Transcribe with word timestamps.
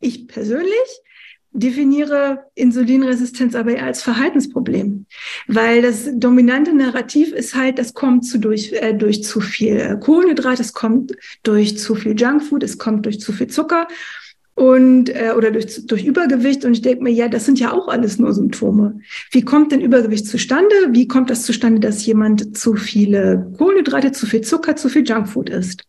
Ich 0.00 0.28
persönlich 0.28 1.02
definiere 1.52 2.44
Insulinresistenz 2.54 3.54
aber 3.54 3.72
eher 3.72 3.84
als 3.84 4.02
Verhaltensproblem, 4.02 5.06
weil 5.46 5.82
das 5.82 6.08
dominante 6.14 6.74
Narrativ 6.74 7.32
ist 7.32 7.54
halt, 7.54 7.78
das 7.78 7.92
kommt 7.94 8.24
zu 8.24 8.38
durch, 8.38 8.72
äh, 8.72 8.94
durch 8.94 9.22
zu 9.22 9.40
viel 9.40 9.98
Kohlenhydrat, 9.98 10.60
es 10.60 10.72
kommt 10.72 11.12
durch 11.42 11.78
zu 11.78 11.94
viel 11.94 12.18
Junkfood, 12.18 12.62
es 12.62 12.78
kommt 12.78 13.04
durch 13.04 13.20
zu 13.20 13.32
viel 13.32 13.48
Zucker 13.48 13.86
und 14.54 15.08
äh, 15.10 15.32
oder 15.36 15.50
durch, 15.50 15.86
durch 15.86 16.04
Übergewicht 16.04 16.64
und 16.64 16.72
ich 16.72 16.82
denke 16.82 17.04
mir, 17.04 17.12
ja, 17.12 17.28
das 17.28 17.44
sind 17.44 17.60
ja 17.60 17.72
auch 17.72 17.88
alles 17.88 18.18
nur 18.18 18.32
Symptome. 18.32 19.00
Wie 19.30 19.42
kommt 19.42 19.72
denn 19.72 19.80
Übergewicht 19.80 20.26
zustande? 20.26 20.74
Wie 20.90 21.06
kommt 21.08 21.30
das 21.30 21.44
zustande, 21.44 21.80
dass 21.80 22.04
jemand 22.06 22.56
zu 22.56 22.74
viele 22.74 23.52
Kohlenhydrate, 23.58 24.12
zu 24.12 24.26
viel 24.26 24.40
Zucker, 24.40 24.76
zu 24.76 24.88
viel 24.88 25.06
Junkfood 25.06 25.50
isst? 25.50 25.84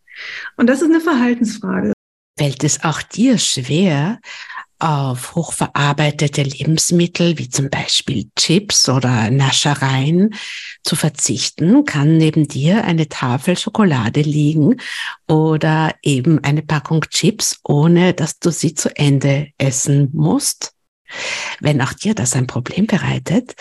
Und 0.56 0.68
das 0.68 0.82
ist 0.82 0.90
eine 0.90 1.00
Verhaltensfrage. 1.00 1.93
Fällt 2.36 2.64
es 2.64 2.82
auch 2.82 3.00
dir 3.00 3.38
schwer, 3.38 4.18
auf 4.80 5.36
hochverarbeitete 5.36 6.42
Lebensmittel 6.42 7.38
wie 7.38 7.48
zum 7.48 7.70
Beispiel 7.70 8.28
Chips 8.36 8.88
oder 8.88 9.30
Naschereien 9.30 10.34
zu 10.82 10.96
verzichten, 10.96 11.84
kann 11.84 12.16
neben 12.16 12.48
dir 12.48 12.84
eine 12.84 13.08
Tafel 13.08 13.56
Schokolade 13.56 14.20
liegen 14.20 14.80
oder 15.28 15.94
eben 16.02 16.42
eine 16.42 16.62
Packung 16.62 17.02
Chips, 17.08 17.60
ohne 17.62 18.14
dass 18.14 18.40
du 18.40 18.50
sie 18.50 18.74
zu 18.74 18.94
Ende 18.96 19.50
essen 19.56 20.10
musst. 20.12 20.74
Wenn 21.60 21.80
auch 21.80 21.92
dir 21.92 22.14
das 22.14 22.34
ein 22.34 22.46
Problem 22.46 22.86
bereitet, 22.86 23.54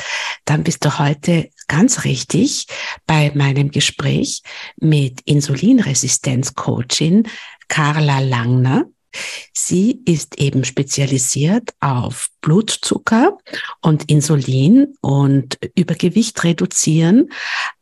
dann 0.45 0.63
bist 0.63 0.83
du 0.83 0.99
heute 0.99 1.49
ganz 1.67 2.03
richtig 2.03 2.67
bei 3.05 3.31
meinem 3.35 3.71
Gespräch 3.71 4.41
mit 4.77 5.21
Insulinresistenz-Coachin 5.21 7.27
Carla 7.67 8.19
Langner. 8.19 8.85
Sie 9.53 10.01
ist 10.05 10.39
eben 10.39 10.65
spezialisiert 10.65 11.73
auf 11.79 12.29
Blutzucker 12.41 13.37
und 13.81 14.09
Insulin 14.09 14.95
und 15.01 15.59
Übergewicht 15.75 16.43
reduzieren, 16.43 17.29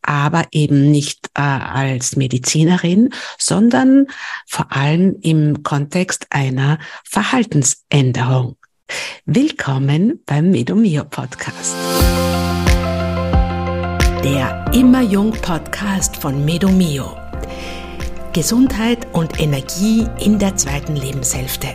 aber 0.01 0.45
eben 0.51 0.91
nicht 0.91 1.29
äh, 1.35 1.41
als 1.41 2.15
Medizinerin, 2.17 3.09
sondern 3.37 4.07
vor 4.45 4.71
allem 4.71 5.15
im 5.21 5.63
Kontext 5.63 6.27
einer 6.29 6.79
Verhaltensänderung. 7.05 8.57
Willkommen 9.25 10.21
beim 10.25 10.51
Medomio 10.51 11.05
Podcast. 11.05 11.75
Der 14.23 14.69
Immer 14.73 15.01
Jung 15.01 15.31
Podcast 15.31 16.17
von 16.17 16.43
Medomio. 16.43 17.20
Gesundheit 18.33 19.07
und 19.11 19.41
Energie 19.41 20.07
in 20.19 20.39
der 20.39 20.55
zweiten 20.55 20.95
Lebenshälfte. 20.95 21.67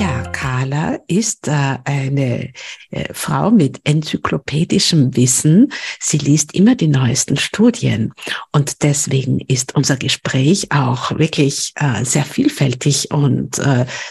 Ja, 0.00 0.22
Carla 0.30 1.00
ist 1.08 1.48
äh, 1.48 1.78
eine 1.84 2.52
äh, 2.90 3.12
Frau 3.12 3.50
mit 3.50 3.80
enzyklopädischem 3.82 5.16
Wissen. 5.16 5.72
Sie 5.98 6.18
liest 6.18 6.54
immer 6.54 6.76
die 6.76 6.86
neuesten 6.86 7.36
Studien 7.36 8.12
und 8.52 8.84
deswegen 8.84 9.40
ist 9.40 9.74
unser 9.74 9.96
Gespräch 9.96 10.70
auch 10.70 11.18
wirklich 11.18 11.72
äh, 11.74 12.04
sehr 12.04 12.24
vielfältig 12.24 13.10
und 13.10 13.60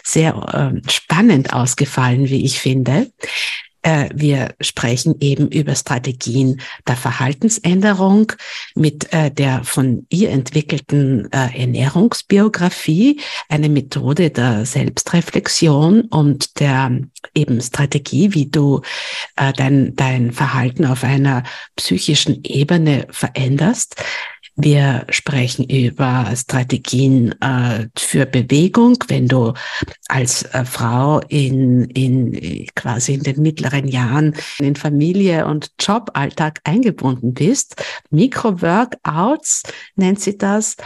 sehr 0.04 0.74
spannend 0.90 1.54
ausgefallen, 1.54 2.30
wie 2.30 2.44
ich 2.44 2.60
finde. 2.60 3.08
Äh, 3.86 4.10
wir 4.16 4.56
sprechen 4.62 5.18
eben 5.20 5.48
über 5.48 5.76
Strategien 5.76 6.60
der 6.88 6.96
Verhaltensänderung 6.96 8.32
mit 8.74 9.14
äh, 9.14 9.30
der 9.30 9.64
von 9.64 10.08
ihr 10.10 10.32
entwickelten 10.32 11.32
äh, 11.32 11.56
Ernährungsbiografie, 11.62 13.22
eine 13.48 13.70
Methode 13.70 14.32
der 14.32 14.66
Selbstreflexion 14.66 16.02
und 16.02 16.60
der 16.60 17.00
eben 17.36 17.62
Strategie, 17.62 18.34
wie 18.34 18.50
du 18.50 18.82
dein, 19.36 19.96
dein 19.96 20.32
Verhalten 20.32 20.86
auf 20.86 21.04
einer 21.04 21.44
psychischen 21.76 22.44
Ebene 22.44 23.08
veränderst. 23.12 23.98
Wir 24.58 25.06
sprechen 25.10 25.66
über 25.66 26.32
Strategien 26.34 27.36
äh, 27.42 27.88
für 27.98 28.26
Bewegung, 28.26 28.98
wenn 29.10 29.28
du 29.28 29.54
als 30.08 30.44
äh, 30.44 30.64
Frau 30.64 31.20
in, 31.28 31.84
in 31.90 32.66
quasi 32.74 33.16
in 33.16 33.24
den 33.24 33.42
mittleren 33.42 33.88
Jahren 33.88 34.34
in 34.60 34.78
Familie 34.78 35.46
und 35.46 35.72
Joballtag 35.80 36.62
eingebunden 36.64 37.34
bist. 37.34 37.84
Mikro-Workouts 38.12 39.64
nennt 39.98 40.22
sie 40.22 40.38
das 40.38 40.78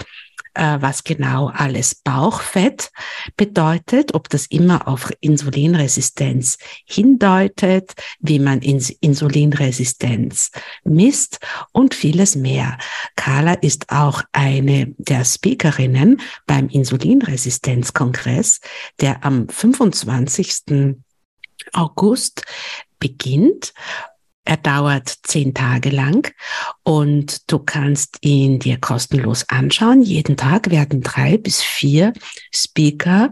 was 0.56 1.04
genau 1.04 1.48
alles 1.48 1.96
Bauchfett 1.96 2.92
bedeutet, 3.38 4.14
ob 4.14 4.30
das 4.30 4.46
immer 4.48 4.88
auf 4.88 5.12
Insulinresistenz 5.20 6.58
hindeutet, 6.86 7.94
wie 8.20 8.40
man 8.40 8.60
Insulinresistenz 8.60 10.52
misst 10.84 11.40
und 11.72 11.94
vieles 11.96 12.36
mehr. 12.36 12.78
Carla 13.16 13.54
ist 13.54 13.92
auch 13.92 14.24
eine 14.32 14.94
der 14.98 15.26
Speakerinnen 15.26 16.22
beim 16.46 16.68
Insulinresistenzkongress, 16.70 18.60
der 19.02 19.24
am 19.24 19.48
25. 19.48 20.96
August 21.74 22.44
beginnt 23.00 23.74
er 24.50 24.58
dauert 24.58 25.14
zehn 25.28 25.54
Tage 25.54 25.92
lang 25.92 26.34
und 26.82 27.52
du 27.52 27.60
kannst 27.60 28.18
ihn 28.22 28.58
dir 28.58 28.80
kostenlos 28.80 29.48
anschauen. 29.48 30.02
Jeden 30.02 30.38
Tag 30.38 30.72
werden 30.72 31.02
drei 31.02 31.38
bis 31.38 31.62
vier 31.62 32.14
Speaker 32.52 33.30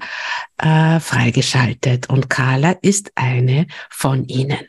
äh, 0.60 1.00
freigeschaltet 1.00 2.08
und 2.12 2.30
Carla 2.30 2.76
ist 2.84 3.14
eine 3.16 3.66
von 3.90 4.26
ihnen. 4.26 4.60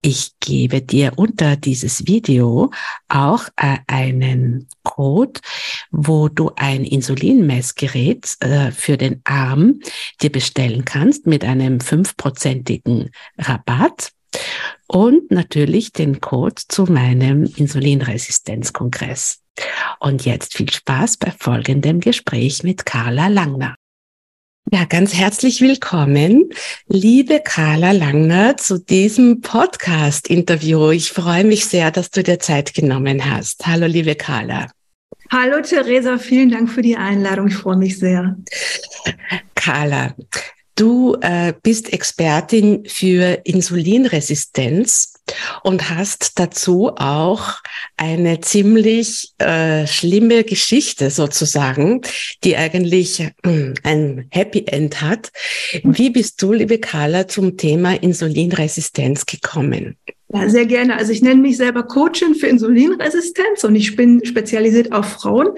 Ich 0.00 0.30
gebe 0.38 0.80
dir 0.80 1.14
unter 1.16 1.56
dieses 1.56 2.06
Video 2.06 2.70
auch 3.08 3.48
äh, 3.56 3.78
einen 3.88 4.68
Code, 4.84 5.40
wo 5.90 6.28
du 6.28 6.52
ein 6.54 6.84
Insulinmessgerät 6.84 8.36
äh, 8.38 8.70
für 8.70 8.96
den 8.96 9.22
Arm 9.24 9.80
dir 10.20 10.30
bestellen 10.30 10.84
kannst 10.84 11.26
mit 11.26 11.44
einem 11.44 11.80
fünfprozentigen 11.80 13.10
Rabatt 13.38 14.12
und 14.86 15.30
natürlich 15.30 15.92
den 15.92 16.20
Code 16.20 16.62
zu 16.68 16.84
meinem 16.84 17.44
Insulinresistenzkongress. 17.44 19.40
Und 20.00 20.24
jetzt 20.24 20.56
viel 20.56 20.70
Spaß 20.70 21.18
bei 21.18 21.30
folgendem 21.30 22.00
Gespräch 22.00 22.62
mit 22.62 22.86
Carla 22.86 23.28
Langner. 23.28 23.76
Ja, 24.70 24.84
ganz 24.84 25.12
herzlich 25.12 25.60
willkommen, 25.60 26.48
liebe 26.86 27.40
Carla 27.44 27.90
Langner, 27.90 28.56
zu 28.56 28.78
diesem 28.78 29.40
Podcast-Interview. 29.40 30.90
Ich 30.90 31.10
freue 31.10 31.44
mich 31.44 31.66
sehr, 31.66 31.90
dass 31.90 32.10
du 32.10 32.22
dir 32.22 32.38
Zeit 32.38 32.72
genommen 32.72 33.28
hast. 33.28 33.66
Hallo, 33.66 33.86
liebe 33.86 34.14
Carla. 34.14 34.68
Hallo, 35.30 35.60
Theresa. 35.62 36.16
Vielen 36.16 36.50
Dank 36.50 36.70
für 36.70 36.82
die 36.82 36.96
Einladung. 36.96 37.48
Ich 37.48 37.56
freue 37.56 37.76
mich 37.76 37.98
sehr. 37.98 38.36
Carla, 39.54 40.14
Du 40.74 41.16
äh, 41.20 41.52
bist 41.62 41.92
Expertin 41.92 42.84
für 42.86 43.40
Insulinresistenz 43.44 45.12
und 45.62 45.90
hast 45.90 46.38
dazu 46.38 46.92
auch 46.96 47.56
eine 47.96 48.40
ziemlich 48.40 49.32
äh, 49.38 49.86
schlimme 49.86 50.44
Geschichte 50.44 51.10
sozusagen, 51.10 52.00
die 52.42 52.56
eigentlich 52.56 53.20
äh, 53.20 53.74
ein 53.82 54.26
Happy 54.30 54.64
End 54.66 55.02
hat. 55.02 55.30
Wie 55.82 56.10
bist 56.10 56.40
du, 56.40 56.52
liebe 56.52 56.78
Carla, 56.78 57.28
zum 57.28 57.56
Thema 57.58 57.94
Insulinresistenz 58.02 59.26
gekommen? 59.26 59.96
Ja, 60.32 60.48
sehr 60.48 60.64
gerne. 60.64 60.96
Also 60.96 61.12
ich 61.12 61.20
nenne 61.20 61.42
mich 61.42 61.58
selber 61.58 61.82
Coachin 61.82 62.34
für 62.34 62.46
Insulinresistenz 62.46 63.64
und 63.64 63.76
ich 63.76 63.94
bin 63.94 64.24
spezialisiert 64.24 64.92
auf 64.92 65.06
Frauen 65.06 65.50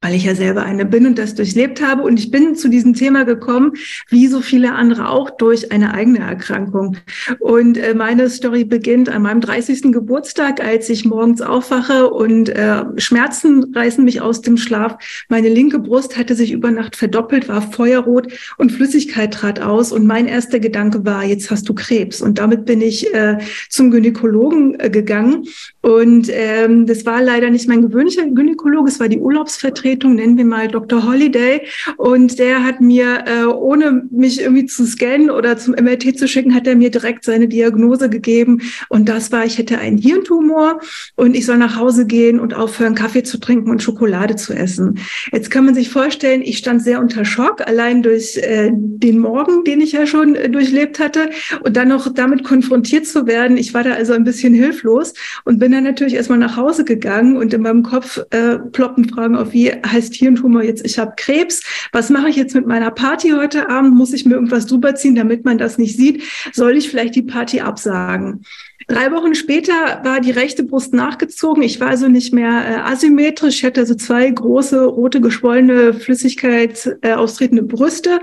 weil 0.00 0.14
ich 0.14 0.24
ja 0.24 0.34
selber 0.34 0.62
eine 0.62 0.84
bin 0.84 1.06
und 1.06 1.18
das 1.18 1.34
durchlebt 1.34 1.82
habe. 1.82 2.02
Und 2.02 2.18
ich 2.18 2.30
bin 2.30 2.54
zu 2.54 2.68
diesem 2.68 2.94
Thema 2.94 3.24
gekommen, 3.24 3.72
wie 4.08 4.26
so 4.26 4.40
viele 4.40 4.72
andere 4.72 5.08
auch, 5.08 5.30
durch 5.30 5.72
eine 5.72 5.94
eigene 5.94 6.18
Erkrankung. 6.18 6.98
Und 7.40 7.78
äh, 7.78 7.94
meine 7.94 8.28
Story 8.28 8.64
beginnt 8.64 9.08
an 9.08 9.22
meinem 9.22 9.40
30. 9.40 9.92
Geburtstag, 9.92 10.62
als 10.62 10.88
ich 10.90 11.04
morgens 11.04 11.40
aufwache 11.40 12.10
und 12.10 12.48
äh, 12.50 12.84
Schmerzen 12.96 13.74
reißen 13.74 14.04
mich 14.04 14.20
aus 14.20 14.42
dem 14.42 14.56
Schlaf. 14.56 14.98
Meine 15.28 15.48
linke 15.48 15.78
Brust 15.78 16.16
hatte 16.16 16.34
sich 16.34 16.52
über 16.52 16.70
Nacht 16.70 16.96
verdoppelt, 16.96 17.48
war 17.48 17.62
feuerrot 17.62 18.32
und 18.58 18.72
Flüssigkeit 18.72 19.32
trat 19.32 19.60
aus. 19.60 19.92
Und 19.92 20.06
mein 20.06 20.26
erster 20.26 20.60
Gedanke 20.60 21.04
war, 21.04 21.24
jetzt 21.24 21.50
hast 21.50 21.68
du 21.68 21.74
Krebs. 21.74 22.20
Und 22.20 22.38
damit 22.38 22.64
bin 22.66 22.80
ich 22.80 23.12
äh, 23.14 23.38
zum 23.70 23.90
Gynäkologen 23.90 24.78
äh, 24.78 24.90
gegangen. 24.90 25.46
Und 25.80 26.28
ähm, 26.30 26.86
das 26.86 27.06
war 27.06 27.22
leider 27.22 27.50
nicht 27.50 27.68
mein 27.68 27.82
gewöhnlicher 27.82 28.26
Gynäkologe, 28.26 28.88
es 28.88 29.00
war 29.00 29.08
die 29.08 29.18
Urlaubsvertretung 29.18 29.85
Stellvertretung, 29.86 30.16
nennen 30.16 30.36
wir 30.36 30.44
mal 30.44 30.68
Dr. 30.68 31.06
Holiday. 31.06 31.62
Und 31.96 32.38
der 32.38 32.64
hat 32.64 32.80
mir, 32.80 33.24
äh, 33.26 33.44
ohne 33.44 34.06
mich 34.10 34.40
irgendwie 34.40 34.66
zu 34.66 34.84
scannen 34.84 35.30
oder 35.30 35.56
zum 35.56 35.74
MRT 35.74 36.18
zu 36.18 36.26
schicken, 36.26 36.54
hat 36.54 36.66
er 36.66 36.74
mir 36.74 36.90
direkt 36.90 37.24
seine 37.24 37.48
Diagnose 37.48 38.10
gegeben. 38.10 38.62
Und 38.88 39.08
das 39.08 39.30
war, 39.32 39.44
ich 39.44 39.58
hätte 39.58 39.78
einen 39.78 39.98
Hirntumor 39.98 40.80
und 41.14 41.36
ich 41.36 41.46
soll 41.46 41.58
nach 41.58 41.76
Hause 41.76 42.06
gehen 42.06 42.40
und 42.40 42.54
aufhören, 42.54 42.94
Kaffee 42.94 43.22
zu 43.22 43.38
trinken 43.38 43.70
und 43.70 43.82
Schokolade 43.82 44.36
zu 44.36 44.52
essen. 44.52 44.98
Jetzt 45.32 45.50
kann 45.50 45.64
man 45.64 45.74
sich 45.74 45.88
vorstellen, 45.88 46.42
ich 46.42 46.58
stand 46.58 46.82
sehr 46.82 47.00
unter 47.00 47.24
Schock, 47.24 47.66
allein 47.66 48.02
durch 48.02 48.36
äh, 48.38 48.70
den 48.72 49.18
Morgen, 49.18 49.64
den 49.64 49.80
ich 49.80 49.92
ja 49.92 50.06
schon 50.06 50.34
äh, 50.34 50.48
durchlebt 50.48 50.98
hatte 50.98 51.30
und 51.62 51.76
dann 51.76 51.88
noch 51.88 52.12
damit 52.12 52.44
konfrontiert 52.44 53.06
zu 53.06 53.26
werden. 53.26 53.56
Ich 53.56 53.74
war 53.74 53.84
da 53.84 53.92
also 53.92 54.12
ein 54.14 54.24
bisschen 54.24 54.54
hilflos 54.54 55.14
und 55.44 55.58
bin 55.58 55.72
dann 55.72 55.84
natürlich 55.84 56.14
erstmal 56.14 56.38
nach 56.38 56.56
Hause 56.56 56.84
gegangen 56.84 57.36
und 57.36 57.54
in 57.54 57.62
meinem 57.62 57.82
Kopf 57.82 58.20
äh, 58.30 58.58
ploppen 58.72 59.08
Fragen 59.08 59.36
auf, 59.36 59.52
wie 59.52 59.75
heißt 59.84 60.14
Hirntumor 60.14 60.62
jetzt, 60.62 60.84
ich 60.84 60.98
habe 60.98 61.14
Krebs, 61.16 61.62
was 61.92 62.10
mache 62.10 62.28
ich 62.28 62.36
jetzt 62.36 62.54
mit 62.54 62.66
meiner 62.66 62.90
Party 62.90 63.30
heute 63.30 63.68
Abend? 63.68 63.94
Muss 63.94 64.12
ich 64.12 64.24
mir 64.24 64.34
irgendwas 64.34 64.66
drüber 64.66 64.94
ziehen, 64.94 65.14
damit 65.14 65.44
man 65.44 65.58
das 65.58 65.78
nicht 65.78 65.96
sieht? 65.96 66.22
Soll 66.52 66.76
ich 66.76 66.88
vielleicht 66.88 67.14
die 67.14 67.22
Party 67.22 67.60
absagen? 67.60 68.44
Drei 68.88 69.10
Wochen 69.10 69.34
später 69.34 69.72
war 70.04 70.20
die 70.20 70.30
rechte 70.30 70.62
Brust 70.62 70.94
nachgezogen. 70.94 71.64
Ich 71.64 71.80
war 71.80 71.88
also 71.88 72.06
nicht 72.06 72.32
mehr 72.32 72.50
äh, 72.50 72.92
asymmetrisch. 72.92 73.56
Ich 73.56 73.64
hatte 73.64 73.80
also 73.80 73.96
zwei 73.96 74.30
große, 74.30 74.84
rote, 74.84 75.20
geschwollene 75.20 75.92
Flüssigkeit 75.92 76.96
äh, 77.02 77.14
austretende 77.14 77.64
Brüste. 77.64 78.20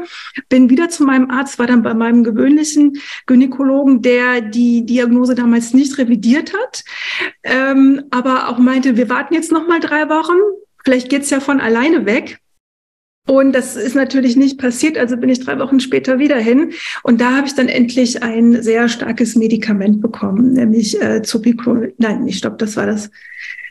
Bin 0.47 0.69
wieder 0.69 0.87
zu 0.87 1.03
meinem 1.03 1.29
Arzt, 1.29 1.59
war 1.59 1.67
dann 1.67 1.83
bei 1.83 1.93
meinem 1.93 2.23
gewöhnlichen 2.23 3.01
Gynäkologen, 3.25 4.01
der 4.01 4.39
die 4.39 4.85
Diagnose 4.85 5.35
damals 5.35 5.73
nicht 5.73 5.97
revidiert 5.97 6.53
hat, 6.53 6.85
ähm, 7.43 8.03
aber 8.11 8.47
auch 8.47 8.57
meinte, 8.57 8.95
wir 8.95 9.09
warten 9.09 9.33
jetzt 9.33 9.51
noch 9.51 9.67
mal 9.67 9.81
drei 9.81 10.07
Wochen. 10.07 10.37
Vielleicht 10.83 11.09
geht's 11.09 11.29
ja 11.29 11.39
von 11.39 11.59
alleine 11.59 12.05
weg. 12.05 12.39
Und 13.25 13.53
das 13.53 13.77
ist 13.77 13.95
natürlich 13.95 14.35
nicht 14.35 14.59
passiert, 14.59 14.97
also 14.97 15.15
bin 15.15 15.29
ich 15.29 15.39
drei 15.39 15.57
Wochen 15.57 15.79
später 15.79 16.19
wieder 16.19 16.37
hin. 16.37 16.73
Und 17.03 17.21
da 17.21 17.37
habe 17.37 17.47
ich 17.47 17.55
dann 17.55 17.69
endlich 17.69 18.21
ein 18.21 18.61
sehr 18.61 18.89
starkes 18.89 19.35
Medikament 19.35 20.01
bekommen, 20.01 20.53
nämlich 20.53 21.01
äh, 21.01 21.21
Zopiclon. 21.21 21.93
Nein, 21.97 22.25
nicht 22.25 22.39
stopp, 22.39 22.57
das 22.57 22.75
war 22.75 22.85
das. 22.85 23.09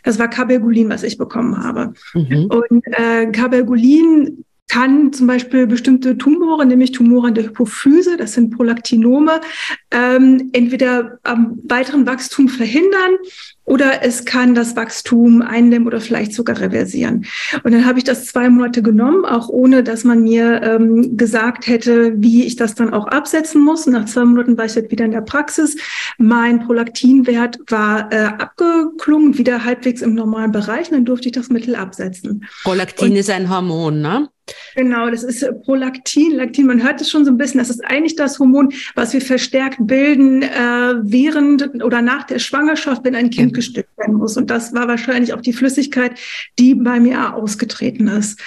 Das 0.05 0.19
war 0.19 0.29
Cabergolin, 0.29 0.89
was 0.89 1.03
ich 1.03 1.19
bekommen 1.19 1.63
habe. 1.63 1.93
Mhm. 2.15 2.47
Und 2.47 2.83
äh, 2.87 3.27
Cabergolin 3.31 4.45
kann 4.73 5.13
zum 5.13 5.27
Beispiel 5.27 5.67
bestimmte 5.67 6.17
Tumore, 6.17 6.65
nämlich 6.65 6.93
Tumore 6.93 7.29
an 7.29 7.35
der 7.35 7.45
Hypophyse, 7.45 8.17
das 8.17 8.33
sind 8.33 8.57
Prolaktinome, 8.57 9.43
ähm, 9.91 10.49
entweder 10.55 11.19
am 11.25 11.59
weiteren 11.65 12.07
Wachstum 12.07 12.49
verhindern 12.49 13.19
oder 13.65 14.03
es 14.03 14.25
kann 14.25 14.55
das 14.55 14.75
Wachstum 14.75 15.43
eindämmen 15.43 15.87
oder 15.87 16.01
vielleicht 16.01 16.33
sogar 16.33 16.59
reversieren. 16.59 17.27
Und 17.63 17.73
dann 17.73 17.85
habe 17.85 17.99
ich 17.99 18.05
das 18.05 18.25
zwei 18.25 18.49
Monate 18.49 18.83
genommen, 18.83 19.27
auch 19.27 19.51
ohne 19.51 19.83
dass 19.83 20.05
man 20.05 20.23
mir 20.23 20.63
ähm, 20.63 21.19
gesagt 21.19 21.67
hätte, 21.67 22.15
wie 22.17 22.45
ich 22.45 22.57
das 22.57 22.75
dann 22.75 22.95
auch 22.95 23.07
absetzen 23.07 23.63
muss. 23.63 23.87
Und 23.87 23.93
nach 23.93 24.07
zwei 24.07 24.25
Monaten 24.25 24.57
war 24.57 24.65
ich 24.65 24.75
halt 24.75 24.91
wieder 24.91 25.05
in 25.05 25.13
der 25.13 25.21
Praxis. 25.21 25.77
Mein 26.17 26.61
Prolaktinwert 26.61 27.59
war 27.69 28.11
äh, 28.11 28.25
abgeklungen, 28.25 29.37
wieder 29.37 29.65
halbwegs 29.65 30.01
im 30.01 30.15
normalen 30.15 30.51
Bereich. 30.51 30.91
Und 30.91 30.97
dann 30.97 31.05
durfte 31.05 31.29
ich 31.29 31.33
das 31.33 31.51
Mittel 31.51 31.77
absetzen. 31.77 32.47
Prolaktin 32.65 33.11
und, 33.11 33.17
ist 33.17 33.29
ein 33.29 33.51
Hormon, 33.51 34.01
ne? 34.01 34.29
Genau, 34.75 35.11
das 35.11 35.23
ist 35.23 35.45
Prolaktin, 35.65 36.33
Laktin. 36.33 36.67
Man 36.67 36.83
hört 36.83 37.01
es 37.01 37.11
schon 37.11 37.25
so 37.25 37.31
ein 37.31 37.39
bisschen. 37.39 37.59
Das 37.59 37.71
ist 37.71 37.85
eigentlich 37.85 38.17
das 38.17 38.39
Hormon, 38.39 38.73
was 38.95 39.13
wir 39.13 39.21
verstärkt 39.21 39.79
bilden 39.81 40.43
äh, 40.43 40.95
während 41.03 41.83
oder 41.83 42.03
nach 42.03 42.25
der 42.25 42.39
Schwangerschaft, 42.39 43.05
wenn 43.05 43.15
ein 43.15 43.31
Kind 43.31 43.53
ja. 43.53 43.57
gestillt 43.57 43.89
werden 43.97 44.17
muss. 44.17 44.37
Und 44.37 44.51
das 44.51 44.73
war 44.75 44.89
wahrscheinlich 44.89 45.35
auch 45.35 45.41
die 45.41 45.53
Flüssigkeit, 45.53 46.19
die 46.59 46.75
bei 46.75 47.01
mir 47.01 47.35
ausgetreten 47.35 48.09
ist. 48.09 48.41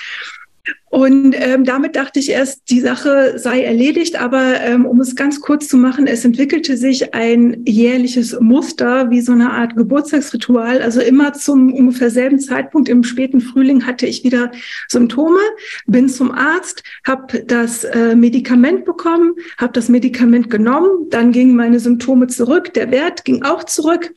Und 0.90 1.36
ähm, 1.38 1.66
damit 1.66 1.98
dachte 1.98 2.20
ich 2.20 2.30
erst, 2.30 2.70
die 2.70 2.80
Sache 2.80 3.34
sei 3.38 3.64
erledigt. 3.64 4.20
Aber 4.20 4.62
ähm, 4.62 4.86
um 4.86 5.02
es 5.02 5.16
ganz 5.16 5.42
kurz 5.42 5.68
zu 5.68 5.76
machen, 5.78 6.08
es 6.08 6.24
entwickelte 6.24 6.78
sich 6.78 7.14
ein 7.14 7.64
jährliches 7.66 8.40
Muster, 8.40 9.10
wie 9.10 9.20
so 9.20 9.34
eine 9.34 9.52
Art 9.52 9.76
Geburtstagsritual. 9.76 10.82
Also 10.82 11.02
immer 11.02 11.34
zum 11.34 11.74
ungefähr 11.74 12.10
selben 12.10 12.40
Zeitpunkt 12.40 12.88
im 12.88 13.04
späten 13.04 13.42
Frühling 13.42 13.86
hatte 13.86 14.06
ich 14.06 14.24
wieder 14.24 14.52
Symptome, 14.88 15.40
bin 15.86 16.08
zum 16.08 16.32
Arzt, 16.32 16.84
habe 17.06 17.44
das 17.44 17.84
äh, 17.84 18.16
Medikament 18.16 18.86
bekommen, 18.86 19.36
habe 19.58 19.74
das 19.74 19.90
Medikament 19.90 20.50
genommen, 20.50 21.10
dann 21.10 21.32
gingen 21.32 21.56
meine 21.56 21.80
Symptome 21.80 22.28
zurück, 22.28 22.74
der 22.74 22.92
Wert 22.92 23.26
ging 23.26 23.44
auch 23.44 23.66
zurück. 23.66 24.14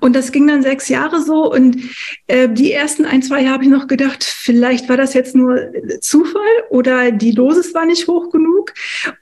Und 0.00 0.16
das 0.16 0.32
ging 0.32 0.46
dann 0.46 0.62
sechs 0.62 0.88
Jahre 0.88 1.22
so. 1.22 1.50
Und 1.50 1.78
äh, 2.26 2.48
die 2.48 2.72
ersten 2.72 3.04
ein, 3.04 3.22
zwei 3.22 3.42
Jahre 3.42 3.54
habe 3.54 3.64
ich 3.64 3.70
noch 3.70 3.86
gedacht, 3.86 4.24
vielleicht 4.24 4.88
war 4.88 4.96
das 4.96 5.14
jetzt 5.14 5.34
nur 5.34 5.58
Zufall 6.00 6.42
oder 6.70 7.10
die 7.12 7.34
Dosis 7.34 7.72
war 7.74 7.86
nicht 7.86 8.06
hoch 8.08 8.30
genug. 8.30 8.72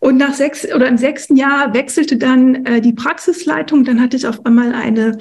Und 0.01 0.17
nach 0.17 0.35
sechs 0.35 0.65
oder 0.73 0.89
im 0.89 0.99
sechsten 0.99 1.37
Jahr 1.37 1.75
wechselte 1.75 2.17
dann 2.17 2.67
äh, 2.67 2.81
die 2.81 2.93
Praxisleitung. 2.93 3.85
Dann 3.85 4.01
hatte 4.01 4.17
ich 4.17 4.27
auf 4.27 4.45
einmal 4.47 4.75
eine 4.75 5.19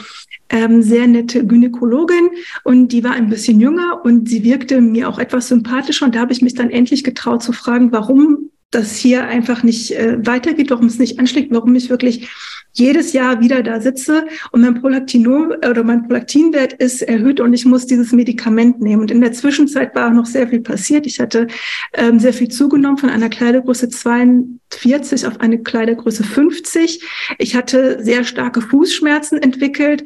ähm, 0.49 0.81
sehr 0.81 1.07
nette 1.07 1.45
Gynäkologin 1.45 2.29
und 2.63 2.89
die 2.89 3.03
war 3.03 3.11
ein 3.11 3.29
bisschen 3.29 3.59
jünger 3.59 4.01
und 4.05 4.29
sie 4.29 4.43
wirkte 4.43 4.81
mir 4.81 5.09
auch 5.09 5.19
etwas 5.19 5.49
sympathischer. 5.49 6.05
Und 6.05 6.15
da 6.15 6.21
habe 6.21 6.33
ich 6.33 6.41
mich 6.41 6.53
dann 6.53 6.69
endlich 6.69 7.03
getraut 7.03 7.43
zu 7.43 7.51
fragen, 7.51 7.91
warum 7.91 8.49
das 8.71 8.97
hier 8.97 9.25
einfach 9.25 9.63
nicht 9.63 9.91
äh, 9.91 10.17
weitergeht, 10.25 10.69
warum 10.69 10.87
es 10.87 10.99
nicht 10.99 11.19
anschlägt, 11.19 11.51
warum 11.51 11.73
ich 11.75 11.89
wirklich 11.89 12.29
jedes 12.73 13.13
Jahr 13.13 13.41
wieder 13.41 13.63
da 13.63 13.81
sitze 13.81 14.27
und 14.51 14.61
mein 14.61 14.79
Prolaktinum 14.79 15.51
oder 15.67 15.83
mein 15.83 16.03
Prolaktinwert 16.03 16.73
ist 16.73 17.01
erhöht 17.01 17.39
und 17.39 17.53
ich 17.53 17.65
muss 17.65 17.87
dieses 17.87 18.11
Medikament 18.11 18.81
nehmen. 18.81 19.01
Und 19.01 19.11
in 19.11 19.21
der 19.21 19.31
Zwischenzeit 19.31 19.95
war 19.95 20.09
auch 20.09 20.13
noch 20.13 20.25
sehr 20.25 20.47
viel 20.47 20.59
passiert. 20.59 21.07
Ich 21.07 21.19
hatte 21.19 21.47
ähm, 21.93 22.19
sehr 22.19 22.33
viel 22.33 22.49
zugenommen 22.49 22.97
von 22.97 23.09
einer 23.09 23.29
Kleidergröße 23.29 23.89
42 23.89 25.25
auf 25.25 25.39
eine 25.39 25.63
Kleidergröße 25.63 26.23
50. 26.23 27.01
Ich 27.39 27.55
hatte 27.55 28.03
sehr 28.03 28.25
starke 28.25 28.61
Fußschmerzen 28.61 29.41
entwickelt 29.41 30.03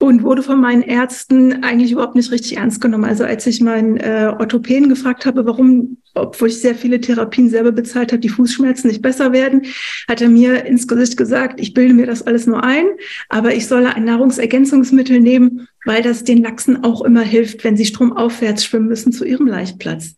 und 0.00 0.22
wurde 0.22 0.42
von 0.42 0.60
meinen 0.60 0.82
Ärzten 0.82 1.62
eigentlich 1.62 1.92
überhaupt 1.92 2.16
nicht 2.16 2.30
richtig 2.30 2.56
ernst 2.56 2.80
genommen. 2.80 3.04
Also 3.04 3.24
als 3.24 3.46
ich 3.46 3.60
meinen 3.60 3.96
äh, 3.96 4.32
Orthopäden 4.38 4.88
gefragt 4.88 5.24
habe, 5.24 5.46
warum, 5.46 5.98
obwohl 6.14 6.48
ich 6.48 6.60
sehr 6.60 6.74
viele 6.74 7.00
Therapien 7.00 7.48
selber 7.48 7.72
bezahlt 7.72 8.12
habe, 8.12 8.20
die 8.20 8.28
Fußschmerzen 8.28 8.88
nicht 8.88 9.02
besser 9.02 9.32
werden, 9.32 9.62
hat 10.08 10.20
er 10.20 10.28
mir 10.28 10.64
ins 10.66 10.88
Gesicht 10.88 11.16
gesagt, 11.16 11.60
ich 11.60 11.74
bilde 11.74 11.94
mir 11.94 12.06
das 12.06 12.22
alles 12.22 12.46
nur 12.46 12.62
ein, 12.64 12.86
aber 13.28 13.54
ich 13.54 13.66
solle 13.66 13.94
ein 13.94 14.04
Nahrungsergänzungsmittel 14.04 15.20
nehmen, 15.20 15.68
weil 15.84 16.02
das 16.02 16.24
den 16.24 16.42
Lachsen 16.42 16.84
auch 16.84 17.02
immer 17.02 17.22
hilft, 17.22 17.64
wenn 17.64 17.76
sie 17.76 17.86
stromaufwärts 17.86 18.64
schwimmen 18.64 18.88
müssen 18.88 19.12
zu 19.12 19.24
ihrem 19.24 19.46
Leichtplatz. 19.46 20.16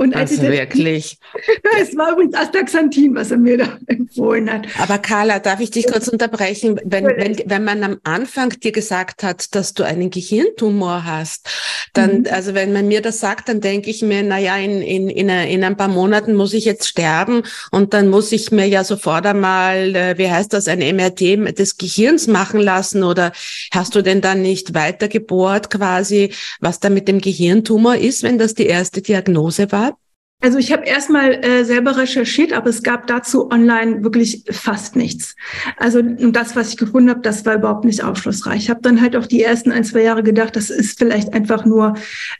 Und 0.00 0.16
als 0.16 0.30
also 0.30 0.44
wirklich. 0.44 1.18
es 1.80 1.94
war 1.94 2.12
übrigens 2.12 2.34
Astaxanthin, 2.34 3.14
was 3.14 3.30
er 3.30 3.36
mir 3.36 3.58
da 3.58 3.78
empfohlen 3.86 4.50
hat. 4.50 4.66
Aber 4.78 4.96
Carla, 4.96 5.40
darf 5.40 5.60
ich 5.60 5.70
dich 5.70 5.86
kurz 5.86 6.08
unterbrechen? 6.08 6.80
Wenn, 6.84 7.04
wenn, 7.04 7.36
wenn 7.44 7.64
man 7.64 7.84
am 7.84 7.98
Anfang 8.04 8.48
dir 8.48 8.72
gesagt 8.72 9.22
hat, 9.22 9.54
dass 9.54 9.74
du 9.74 9.82
einen 9.82 10.08
Gehirntumor 10.08 11.04
hast, 11.04 11.50
dann, 11.92 12.20
mhm. 12.20 12.26
also 12.30 12.54
wenn 12.54 12.72
man 12.72 12.88
mir 12.88 13.02
das 13.02 13.20
sagt, 13.20 13.50
dann 13.50 13.60
denke 13.60 13.90
ich 13.90 14.00
mir, 14.00 14.22
na 14.22 14.38
ja, 14.38 14.56
in, 14.56 14.80
in, 14.80 15.10
in, 15.10 15.28
in 15.28 15.64
ein 15.64 15.76
paar 15.76 15.88
Monaten 15.88 16.34
muss 16.34 16.54
ich 16.54 16.64
jetzt 16.64 16.88
sterben 16.88 17.42
und 17.70 17.92
dann 17.92 18.08
muss 18.08 18.32
ich 18.32 18.50
mir 18.50 18.66
ja 18.66 18.84
sofort 18.84 19.26
einmal, 19.26 19.94
äh, 19.94 20.16
wie 20.16 20.30
heißt 20.30 20.54
das, 20.54 20.66
ein 20.68 20.78
MRT 20.78 21.58
des 21.58 21.76
Gehirns 21.76 22.26
machen 22.26 22.60
lassen 22.60 23.02
oder 23.02 23.32
hast 23.70 23.94
du 23.94 24.02
denn 24.02 24.22
dann 24.22 24.40
nicht 24.40 24.72
weitergebohrt 24.72 25.68
quasi, 25.68 26.32
was 26.60 26.80
da 26.80 26.88
mit 26.88 27.06
dem 27.06 27.20
Gehirntumor 27.20 27.96
ist, 27.96 28.22
wenn 28.22 28.38
das 28.38 28.54
die 28.54 28.66
erste 28.66 29.02
Diagnose 29.02 29.59
war? 29.72 29.96
Also 30.42 30.56
ich 30.56 30.72
habe 30.72 30.86
erstmal 30.86 31.44
äh, 31.44 31.64
selber 31.64 31.98
recherchiert, 31.98 32.54
aber 32.54 32.70
es 32.70 32.82
gab 32.82 33.06
dazu 33.06 33.50
online 33.50 34.02
wirklich 34.02 34.44
fast 34.50 34.96
nichts. 34.96 35.36
Also 35.76 36.00
das, 36.00 36.56
was 36.56 36.70
ich 36.70 36.76
gefunden 36.78 37.10
habe, 37.10 37.20
das 37.20 37.44
war 37.44 37.56
überhaupt 37.56 37.84
nicht 37.84 38.02
aufschlussreich. 38.02 38.62
Ich 38.62 38.70
habe 38.70 38.80
dann 38.80 39.02
halt 39.02 39.16
auch 39.16 39.26
die 39.26 39.42
ersten 39.42 39.70
ein, 39.70 39.84
zwei 39.84 40.02
Jahre 40.02 40.22
gedacht, 40.22 40.56
das 40.56 40.70
ist 40.70 40.98
vielleicht 40.98 41.34
einfach 41.34 41.66
nur 41.66 41.94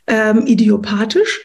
ähm, 0.07 0.47
idiopathisch. 0.47 1.41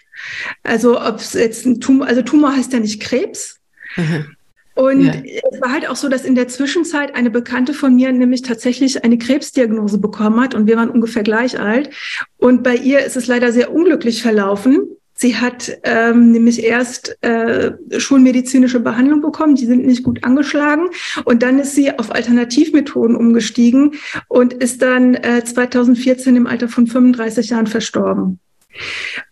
Also 0.62 0.99
ob 0.99 1.16
es 1.16 1.35
jetzt 1.35 1.66
ein 1.66 1.78
Tumor, 1.80 2.06
also 2.06 2.23
Tumor 2.23 2.56
heißt 2.56 2.73
ja 2.73 2.80
nicht 2.80 3.02
Krebs. 3.02 3.61
Mhm. 3.97 4.37
Und 4.76 5.04
ja. 5.04 5.12
es 5.52 5.61
war 5.61 5.73
halt 5.73 5.88
auch 5.88 5.97
so, 5.97 6.09
dass 6.09 6.25
in 6.25 6.35
der 6.35 6.49
Zwischenzeit 6.49 7.14
eine 7.14 7.30
Bekannte 7.30 7.75
von 7.75 7.95
mir 7.95 8.12
nämlich 8.12 8.42
tatsächlich 8.42 9.04
eine 9.04 9.16
Krebsdiagnose 9.18 9.99
bekommen 9.99 10.40
hat 10.40 10.54
und 10.54 10.66
wir 10.66 10.76
waren 10.76 10.90
ungefähr 10.90 11.23
gleich 11.23 11.59
alt. 11.59 11.90
Und 12.37 12.62
bei 12.62 12.76
ihr 12.76 13.00
ist 13.00 13.16
es 13.16 13.26
leider 13.26 13.52
sehr 13.52 13.73
unglücklich 13.73 14.23
verlaufen. 14.23 14.97
Sie 15.18 15.37
hat 15.37 15.78
ähm, 15.82 16.32
nämlich 16.32 16.62
erst 16.62 17.16
äh, 17.23 17.73
schulmedizinische 17.96 18.80
Behandlung 18.80 19.23
bekommen, 19.23 19.54
die 19.54 19.64
sind 19.64 19.87
nicht 19.87 20.02
gut 20.02 20.23
angeschlagen. 20.25 20.90
Und 21.25 21.42
dann 21.42 21.58
ist 21.58 21.75
sie 21.75 21.99
auf 21.99 22.14
Alternativmethoden 22.14 23.16
umgestiegen 23.16 23.94
und 24.28 24.52
ist 24.52 24.82
dann 24.82 25.14
äh, 25.14 25.42
2014 25.42 26.37
im 26.37 26.46
Alter 26.46 26.68
von 26.68 26.87
35 26.87 27.49
Jahren 27.49 27.66
verstorben. 27.66 28.40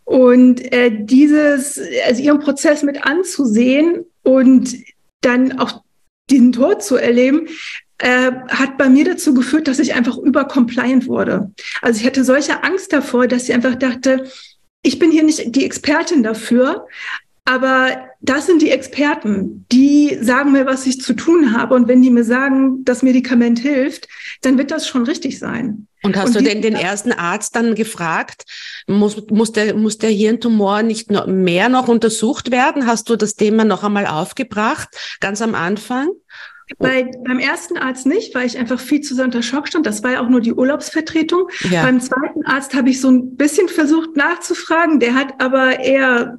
Und 0.05 0.73
äh, 0.73 0.91
dieses, 0.91 1.79
also 2.07 2.23
ihren 2.23 2.41
Prozess 2.41 2.83
mit 2.83 3.05
anzusehen 3.05 4.07
und 4.23 4.75
dann 5.21 5.59
auch 5.59 5.83
den 6.31 6.53
Tod 6.53 6.83
zu 6.83 6.97
erleben, 6.97 7.49
äh, 7.99 8.33
hat 8.49 8.79
bei 8.79 8.89
mir 8.89 9.05
dazu 9.05 9.35
geführt, 9.35 9.69
dass 9.69 9.79
ich 9.79 9.95
einfach 9.95 10.17
übercompliant 10.17 11.07
wurde. 11.07 11.53
Also 11.83 12.01
ich 12.01 12.07
hatte 12.07 12.25
solche 12.25 12.65
Angst 12.65 12.93
davor, 12.93 13.29
dass 13.29 13.49
ich 13.49 13.55
einfach 13.55 13.75
dachte, 13.75 14.25
ich 14.85 14.99
bin 15.01 15.11
hier 15.11 15.25
nicht 15.25 15.57
die 15.57 15.65
Expertin 15.65 16.23
dafür, 16.23 16.87
aber 17.47 18.09
das 18.21 18.47
sind 18.47 18.63
die 18.63 18.71
Experten, 18.71 19.67
die 19.71 20.17
sagen 20.21 20.53
mir, 20.53 20.65
was 20.65 20.87
ich 20.87 21.01
zu 21.01 21.13
tun 21.13 21.53
habe. 21.53 21.75
Und 21.75 21.89
wenn 21.89 22.01
die 22.01 22.11
mir 22.11 22.25
sagen, 22.25 22.85
das 22.85 23.03
Medikament 23.03 23.59
hilft, 23.59 24.09
dann 24.41 24.57
wird 24.57 24.71
das 24.71 24.87
schon 24.87 25.05
richtig 25.05 25.39
sein. 25.39 25.87
Und 26.03 26.17
hast 26.17 26.29
und 26.29 26.37
du 26.37 26.43
denn 26.43 26.63
den 26.63 26.75
ersten 26.75 27.13
Arzt 27.13 27.57
dann 27.57 27.75
gefragt, 27.75 28.45
muss, 28.87 29.23
muss, 29.31 29.53
der, 29.53 29.75
muss 29.75 29.99
der 29.99 30.11
Hirntumor 30.11 30.83
nicht 30.83 31.11
noch 31.11 31.27
mehr 31.27 31.69
noch 31.69 31.89
untersucht 31.89 32.51
werden? 32.51 32.87
Hast 32.87 33.11
du 33.11 33.17
das 33.17 33.35
Thema 33.35 33.65
noch 33.65 33.85
einmal 33.85 34.07
aufgebracht, 34.07 34.89
ganz 35.21 35.43
am 35.43 35.55
Anfang? 35.55 36.09
Bei, 36.79 37.11
beim 37.27 37.39
ersten 37.39 37.77
Arzt 37.77 38.07
nicht, 38.07 38.35
weil 38.35 38.47
ich 38.47 38.59
einfach 38.59 38.81
viel 38.81 39.01
zu 39.01 39.15
sehr 39.15 39.25
unter 39.25 39.43
Schock 39.43 39.69
stand. 39.69 39.87
Das 39.87 40.03
war 40.03 40.13
ja 40.13 40.21
auch 40.21 40.29
nur 40.29 40.41
die 40.41 40.55
Urlaubsvertretung. 40.55 41.49
Ja. 41.71 41.83
Beim 41.83 42.01
zweiten 42.01 42.45
Arzt 42.47 42.75
habe 42.75 42.91
ich 42.91 43.01
so 43.01 43.11
ein 43.11 43.37
bisschen 43.37 43.69
versucht 43.69 44.17
nachzufragen. 44.17 45.01
Der 45.01 45.15
hat 45.15 45.35
aber 45.41 45.81
eher 45.81 46.39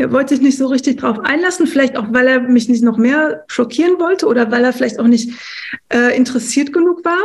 er 0.00 0.12
wollte 0.12 0.34
sich 0.34 0.42
nicht 0.42 0.56
so 0.56 0.66
richtig 0.68 0.98
drauf 0.98 1.18
einlassen, 1.20 1.66
vielleicht 1.66 1.98
auch, 1.98 2.06
weil 2.10 2.26
er 2.26 2.40
mich 2.40 2.68
nicht 2.68 2.82
noch 2.82 2.96
mehr 2.96 3.44
schockieren 3.48 3.98
wollte 3.98 4.26
oder 4.26 4.50
weil 4.50 4.64
er 4.64 4.72
vielleicht 4.72 4.98
auch 4.98 5.06
nicht 5.06 5.30
äh, 5.92 6.16
interessiert 6.16 6.72
genug 6.72 7.04
war. 7.04 7.20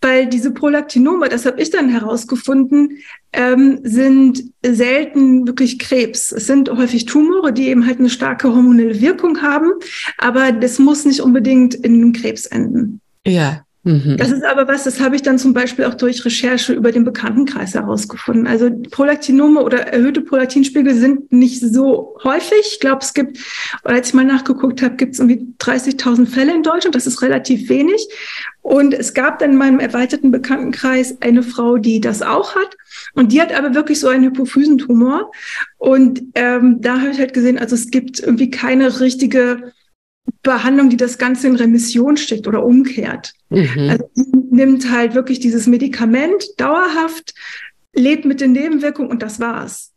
Weil 0.00 0.26
diese 0.26 0.50
Prolaktinome, 0.50 1.28
das 1.28 1.44
habe 1.44 1.60
ich 1.60 1.70
dann 1.70 1.90
herausgefunden, 1.90 2.98
ähm, 3.32 3.80
sind 3.82 4.44
selten 4.64 5.46
wirklich 5.46 5.78
Krebs. 5.78 6.32
Es 6.32 6.46
sind 6.46 6.70
häufig 6.70 7.04
Tumore, 7.04 7.52
die 7.52 7.68
eben 7.68 7.86
halt 7.86 7.98
eine 7.98 8.10
starke 8.10 8.48
hormonelle 8.48 9.00
Wirkung 9.00 9.42
haben, 9.42 9.72
aber 10.16 10.52
das 10.52 10.78
muss 10.78 11.04
nicht 11.04 11.20
unbedingt 11.20 11.74
in 11.74 11.94
einem 11.94 12.12
Krebs 12.12 12.46
enden. 12.46 13.00
Ja, 13.26 13.64
Mhm. 13.90 14.16
Das 14.16 14.30
ist 14.30 14.44
aber 14.44 14.68
was, 14.68 14.84
das 14.84 15.00
habe 15.00 15.16
ich 15.16 15.22
dann 15.22 15.38
zum 15.38 15.52
Beispiel 15.52 15.84
auch 15.84 15.94
durch 15.94 16.24
Recherche 16.24 16.72
über 16.72 16.92
den 16.92 17.04
Bekanntenkreis 17.04 17.74
herausgefunden. 17.74 18.46
Also 18.46 18.70
Prolaktinome 18.90 19.62
oder 19.62 19.88
erhöhte 19.88 20.20
Prolaktinspiegel 20.20 20.94
sind 20.94 21.32
nicht 21.32 21.60
so 21.60 22.16
häufig. 22.22 22.62
Ich 22.72 22.80
glaube, 22.80 23.00
es 23.02 23.14
gibt, 23.14 23.38
als 23.82 24.08
ich 24.08 24.14
mal 24.14 24.24
nachgeguckt 24.24 24.82
habe, 24.82 24.94
gibt 24.94 25.14
es 25.14 25.18
irgendwie 25.18 25.54
30.000 25.58 26.26
Fälle 26.26 26.54
in 26.54 26.62
Deutschland. 26.62 26.94
Das 26.94 27.06
ist 27.06 27.20
relativ 27.22 27.68
wenig. 27.68 28.06
Und 28.62 28.94
es 28.94 29.14
gab 29.14 29.38
dann 29.40 29.52
in 29.52 29.56
meinem 29.56 29.80
erweiterten 29.80 30.30
Bekanntenkreis 30.30 31.16
eine 31.20 31.42
Frau, 31.42 31.78
die 31.78 32.00
das 32.00 32.22
auch 32.22 32.54
hat. 32.54 32.76
Und 33.14 33.32
die 33.32 33.40
hat 33.40 33.52
aber 33.52 33.74
wirklich 33.74 33.98
so 33.98 34.08
einen 34.08 34.24
Hypophysentumor. 34.24 35.32
Und 35.78 36.22
ähm, 36.36 36.80
da 36.80 37.00
habe 37.00 37.10
ich 37.10 37.18
halt 37.18 37.34
gesehen, 37.34 37.58
also 37.58 37.74
es 37.74 37.90
gibt 37.90 38.20
irgendwie 38.20 38.50
keine 38.50 39.00
richtige 39.00 39.72
Behandlung, 40.42 40.90
die 40.90 40.96
das 40.96 41.18
Ganze 41.18 41.46
in 41.46 41.56
Remission 41.56 42.16
steckt 42.16 42.46
oder 42.46 42.64
umkehrt. 42.64 43.32
Mhm. 43.48 43.90
Also 43.90 44.04
nimmt 44.50 44.90
halt 44.90 45.14
wirklich 45.14 45.40
dieses 45.40 45.66
Medikament 45.66 46.44
dauerhaft, 46.56 47.34
lebt 47.94 48.24
mit 48.24 48.40
den 48.40 48.52
Nebenwirkungen 48.52 49.10
und 49.10 49.22
das 49.22 49.40
war's. 49.40 49.92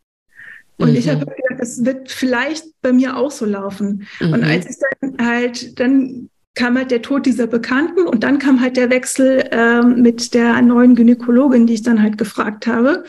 Und 0.78 0.92
mhm. 0.92 0.96
ich 0.96 1.10
habe 1.10 1.26
gedacht, 1.26 1.60
das 1.60 1.86
wird 1.86 2.12
vielleicht 2.12 2.66
bei 2.82 2.94
mir 2.94 3.18
auch 3.18 3.32
so 3.32 3.46
laufen. 3.46 4.08
Mhm. 4.20 4.34
Und 4.34 4.44
als 4.44 4.70
ich 4.70 4.76
dann 5.00 5.18
halt, 5.26 5.80
dann 5.80 6.30
kam 6.56 6.78
halt 6.78 6.92
der 6.92 7.02
Tod 7.02 7.26
dieser 7.26 7.48
Bekannten 7.48 8.06
und 8.06 8.24
dann 8.24 8.38
kam 8.38 8.62
halt 8.62 8.78
der 8.78 8.90
Wechsel 8.90 9.48
äh, 9.52 9.82
mit 9.82 10.34
der 10.34 10.62
neuen 10.62 10.96
Gynäkologin, 10.96 11.66
die 11.66 11.74
ich 11.74 11.82
dann 11.82 12.02
halt 12.02 12.18
gefragt 12.18 12.68
habe. 12.68 13.06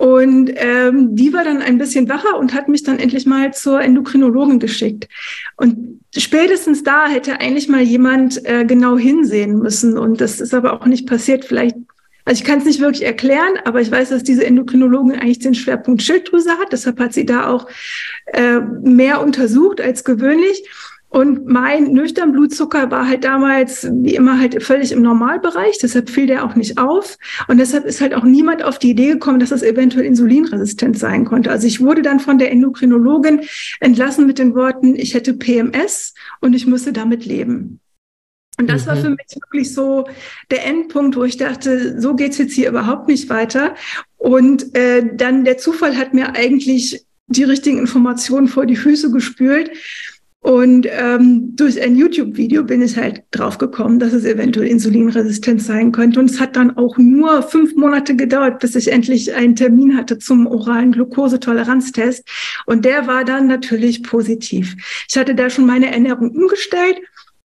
Und 0.00 0.50
ähm, 0.54 1.14
die 1.14 1.30
war 1.34 1.44
dann 1.44 1.60
ein 1.60 1.76
bisschen 1.76 2.08
wacher 2.08 2.38
und 2.38 2.54
hat 2.54 2.68
mich 2.68 2.82
dann 2.84 2.98
endlich 2.98 3.26
mal 3.26 3.52
zur 3.52 3.82
Endokrinologin 3.82 4.58
geschickt. 4.58 5.06
Und 5.58 6.00
spätestens 6.16 6.82
da 6.82 7.06
hätte 7.06 7.38
eigentlich 7.38 7.68
mal 7.68 7.82
jemand 7.82 8.42
äh, 8.46 8.64
genau 8.64 8.96
hinsehen 8.96 9.58
müssen. 9.58 9.98
Und 9.98 10.22
das 10.22 10.40
ist 10.40 10.54
aber 10.54 10.72
auch 10.72 10.86
nicht 10.86 11.06
passiert. 11.06 11.44
Vielleicht, 11.44 11.76
also 12.24 12.40
ich 12.40 12.48
kann 12.48 12.60
es 12.60 12.64
nicht 12.64 12.80
wirklich 12.80 13.04
erklären, 13.04 13.58
aber 13.66 13.82
ich 13.82 13.90
weiß, 13.90 14.08
dass 14.08 14.22
diese 14.22 14.46
Endokrinologin 14.46 15.20
eigentlich 15.20 15.40
den 15.40 15.54
Schwerpunkt 15.54 16.00
Schilddrüse 16.00 16.52
hat. 16.52 16.72
Deshalb 16.72 16.98
hat 16.98 17.12
sie 17.12 17.26
da 17.26 17.48
auch 17.48 17.66
äh, 18.24 18.60
mehr 18.82 19.20
untersucht 19.20 19.82
als 19.82 20.02
gewöhnlich. 20.04 20.64
Und 21.10 21.46
mein 21.46 21.92
nüchtern 21.92 22.30
Blutzucker 22.30 22.90
war 22.92 23.08
halt 23.08 23.24
damals 23.24 23.88
wie 23.90 24.14
immer 24.14 24.38
halt 24.38 24.62
völlig 24.62 24.92
im 24.92 25.02
Normalbereich, 25.02 25.76
deshalb 25.82 26.08
fiel 26.08 26.28
der 26.28 26.44
auch 26.44 26.54
nicht 26.54 26.78
auf. 26.78 27.18
Und 27.48 27.58
deshalb 27.58 27.84
ist 27.84 28.00
halt 28.00 28.14
auch 28.14 28.22
niemand 28.22 28.62
auf 28.62 28.78
die 28.78 28.90
Idee 28.90 29.08
gekommen, 29.08 29.40
dass 29.40 29.50
das 29.50 29.64
eventuell 29.64 30.04
insulinresistent 30.04 30.96
sein 30.96 31.24
konnte. 31.24 31.50
Also 31.50 31.66
ich 31.66 31.80
wurde 31.80 32.02
dann 32.02 32.20
von 32.20 32.38
der 32.38 32.52
Endokrinologin 32.52 33.40
entlassen 33.80 34.26
mit 34.28 34.38
den 34.38 34.54
Worten, 34.54 34.94
ich 34.94 35.14
hätte 35.14 35.34
PMS 35.34 36.14
und 36.40 36.54
ich 36.54 36.68
müsse 36.68 36.92
damit 36.92 37.26
leben. 37.26 37.80
Und 38.60 38.70
das 38.70 38.84
mhm. 38.84 38.88
war 38.88 38.96
für 38.96 39.10
mich 39.10 39.26
wirklich 39.34 39.74
so 39.74 40.06
der 40.52 40.64
Endpunkt, 40.64 41.16
wo 41.16 41.24
ich 41.24 41.36
dachte, 41.38 42.00
so 42.00 42.14
geht's 42.14 42.38
jetzt 42.38 42.52
hier 42.52 42.68
überhaupt 42.68 43.08
nicht 43.08 43.28
weiter. 43.30 43.74
Und 44.16 44.76
äh, 44.76 45.02
dann 45.12 45.44
der 45.44 45.58
Zufall 45.58 45.96
hat 45.96 46.14
mir 46.14 46.36
eigentlich 46.36 47.04
die 47.26 47.44
richtigen 47.44 47.78
Informationen 47.78 48.48
vor 48.48 48.66
die 48.66 48.76
Füße 48.76 49.10
gespült. 49.10 49.70
Und 50.42 50.86
ähm, 50.90 51.54
durch 51.54 51.82
ein 51.82 51.96
YouTube-Video 51.96 52.64
bin 52.64 52.80
ich 52.80 52.96
halt 52.96 53.24
draufgekommen, 53.30 53.98
dass 53.98 54.14
es 54.14 54.24
eventuell 54.24 54.68
Insulinresistent 54.68 55.62
sein 55.62 55.92
könnte. 55.92 56.18
Und 56.18 56.30
es 56.30 56.40
hat 56.40 56.56
dann 56.56 56.78
auch 56.78 56.96
nur 56.96 57.42
fünf 57.42 57.76
Monate 57.76 58.16
gedauert, 58.16 58.58
bis 58.58 58.74
ich 58.74 58.90
endlich 58.90 59.34
einen 59.34 59.54
Termin 59.54 59.98
hatte 59.98 60.18
zum 60.18 60.46
oralen 60.46 60.92
Glukosetoleranztest. 60.92 62.26
Und 62.64 62.86
der 62.86 63.06
war 63.06 63.24
dann 63.24 63.48
natürlich 63.48 64.02
positiv. 64.02 64.76
Ich 65.10 65.18
hatte 65.18 65.34
da 65.34 65.50
schon 65.50 65.66
meine 65.66 65.92
Ernährung 65.92 66.30
umgestellt. 66.30 67.00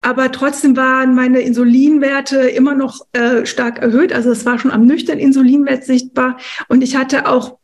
Aber 0.02 0.32
trotzdem 0.32 0.78
waren 0.78 1.14
meine 1.14 1.42
Insulinwerte 1.42 2.38
immer 2.38 2.74
noch 2.74 3.06
äh, 3.12 3.46
stark 3.46 3.80
erhöht. 3.80 4.14
Also 4.14 4.32
es 4.32 4.46
war 4.46 4.58
schon 4.58 4.72
am 4.72 4.86
nüchtern 4.86 5.20
Insulinwert 5.20 5.84
sichtbar. 5.84 6.38
Und 6.70 6.82
ich 6.82 6.96
hatte 6.96 7.28
auch 7.28 7.59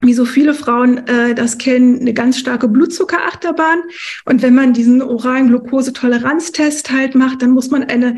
wie 0.00 0.14
so 0.14 0.24
viele 0.24 0.54
Frauen 0.54 1.06
äh, 1.08 1.34
das 1.34 1.58
kennen, 1.58 2.00
eine 2.00 2.14
ganz 2.14 2.38
starke 2.38 2.68
Blutzuckerachterbahn. 2.68 3.82
Und 4.24 4.42
wenn 4.42 4.54
man 4.54 4.72
diesen 4.72 5.02
oralen 5.02 5.48
Glukosetoleranztest 5.48 6.90
halt 6.90 7.14
macht, 7.14 7.42
dann 7.42 7.50
muss 7.50 7.70
man 7.70 7.84
eine 7.84 8.16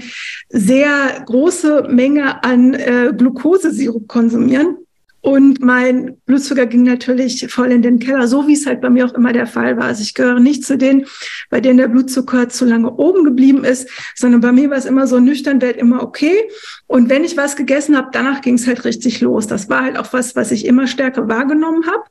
sehr 0.51 1.23
große 1.25 1.89
Menge 1.89 2.45
an 2.45 2.75
äh, 2.75 3.13
Glukosesirup 3.17 4.09
konsumieren. 4.09 4.77
Und 5.23 5.61
mein 5.61 6.17
Blutzucker 6.25 6.65
ging 6.65 6.83
natürlich 6.83 7.47
voll 7.53 7.73
in 7.73 7.83
den 7.83 7.99
Keller, 7.99 8.27
so 8.27 8.47
wie 8.47 8.55
es 8.55 8.65
halt 8.65 8.81
bei 8.81 8.89
mir 8.89 9.05
auch 9.05 9.13
immer 9.13 9.33
der 9.33 9.47
Fall 9.47 9.77
war. 9.77 9.85
Also 9.85 10.03
ich 10.03 10.15
gehöre 10.15 10.41
nicht 10.41 10.65
zu 10.65 10.79
denen, 10.79 11.05
bei 11.51 11.61
denen 11.61 11.77
der 11.77 11.89
Blutzucker 11.89 12.49
zu 12.49 12.65
lange 12.65 12.91
oben 12.91 13.25
geblieben 13.25 13.65
ist, 13.65 13.89
sondern 14.15 14.41
bei 14.41 14.53
mir 14.53 14.71
war 14.71 14.79
es 14.79 14.87
immer 14.87 15.07
so 15.07 15.21
nüchtern, 15.21 15.61
Wert 15.61 15.77
immer 15.77 16.03
okay. 16.03 16.49
Und 16.87 17.11
wenn 17.11 17.23
ich 17.23 17.37
was 17.37 17.57
gegessen 17.57 17.97
habe, 17.97 18.09
danach 18.13 18.41
ging 18.41 18.55
es 18.55 18.67
halt 18.67 18.85
richtig 18.85 19.21
los. 19.21 19.47
Das 19.47 19.69
war 19.69 19.85
halt 19.85 19.99
auch 19.99 20.13
was, 20.13 20.37
was 20.37 20.53
ich 20.53 20.65
immer 20.65 20.87
stärker 20.87 21.29
wahrgenommen 21.29 21.87
habe. 21.87 22.03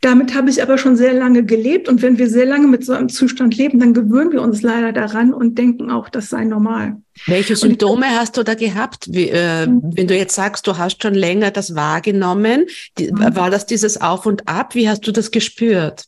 Damit 0.00 0.34
habe 0.34 0.48
ich 0.48 0.62
aber 0.62 0.78
schon 0.78 0.96
sehr 0.96 1.12
lange 1.12 1.44
gelebt. 1.44 1.88
Und 1.88 2.02
wenn 2.02 2.18
wir 2.18 2.28
sehr 2.28 2.46
lange 2.46 2.68
mit 2.68 2.84
so 2.84 2.92
einem 2.92 3.08
Zustand 3.08 3.56
leben, 3.56 3.80
dann 3.80 3.94
gewöhnen 3.94 4.30
wir 4.30 4.42
uns 4.42 4.62
leider 4.62 4.92
daran 4.92 5.34
und 5.34 5.58
denken 5.58 5.90
auch, 5.90 6.08
das 6.08 6.30
sei 6.30 6.44
normal. 6.44 6.98
Welche 7.26 7.56
Symptome 7.56 8.06
hast 8.10 8.36
du 8.36 8.42
da 8.42 8.54
gehabt? 8.54 9.06
Wie, 9.10 9.28
äh, 9.28 9.66
mhm. 9.66 9.82
wenn 9.96 10.06
du 10.08 10.16
jetzt 10.16 10.34
sagst, 10.34 10.66
du 10.66 10.78
hast 10.78 11.02
schon 11.02 11.14
länger 11.14 11.50
das 11.50 11.74
wahrgenommen, 11.74 12.66
die, 12.98 13.12
mhm. 13.12 13.36
war 13.36 13.50
das 13.50 13.66
dieses 13.66 14.00
Auf 14.00 14.26
und 14.26 14.48
Ab? 14.48 14.74
Wie 14.74 14.88
hast 14.88 15.06
du 15.06 15.12
das 15.12 15.30
gespürt? 15.30 16.04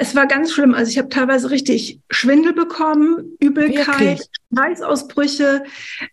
Es 0.00 0.14
war 0.14 0.26
ganz 0.26 0.52
schlimm. 0.52 0.74
Also 0.74 0.90
ich 0.90 0.98
habe 0.98 1.08
teilweise 1.08 1.50
richtig 1.50 2.00
Schwindel 2.10 2.52
bekommen, 2.52 3.36
Übelkeit? 3.40 4.28
Schweißausbrüche. 4.52 5.64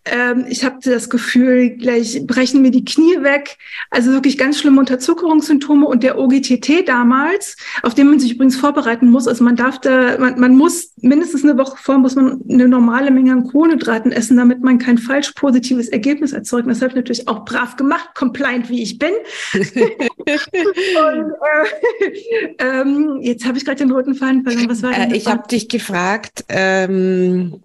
Ähm, 0.06 0.46
ich 0.50 0.64
hatte 0.64 0.92
das 0.92 1.10
Gefühl, 1.10 1.72
gleich 1.72 2.26
brechen 2.26 2.62
mir 2.62 2.72
die 2.72 2.86
Knie 2.86 3.22
weg. 3.22 3.58
Also 3.92 4.12
wirklich 4.12 4.38
ganz 4.38 4.60
schlimme 4.60 4.80
Unterzuckerungssymptome 4.80 5.86
und 5.86 6.04
der 6.04 6.18
OGTT 6.18 6.88
damals, 6.88 7.58
auf 7.82 7.96
den 7.96 8.08
man 8.08 8.20
sich 8.20 8.34
übrigens 8.34 8.58
vorbereiten 8.58 9.10
muss. 9.10 9.28
Also 9.28 9.44
man 9.44 9.56
darf 9.56 9.80
da, 9.80 10.18
man, 10.20 10.40
man 10.40 10.56
muss 10.56 10.94
mindestens 11.02 11.44
eine 11.44 11.58
Woche 11.58 11.78
vor, 11.78 11.98
muss 11.98 12.16
man 12.16 12.42
eine 12.50 12.68
normale 12.68 13.12
Menge 13.12 13.32
an 13.32 13.48
Kohlenhydraten 13.48 14.12
essen, 14.12 14.38
damit 14.38 14.62
man 14.62 14.80
kein 14.80 14.98
falsch 14.98 15.32
positives 15.32 15.88
Ergebnis 15.90 16.34
erzeugt. 16.34 16.70
Das 16.70 16.82
habe 16.82 16.90
ich 16.90 16.96
natürlich 16.96 17.28
auch 17.28 17.46
brav 17.46 17.78
gemacht, 17.78 18.10
compliant 18.16 18.70
wie 18.70 18.84
ich 18.84 19.00
bin. 19.00 19.14
und, 20.28 21.34
äh, 21.42 22.56
ähm, 22.60 23.20
jetzt 23.22 23.46
habe 23.46 23.58
ich 23.58 23.66
gerade 23.66 23.78
den 23.78 23.92
roten 23.92 24.16
Faden 24.16 24.44
verloren. 24.44 24.70
Was 24.70 24.84
war 24.84 24.94
denn 24.94 25.12
äh, 25.12 25.18
ich 25.18 25.28
habe 25.28 25.48
dich 25.48 25.70
gefragt, 25.70 26.46
ähm, 26.50 27.62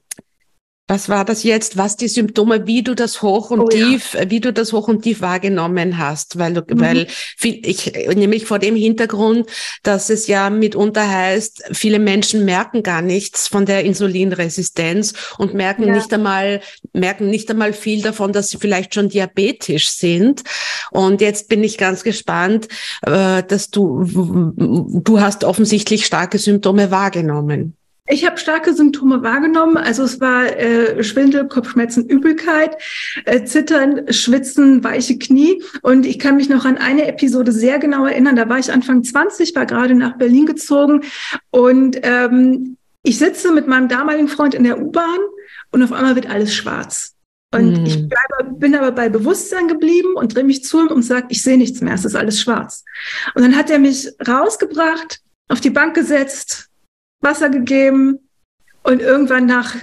was 0.90 1.08
war 1.08 1.24
das 1.24 1.44
jetzt? 1.44 1.76
Was 1.76 1.96
die 1.96 2.08
Symptome, 2.08 2.66
wie 2.66 2.82
du 2.82 2.96
das 2.96 3.22
hoch 3.22 3.50
und 3.52 3.60
oh, 3.60 3.68
tief, 3.68 4.14
ja. 4.14 4.28
wie 4.28 4.40
du 4.40 4.52
das 4.52 4.72
hoch 4.72 4.88
und 4.88 5.02
tief 5.02 5.20
wahrgenommen 5.20 5.98
hast? 5.98 6.36
Weil, 6.36 6.54
du, 6.54 6.62
mhm. 6.62 6.80
weil 6.80 7.06
viel, 7.08 7.64
ich, 7.64 7.92
nämlich 8.16 8.44
vor 8.44 8.58
dem 8.58 8.74
Hintergrund, 8.74 9.48
dass 9.84 10.10
es 10.10 10.26
ja 10.26 10.50
mitunter 10.50 11.08
heißt, 11.08 11.62
viele 11.70 12.00
Menschen 12.00 12.44
merken 12.44 12.82
gar 12.82 13.02
nichts 13.02 13.46
von 13.46 13.66
der 13.66 13.84
Insulinresistenz 13.84 15.14
und 15.38 15.54
merken 15.54 15.84
ja. 15.86 15.94
nicht 15.94 16.12
einmal, 16.12 16.60
merken 16.92 17.30
nicht 17.30 17.48
einmal 17.52 17.72
viel 17.72 18.02
davon, 18.02 18.32
dass 18.32 18.50
sie 18.50 18.58
vielleicht 18.58 18.92
schon 18.92 19.08
diabetisch 19.08 19.90
sind. 19.90 20.42
Und 20.90 21.20
jetzt 21.20 21.48
bin 21.48 21.62
ich 21.62 21.78
ganz 21.78 22.02
gespannt, 22.02 22.66
äh, 23.02 23.44
dass 23.44 23.70
du, 23.70 24.02
du 24.56 25.20
hast 25.20 25.44
offensichtlich 25.44 26.04
starke 26.04 26.38
Symptome 26.38 26.90
wahrgenommen. 26.90 27.76
Ich 28.10 28.26
habe 28.26 28.38
starke 28.38 28.74
Symptome 28.74 29.22
wahrgenommen. 29.22 29.76
Also 29.76 30.02
es 30.02 30.20
war 30.20 30.46
äh, 30.46 31.02
Schwindel, 31.02 31.48
Kopfschmerzen, 31.48 32.06
Übelkeit, 32.06 32.76
äh, 33.24 33.44
Zittern, 33.44 34.12
Schwitzen, 34.12 34.82
weiche 34.82 35.18
Knie. 35.18 35.62
Und 35.82 36.06
ich 36.06 36.18
kann 36.18 36.36
mich 36.36 36.48
noch 36.48 36.64
an 36.64 36.76
eine 36.76 37.06
Episode 37.06 37.52
sehr 37.52 37.78
genau 37.78 38.06
erinnern. 38.06 38.36
Da 38.36 38.48
war 38.48 38.58
ich 38.58 38.72
Anfang 38.72 39.04
20, 39.04 39.54
war 39.54 39.66
gerade 39.66 39.94
nach 39.94 40.18
Berlin 40.18 40.46
gezogen 40.46 41.02
und 41.50 41.98
ähm, 42.02 42.76
ich 43.02 43.18
sitze 43.18 43.52
mit 43.52 43.66
meinem 43.66 43.88
damaligen 43.88 44.28
Freund 44.28 44.54
in 44.54 44.64
der 44.64 44.80
U-Bahn 44.80 45.18
und 45.70 45.82
auf 45.82 45.92
einmal 45.92 46.16
wird 46.16 46.28
alles 46.28 46.54
schwarz. 46.54 47.14
Und 47.52 47.82
mm. 47.82 47.86
ich 47.86 47.96
bleibe, 47.96 48.54
bin 48.54 48.74
aber 48.74 48.92
bei 48.92 49.08
Bewusstsein 49.08 49.68
geblieben 49.68 50.14
und 50.14 50.34
drehe 50.34 50.44
mich 50.44 50.64
zu 50.64 50.80
ihm 50.80 50.88
und 50.88 51.02
sage, 51.02 51.26
ich 51.30 51.42
sehe 51.42 51.58
nichts 51.58 51.80
mehr, 51.80 51.94
es 51.94 52.04
ist 52.04 52.14
alles 52.14 52.40
schwarz. 52.40 52.84
Und 53.34 53.42
dann 53.42 53.56
hat 53.56 53.70
er 53.70 53.78
mich 53.78 54.08
rausgebracht, 54.26 55.20
auf 55.48 55.60
die 55.60 55.70
Bank 55.70 55.94
gesetzt, 55.94 56.69
Wasser 57.20 57.50
gegeben, 57.50 58.18
und 58.82 59.02
irgendwann 59.02 59.44
nach, 59.44 59.76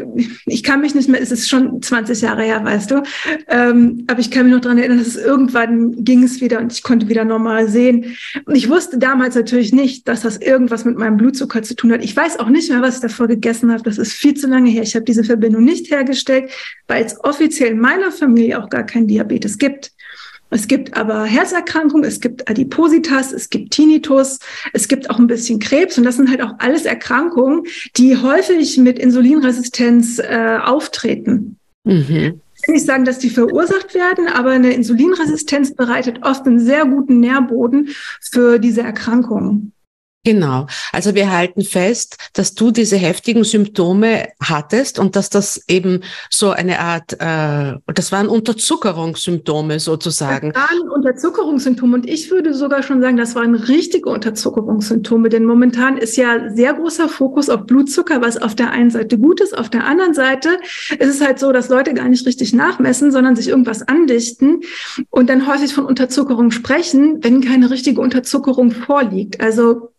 ich 0.46 0.64
kann 0.64 0.82
mich 0.82 0.96
nicht 0.96 1.08
mehr, 1.08 1.22
es 1.22 1.32
ist 1.32 1.48
schon 1.48 1.82
20 1.82 2.22
Jahre 2.22 2.44
her, 2.44 2.64
weißt 2.64 2.90
du, 2.90 3.04
ähm, 3.48 4.04
aber 4.08 4.20
ich 4.20 4.32
kann 4.32 4.46
mich 4.46 4.56
noch 4.56 4.62
daran 4.62 4.80
erinnern, 4.80 4.98
dass 4.98 5.10
es 5.10 5.18
irgendwann 5.18 6.04
ging 6.04 6.24
es 6.24 6.42
wieder 6.42 6.60
und 6.60 6.74
ich 6.74 6.82
konnte 6.82 7.08
wieder 7.08 7.24
normal 7.24 7.70
sehen. 7.70 8.18
Und 8.46 8.56
ich 8.56 8.70
wusste 8.70 8.98
damals 8.98 9.36
natürlich 9.36 9.72
nicht, 9.72 10.08
dass 10.08 10.22
das 10.22 10.38
irgendwas 10.38 10.84
mit 10.84 10.98
meinem 10.98 11.18
Blutzucker 11.18 11.62
zu 11.62 11.76
tun 11.76 11.92
hat. 11.92 12.04
Ich 12.04 12.16
weiß 12.16 12.40
auch 12.40 12.50
nicht 12.50 12.72
mehr, 12.72 12.82
was 12.82 12.96
ich 12.96 13.02
davor 13.02 13.28
gegessen 13.28 13.72
habe. 13.72 13.84
Das 13.84 14.00
ist 14.00 14.14
viel 14.14 14.34
zu 14.34 14.48
lange 14.48 14.70
her. 14.72 14.82
Ich 14.82 14.96
habe 14.96 15.06
diese 15.06 15.24
Verbindung 15.24 15.64
nicht 15.64 15.92
hergestellt, 15.92 16.50
weil 16.88 17.06
es 17.06 17.24
offiziell 17.24 17.72
in 17.72 17.80
meiner 17.80 18.12
Familie 18.12 18.62
auch 18.62 18.70
gar 18.70 18.84
keinen 18.84 19.08
Diabetes 19.08 19.60
gibt. 19.60 19.92
Es 20.50 20.68
gibt 20.68 20.96
aber 20.96 21.26
Herzerkrankungen, 21.26 22.06
es 22.06 22.20
gibt 22.20 22.50
Adipositas, 22.50 23.34
es 23.34 23.50
gibt 23.50 23.72
Tinnitus, 23.72 24.40
es 24.74 24.88
gibt 24.88 25.10
auch 25.10 25.20
ein 25.20 25.28
bisschen 25.28 25.60
Krebs 25.60 25.98
und 25.98 26.04
das 26.06 26.16
sind 26.16 26.30
halt 26.30 26.42
auch 26.42 26.54
alles 26.60 26.86
Erkrankungen, 26.86 27.64
die 27.98 28.18
häufig 28.18 28.78
mit 28.78 28.98
Insulinresistenz 28.98 30.20
äh, 30.20 30.58
auftreten. 30.64 31.58
Mhm. 31.84 32.42
Ich 32.56 32.68
will 32.68 32.76
nicht 32.76 32.86
sagen, 32.86 33.06
dass 33.06 33.20
die 33.20 33.30
verursacht 33.30 33.94
werden, 33.94 34.28
aber 34.28 34.52
eine 34.52 34.74
Insulinresistenz 34.74 35.76
bereitet 35.76 36.20
oft 36.24 36.46
einen 36.48 36.60
sehr 36.60 36.86
guten 36.86 37.20
Nährboden 37.20 37.90
für 38.20 38.58
diese 38.60 38.82
Erkrankungen. 38.82 39.74
Genau. 40.28 40.68
Also 40.92 41.16
wir 41.16 41.32
halten 41.32 41.62
fest, 41.62 42.18
dass 42.34 42.54
du 42.54 42.72
diese 42.72 42.98
heftigen 42.98 43.46
Symptome 43.46 44.28
hattest 44.44 45.00
und 45.00 45.16
dass 45.16 45.30
das 45.30 45.64
eben 45.70 46.02
so 46.30 46.50
eine 46.50 46.80
Art, 46.80 47.14
äh, 47.14 47.80
das 47.94 48.12
waren 48.12 48.28
Unterzuckerungssymptome 48.28 49.80
sozusagen. 49.80 50.52
Das 50.52 50.64
waren 50.64 50.90
Unterzuckerungssymptome 50.90 51.96
und 51.96 52.10
ich 52.10 52.30
würde 52.30 52.54
sogar 52.54 52.84
schon 52.84 53.00
sagen, 53.00 53.16
das 53.16 53.36
waren 53.36 53.56
richtige 53.56 54.10
Unterzuckerungssymptome, 54.10 55.30
denn 55.30 55.46
momentan 55.46 55.98
ist 55.98 56.18
ja 56.18 56.54
sehr 56.54 56.74
großer 56.74 57.08
Fokus 57.08 57.48
auf 57.48 57.66
Blutzucker, 57.66 58.22
was 58.22 58.36
auf 58.36 58.54
der 58.54 58.72
einen 58.72 58.90
Seite 58.90 59.18
gut 59.18 59.40
ist, 59.40 59.58
auf 59.58 59.70
der 59.70 59.86
anderen 59.86 60.14
Seite 60.14 60.60
ist 61.00 61.08
es 61.08 61.22
halt 61.22 61.40
so, 61.40 61.54
dass 61.54 61.70
Leute 61.70 61.94
gar 61.94 62.10
nicht 62.10 62.26
richtig 62.26 62.52
nachmessen, 62.52 63.14
sondern 63.14 63.38
sich 63.38 63.48
irgendwas 63.48 63.88
andichten 63.88 64.60
und 65.10 65.30
dann 65.30 65.48
häufig 65.48 65.74
von 65.74 65.86
Unterzuckerung 65.86 66.52
sprechen, 66.52 67.24
wenn 67.24 67.40
keine 67.40 67.70
richtige 67.72 68.02
Unterzuckerung 68.02 68.72
vorliegt. 68.72 69.40
Also 69.40 69.94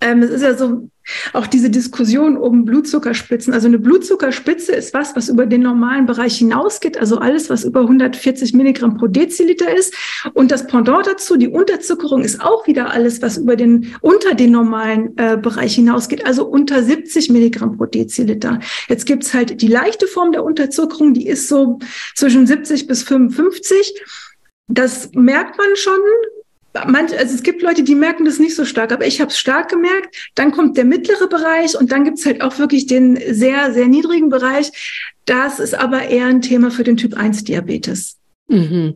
ähm, 0.00 0.22
es 0.22 0.30
ist 0.30 0.42
ja 0.42 0.56
so 0.56 0.88
auch 1.32 1.46
diese 1.46 1.70
Diskussion 1.70 2.36
um 2.36 2.64
Blutzuckerspitzen. 2.64 3.52
Also 3.52 3.66
eine 3.66 3.78
Blutzuckerspitze 3.78 4.72
ist 4.72 4.94
was, 4.94 5.16
was 5.16 5.28
über 5.28 5.46
den 5.46 5.62
normalen 5.62 6.06
Bereich 6.06 6.38
hinausgeht. 6.38 6.98
Also 6.98 7.18
alles, 7.18 7.50
was 7.50 7.64
über 7.64 7.80
140 7.80 8.54
Milligramm 8.54 8.96
pro 8.96 9.06
Deziliter 9.06 9.74
ist. 9.74 9.94
Und 10.34 10.50
das 10.50 10.66
Pendant 10.66 11.06
dazu, 11.06 11.36
die 11.36 11.48
Unterzuckerung, 11.48 12.22
ist 12.22 12.40
auch 12.40 12.66
wieder 12.66 12.90
alles, 12.90 13.22
was 13.22 13.38
über 13.38 13.56
den, 13.56 13.94
unter 14.00 14.34
den 14.34 14.52
normalen 14.52 15.16
äh, 15.16 15.36
Bereich 15.36 15.74
hinausgeht. 15.74 16.24
Also 16.26 16.46
unter 16.46 16.82
70 16.82 17.30
Milligramm 17.30 17.76
pro 17.76 17.86
Deziliter. 17.86 18.60
Jetzt 18.88 19.06
gibt's 19.06 19.34
halt 19.34 19.60
die 19.60 19.68
leichte 19.68 20.06
Form 20.06 20.32
der 20.32 20.44
Unterzuckerung, 20.44 21.14
die 21.14 21.26
ist 21.26 21.48
so 21.48 21.78
zwischen 22.14 22.46
70 22.46 22.86
bis 22.86 23.02
55. 23.02 24.00
Das 24.68 25.10
merkt 25.14 25.58
man 25.58 25.74
schon, 25.74 26.00
manch, 26.86 27.16
also 27.16 27.34
es 27.34 27.42
gibt 27.42 27.62
Leute, 27.62 27.82
die 27.82 27.94
merken 27.94 28.24
das 28.24 28.38
nicht 28.38 28.54
so 28.54 28.64
stark, 28.64 28.92
aber 28.92 29.06
ich 29.06 29.20
habe 29.20 29.30
es 29.30 29.38
stark 29.38 29.68
gemerkt. 29.70 30.30
Dann 30.34 30.52
kommt 30.52 30.76
der 30.76 30.84
mittlere 30.84 31.28
Bereich 31.28 31.76
und 31.78 31.92
dann 31.92 32.04
gibt's 32.04 32.26
halt 32.26 32.42
auch 32.42 32.58
wirklich 32.58 32.86
den 32.86 33.18
sehr, 33.32 33.72
sehr 33.72 33.88
niedrigen 33.88 34.28
Bereich. 34.28 34.70
Das 35.24 35.58
ist 35.58 35.74
aber 35.74 36.08
eher 36.08 36.26
ein 36.26 36.42
Thema 36.42 36.70
für 36.70 36.84
den 36.84 36.96
Typ 36.96 37.14
1 37.14 37.44
Diabetes. 37.44 38.16
Mhm. 38.48 38.94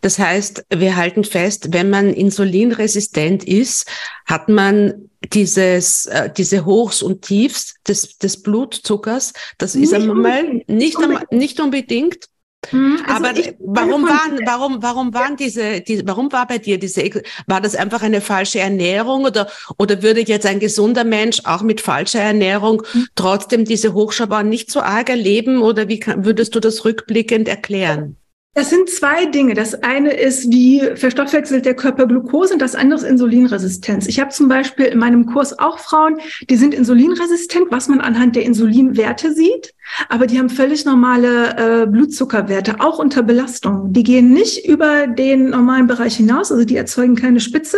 Das 0.00 0.18
heißt, 0.18 0.64
wir 0.74 0.96
halten 0.96 1.24
fest, 1.24 1.68
wenn 1.72 1.90
man 1.90 2.08
insulinresistent 2.08 3.44
ist, 3.44 3.86
hat 4.24 4.48
man 4.48 5.10
dieses, 5.32 6.06
äh, 6.06 6.30
diese 6.34 6.64
Hochs 6.64 7.02
und 7.02 7.22
Tiefs 7.22 7.74
des, 7.86 8.16
des 8.16 8.42
Blutzuckers. 8.42 9.34
Das 9.58 9.74
nicht 9.74 9.84
ist 9.84 9.94
einmal 9.94 10.62
nicht, 10.66 10.98
nicht 11.30 11.60
unbedingt. 11.60 12.26
Mhm, 12.72 12.98
also 13.06 13.24
Aber 13.24 13.34
warum 13.58 14.02
waren, 14.04 14.38
warum, 14.44 14.82
warum 14.82 15.14
waren 15.14 15.36
diese, 15.36 15.80
die, 15.80 16.06
warum 16.06 16.30
war 16.30 16.46
bei 16.46 16.58
dir 16.58 16.78
diese, 16.78 17.02
war 17.46 17.60
das 17.60 17.74
einfach 17.74 18.02
eine 18.02 18.20
falsche 18.20 18.60
Ernährung 18.60 19.24
oder, 19.24 19.48
oder 19.78 20.02
würde 20.02 20.20
jetzt 20.20 20.46
ein 20.46 20.60
gesunder 20.60 21.04
Mensch 21.04 21.40
auch 21.44 21.62
mit 21.62 21.80
falscher 21.80 22.20
Ernährung 22.20 22.82
mhm. 22.92 23.06
trotzdem 23.14 23.64
diese 23.64 23.94
Hochschaubahn 23.94 24.48
nicht 24.48 24.70
so 24.70 24.80
arg 24.80 25.08
erleben 25.08 25.62
oder 25.62 25.88
wie 25.88 26.00
kann, 26.00 26.24
würdest 26.24 26.54
du 26.54 26.60
das 26.60 26.84
rückblickend 26.84 27.48
erklären? 27.48 28.16
Das 28.54 28.68
sind 28.68 28.90
zwei 28.90 29.26
Dinge. 29.26 29.54
Das 29.54 29.74
eine 29.82 30.12
ist, 30.12 30.50
wie 30.50 30.80
verstoffwechselt 30.96 31.64
der 31.64 31.74
Körper 31.74 32.06
Glucose 32.06 32.52
und 32.52 32.60
das 32.60 32.74
andere 32.74 32.98
ist 32.98 33.06
Insulinresistenz. 33.06 34.08
Ich 34.08 34.18
habe 34.18 34.30
zum 34.30 34.48
Beispiel 34.48 34.86
in 34.86 34.98
meinem 34.98 35.26
Kurs 35.26 35.56
auch 35.58 35.78
Frauen, 35.78 36.18
die 36.48 36.56
sind 36.56 36.74
insulinresistent, 36.74 37.70
was 37.70 37.86
man 37.86 38.00
anhand 38.00 38.34
der 38.34 38.42
Insulinwerte 38.42 39.32
sieht, 39.32 39.72
aber 40.08 40.26
die 40.26 40.38
haben 40.38 40.50
völlig 40.50 40.84
normale 40.84 41.82
äh, 41.82 41.86
Blutzuckerwerte, 41.86 42.80
auch 42.80 42.98
unter 42.98 43.22
Belastung. 43.22 43.92
Die 43.92 44.02
gehen 44.02 44.32
nicht 44.32 44.66
über 44.66 45.06
den 45.06 45.50
normalen 45.50 45.86
Bereich 45.86 46.16
hinaus, 46.16 46.52
also 46.52 46.64
die 46.64 46.76
erzeugen 46.76 47.16
keine 47.16 47.40
Spitze 47.40 47.76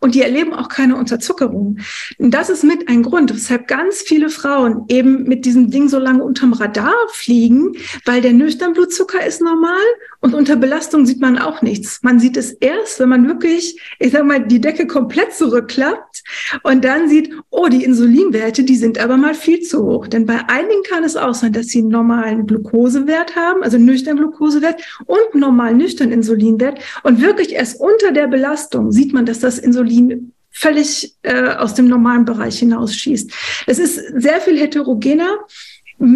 und 0.00 0.14
die 0.14 0.22
erleben 0.22 0.54
auch 0.54 0.68
keine 0.68 0.96
Unterzuckerung. 0.96 1.78
Und 2.18 2.30
das 2.32 2.50
ist 2.50 2.64
mit 2.64 2.88
ein 2.88 3.02
Grund, 3.02 3.34
weshalb 3.34 3.68
ganz 3.68 4.02
viele 4.02 4.28
Frauen 4.28 4.84
eben 4.88 5.24
mit 5.24 5.44
diesem 5.44 5.70
Ding 5.70 5.88
so 5.88 5.98
lange 5.98 6.22
unterm 6.22 6.52
Radar 6.52 6.94
fliegen, 7.12 7.72
weil 8.04 8.20
der 8.20 8.32
nüchtern 8.32 8.72
Blutzucker 8.72 9.24
ist 9.24 9.40
normal 9.40 9.84
und 10.20 10.34
unter 10.34 10.56
Belastung 10.56 11.06
sieht 11.06 11.20
man 11.20 11.38
auch 11.38 11.62
nichts. 11.62 12.00
Man 12.02 12.18
sieht 12.18 12.36
es 12.36 12.52
erst, 12.52 13.00
wenn 13.00 13.08
man 13.08 13.26
wirklich, 13.28 13.80
ich 13.98 14.12
sag 14.12 14.24
mal, 14.24 14.44
die 14.44 14.60
Decke 14.60 14.86
komplett 14.86 15.34
zurückklappt 15.34 16.22
und 16.62 16.84
dann 16.84 17.08
sieht, 17.08 17.30
oh, 17.50 17.68
die 17.68 17.84
Insulinwerte, 17.84 18.64
die 18.64 18.76
sind 18.76 18.98
aber 18.98 19.16
mal 19.16 19.34
viel 19.34 19.60
zu 19.60 19.84
hoch. 19.84 20.06
Denn 20.06 20.26
bei 20.26 20.40
einigen 20.48 20.82
kann 20.88 21.04
es 21.04 21.16
auch 21.16 21.34
sein, 21.34 21.52
dass 21.54 21.68
sie 21.68 21.78
einen 21.78 21.88
normalen 21.88 22.46
Glukosewert 22.46 23.34
haben, 23.36 23.62
also 23.62 23.78
nüchtern 23.78 24.16
Glukosewert 24.16 24.82
und 25.06 25.34
normalen 25.34 25.78
nüchtern 25.78 26.12
Insulinwert. 26.12 26.78
Und 27.02 27.22
wirklich 27.22 27.52
erst 27.52 27.80
unter 27.80 28.12
der 28.12 28.26
Belastung 28.26 28.92
sieht 28.92 29.14
man, 29.14 29.24
dass 29.24 29.40
das 29.40 29.58
Insulin 29.58 30.32
völlig 30.50 31.16
äh, 31.22 31.48
aus 31.54 31.74
dem 31.74 31.88
normalen 31.88 32.24
Bereich 32.24 32.58
hinausschießt. 32.60 33.32
Es 33.66 33.78
ist 33.78 33.96
sehr 34.16 34.40
viel 34.40 34.58
heterogener. 34.58 35.38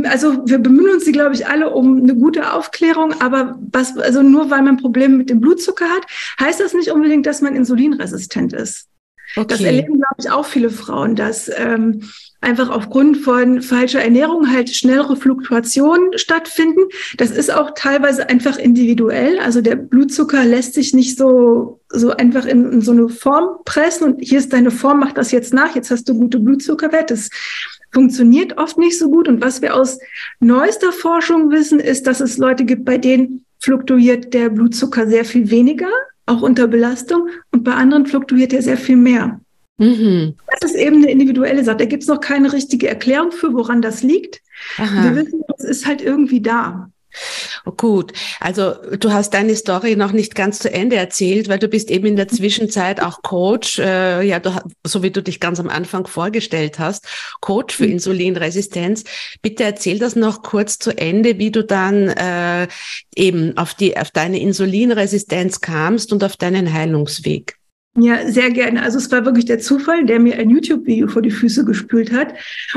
Also 0.04 0.46
wir 0.46 0.58
bemühen 0.58 0.94
uns, 0.94 1.10
glaube 1.10 1.34
ich, 1.34 1.46
alle 1.46 1.70
um 1.70 2.02
eine 2.02 2.14
gute 2.14 2.52
Aufklärung, 2.52 3.14
aber 3.20 3.58
was, 3.72 3.96
also 3.96 4.22
nur 4.22 4.50
weil 4.50 4.62
man 4.62 4.76
Probleme 4.76 5.16
mit 5.16 5.30
dem 5.30 5.40
Blutzucker 5.40 5.86
hat, 5.86 6.06
heißt 6.40 6.60
das 6.60 6.74
nicht 6.74 6.90
unbedingt, 6.90 7.26
dass 7.26 7.42
man 7.42 7.54
insulinresistent 7.54 8.52
ist. 8.52 8.88
Okay. 9.36 9.46
Das 9.48 9.60
erleben, 9.60 9.94
glaube 9.94 10.14
ich, 10.18 10.30
auch 10.30 10.46
viele 10.46 10.70
Frauen, 10.70 11.14
dass 11.14 11.50
ähm, 11.54 12.02
einfach 12.40 12.70
aufgrund 12.70 13.18
von 13.18 13.62
falscher 13.62 14.00
Ernährung 14.00 14.50
halt 14.50 14.70
schnellere 14.70 15.16
Fluktuationen 15.16 16.16
stattfinden. 16.18 16.80
Das 17.16 17.30
ist 17.30 17.52
auch 17.52 17.72
teilweise 17.74 18.28
einfach 18.28 18.58
individuell. 18.58 19.38
Also 19.40 19.60
der 19.60 19.76
Blutzucker 19.76 20.44
lässt 20.44 20.74
sich 20.74 20.94
nicht 20.94 21.18
so, 21.18 21.80
so 21.88 22.10
einfach 22.12 22.46
in, 22.46 22.72
in 22.72 22.80
so 22.80 22.92
eine 22.92 23.08
Form 23.08 23.58
pressen 23.64 24.06
und 24.06 24.20
hier 24.20 24.38
ist 24.38 24.52
deine 24.52 24.70
Form, 24.70 25.00
mach 25.00 25.12
das 25.12 25.32
jetzt 25.32 25.52
nach, 25.52 25.74
jetzt 25.74 25.90
hast 25.90 26.08
du 26.08 26.14
gute 26.14 26.38
Blutzuckerwerte. 26.38 27.14
Das 27.14 27.28
funktioniert 27.92 28.56
oft 28.58 28.78
nicht 28.78 28.98
so 28.98 29.10
gut. 29.10 29.28
Und 29.28 29.42
was 29.42 29.60
wir 29.60 29.74
aus 29.74 29.98
neuester 30.38 30.92
Forschung 30.92 31.50
wissen, 31.50 31.80
ist, 31.80 32.06
dass 32.06 32.20
es 32.20 32.38
Leute 32.38 32.64
gibt, 32.64 32.84
bei 32.84 32.98
denen 32.98 33.44
fluktuiert 33.60 34.32
der 34.32 34.50
Blutzucker 34.50 35.08
sehr 35.08 35.24
viel 35.24 35.50
weniger, 35.50 35.90
auch 36.28 36.42
unter 36.42 36.68
Belastung, 36.68 37.28
und 37.52 37.64
bei 37.64 37.74
anderen 37.74 38.06
fluktuiert 38.06 38.52
er 38.52 38.62
sehr 38.62 38.76
viel 38.76 38.96
mehr. 38.96 39.40
Mhm. 39.78 40.34
Das 40.60 40.70
ist 40.70 40.76
eben 40.76 40.96
eine 40.96 41.10
individuelle 41.10 41.64
Sache. 41.64 41.78
Da 41.78 41.84
gibt 41.84 42.02
es 42.02 42.08
noch 42.08 42.20
keine 42.20 42.52
richtige 42.52 42.88
Erklärung 42.88 43.30
für, 43.30 43.54
woran 43.54 43.80
das 43.80 44.02
liegt. 44.02 44.42
Aha. 44.76 45.04
Wir 45.04 45.16
wissen, 45.16 45.42
es 45.56 45.64
ist 45.64 45.86
halt 45.86 46.02
irgendwie 46.02 46.40
da. 46.40 46.90
Oh, 47.64 47.72
gut, 47.72 48.12
also 48.40 48.74
du 48.96 49.12
hast 49.12 49.34
deine 49.34 49.56
Story 49.56 49.96
noch 49.96 50.12
nicht 50.12 50.34
ganz 50.34 50.58
zu 50.58 50.72
Ende 50.72 50.96
erzählt, 50.96 51.48
weil 51.48 51.58
du 51.58 51.68
bist 51.68 51.90
eben 51.90 52.06
in 52.06 52.16
der 52.16 52.28
Zwischenzeit 52.28 53.02
auch 53.02 53.22
Coach, 53.22 53.78
äh, 53.78 54.22
ja, 54.22 54.38
du, 54.38 54.54
so 54.84 55.02
wie 55.02 55.10
du 55.10 55.22
dich 55.22 55.40
ganz 55.40 55.58
am 55.58 55.68
Anfang 55.68 56.06
vorgestellt 56.06 56.78
hast, 56.78 57.06
Coach 57.40 57.74
für 57.74 57.86
mhm. 57.86 57.92
Insulinresistenz. 57.92 59.04
Bitte 59.42 59.64
erzähl 59.64 59.98
das 59.98 60.16
noch 60.16 60.42
kurz 60.42 60.78
zu 60.78 60.96
Ende, 60.96 61.38
wie 61.38 61.50
du 61.50 61.64
dann 61.64 62.08
äh, 62.08 62.68
eben 63.14 63.56
auf 63.56 63.74
die 63.74 63.96
auf 63.96 64.10
deine 64.10 64.38
Insulinresistenz 64.38 65.60
kamst 65.60 66.12
und 66.12 66.22
auf 66.22 66.36
deinen 66.36 66.72
Heilungsweg. 66.72 67.57
Ja, 68.00 68.30
sehr 68.30 68.50
gerne. 68.50 68.82
Also 68.82 68.98
es 68.98 69.10
war 69.10 69.24
wirklich 69.24 69.46
der 69.46 69.58
Zufall, 69.58 70.04
der 70.04 70.20
mir 70.20 70.38
ein 70.38 70.50
YouTube-Video 70.50 71.08
vor 71.08 71.20
die 71.20 71.32
Füße 71.32 71.64
gespült 71.64 72.12
hat. 72.12 72.32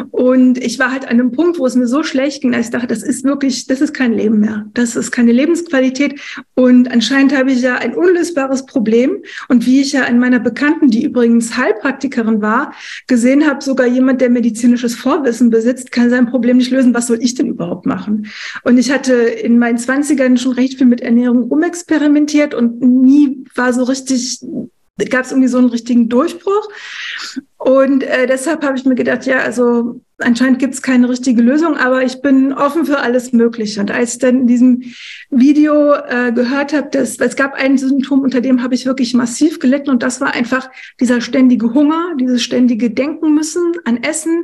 Und 0.10 0.58
ich 0.58 0.80
war 0.80 0.92
halt 0.92 1.04
an 1.04 1.12
einem 1.12 1.32
Punkt, 1.32 1.60
wo 1.60 1.66
es 1.68 1.76
mir 1.76 1.86
so 1.86 2.02
schlecht 2.02 2.42
ging, 2.42 2.54
dass 2.54 2.66
ich 2.66 2.72
dachte, 2.72 2.88
das 2.88 3.04
ist 3.04 3.24
wirklich, 3.24 3.68
das 3.68 3.82
ist 3.82 3.94
kein 3.94 4.14
Leben 4.14 4.40
mehr. 4.40 4.66
Das 4.74 4.96
ist 4.96 5.12
keine 5.12 5.32
Lebensqualität. 5.32 6.20
Und 6.56 6.90
anscheinend 6.92 7.38
habe 7.38 7.52
ich 7.52 7.62
ja 7.62 7.76
ein 7.76 7.94
unlösbares 7.94 8.66
Problem. 8.66 9.22
Und 9.48 9.68
wie 9.68 9.82
ich 9.82 9.92
ja 9.92 10.06
an 10.06 10.18
meiner 10.18 10.40
Bekannten, 10.40 10.90
die 10.90 11.04
übrigens 11.04 11.56
Heilpraktikerin 11.56 12.42
war, 12.42 12.74
gesehen 13.06 13.46
habe, 13.46 13.64
sogar 13.64 13.86
jemand, 13.86 14.22
der 14.22 14.32
medizinisches 14.32 14.96
Vorwissen 14.96 15.52
besitzt, 15.52 15.92
kann 15.92 16.10
sein 16.10 16.26
Problem 16.26 16.58
nicht 16.58 16.72
lösen. 16.72 16.96
Was 16.96 17.06
soll 17.06 17.20
ich 17.22 17.36
denn 17.36 17.46
überhaupt 17.46 17.86
machen? 17.86 18.28
Und 18.64 18.80
ich 18.80 18.92
hatte 18.92 19.14
in 19.14 19.60
meinen 19.60 19.78
Zwanzigern 19.78 20.38
schon 20.38 20.54
recht 20.54 20.80
viel 20.80 20.88
mit 20.88 21.02
Ernährung 21.02 21.44
rumexperimentiert 21.44 22.56
und 22.56 22.82
nie 22.82 23.46
war 23.54 23.72
so 23.72 23.84
richtig 23.84 24.40
gab 25.10 25.26
es 25.26 25.32
irgendwie 25.32 25.48
so 25.48 25.58
einen 25.58 25.70
richtigen 25.70 26.10
Durchbruch. 26.10 26.70
Und 27.58 28.04
äh, 28.04 28.26
deshalb 28.28 28.64
habe 28.64 28.78
ich 28.78 28.86
mir 28.86 28.96
gedacht, 28.96 29.26
ja, 29.26 29.40
also 29.40 30.02
anscheinend 30.18 30.60
gibt 30.60 30.74
es 30.74 30.82
keine 30.82 31.10
richtige 31.10 31.42
Lösung, 31.42 31.78
aber 31.78 32.04
ich 32.04 32.22
bin 32.22 32.54
offen 32.54 32.86
für 32.86 33.00
alles 33.00 33.34
Mögliche. 33.34 33.80
Und 33.80 33.92
als 33.92 34.14
ich 34.14 34.20
dann 34.20 34.42
in 34.42 34.48
diesem 34.48 34.84
Video 35.30 35.94
äh, 35.94 36.32
gehört 36.32 36.74
habe, 36.74 36.98
es 36.98 37.36
gab 37.36 37.54
ein 37.54 37.78
Symptom, 37.78 38.22
unter 38.22 38.42
dem 38.42 38.64
habe 38.64 38.74
ich 38.74 38.86
wirklich 38.86 39.14
massiv 39.14 39.60
gelitten 39.60 39.90
und 39.90 40.02
das 40.04 40.22
war 40.22 40.34
einfach 40.34 40.70
dieser 41.00 41.22
ständige 41.22 41.74
Hunger, 41.74 42.16
dieses 42.20 42.42
ständige 42.42 42.90
Denken 42.90 43.36
müssen 43.36 43.74
an 43.86 44.02
Essen 44.04 44.44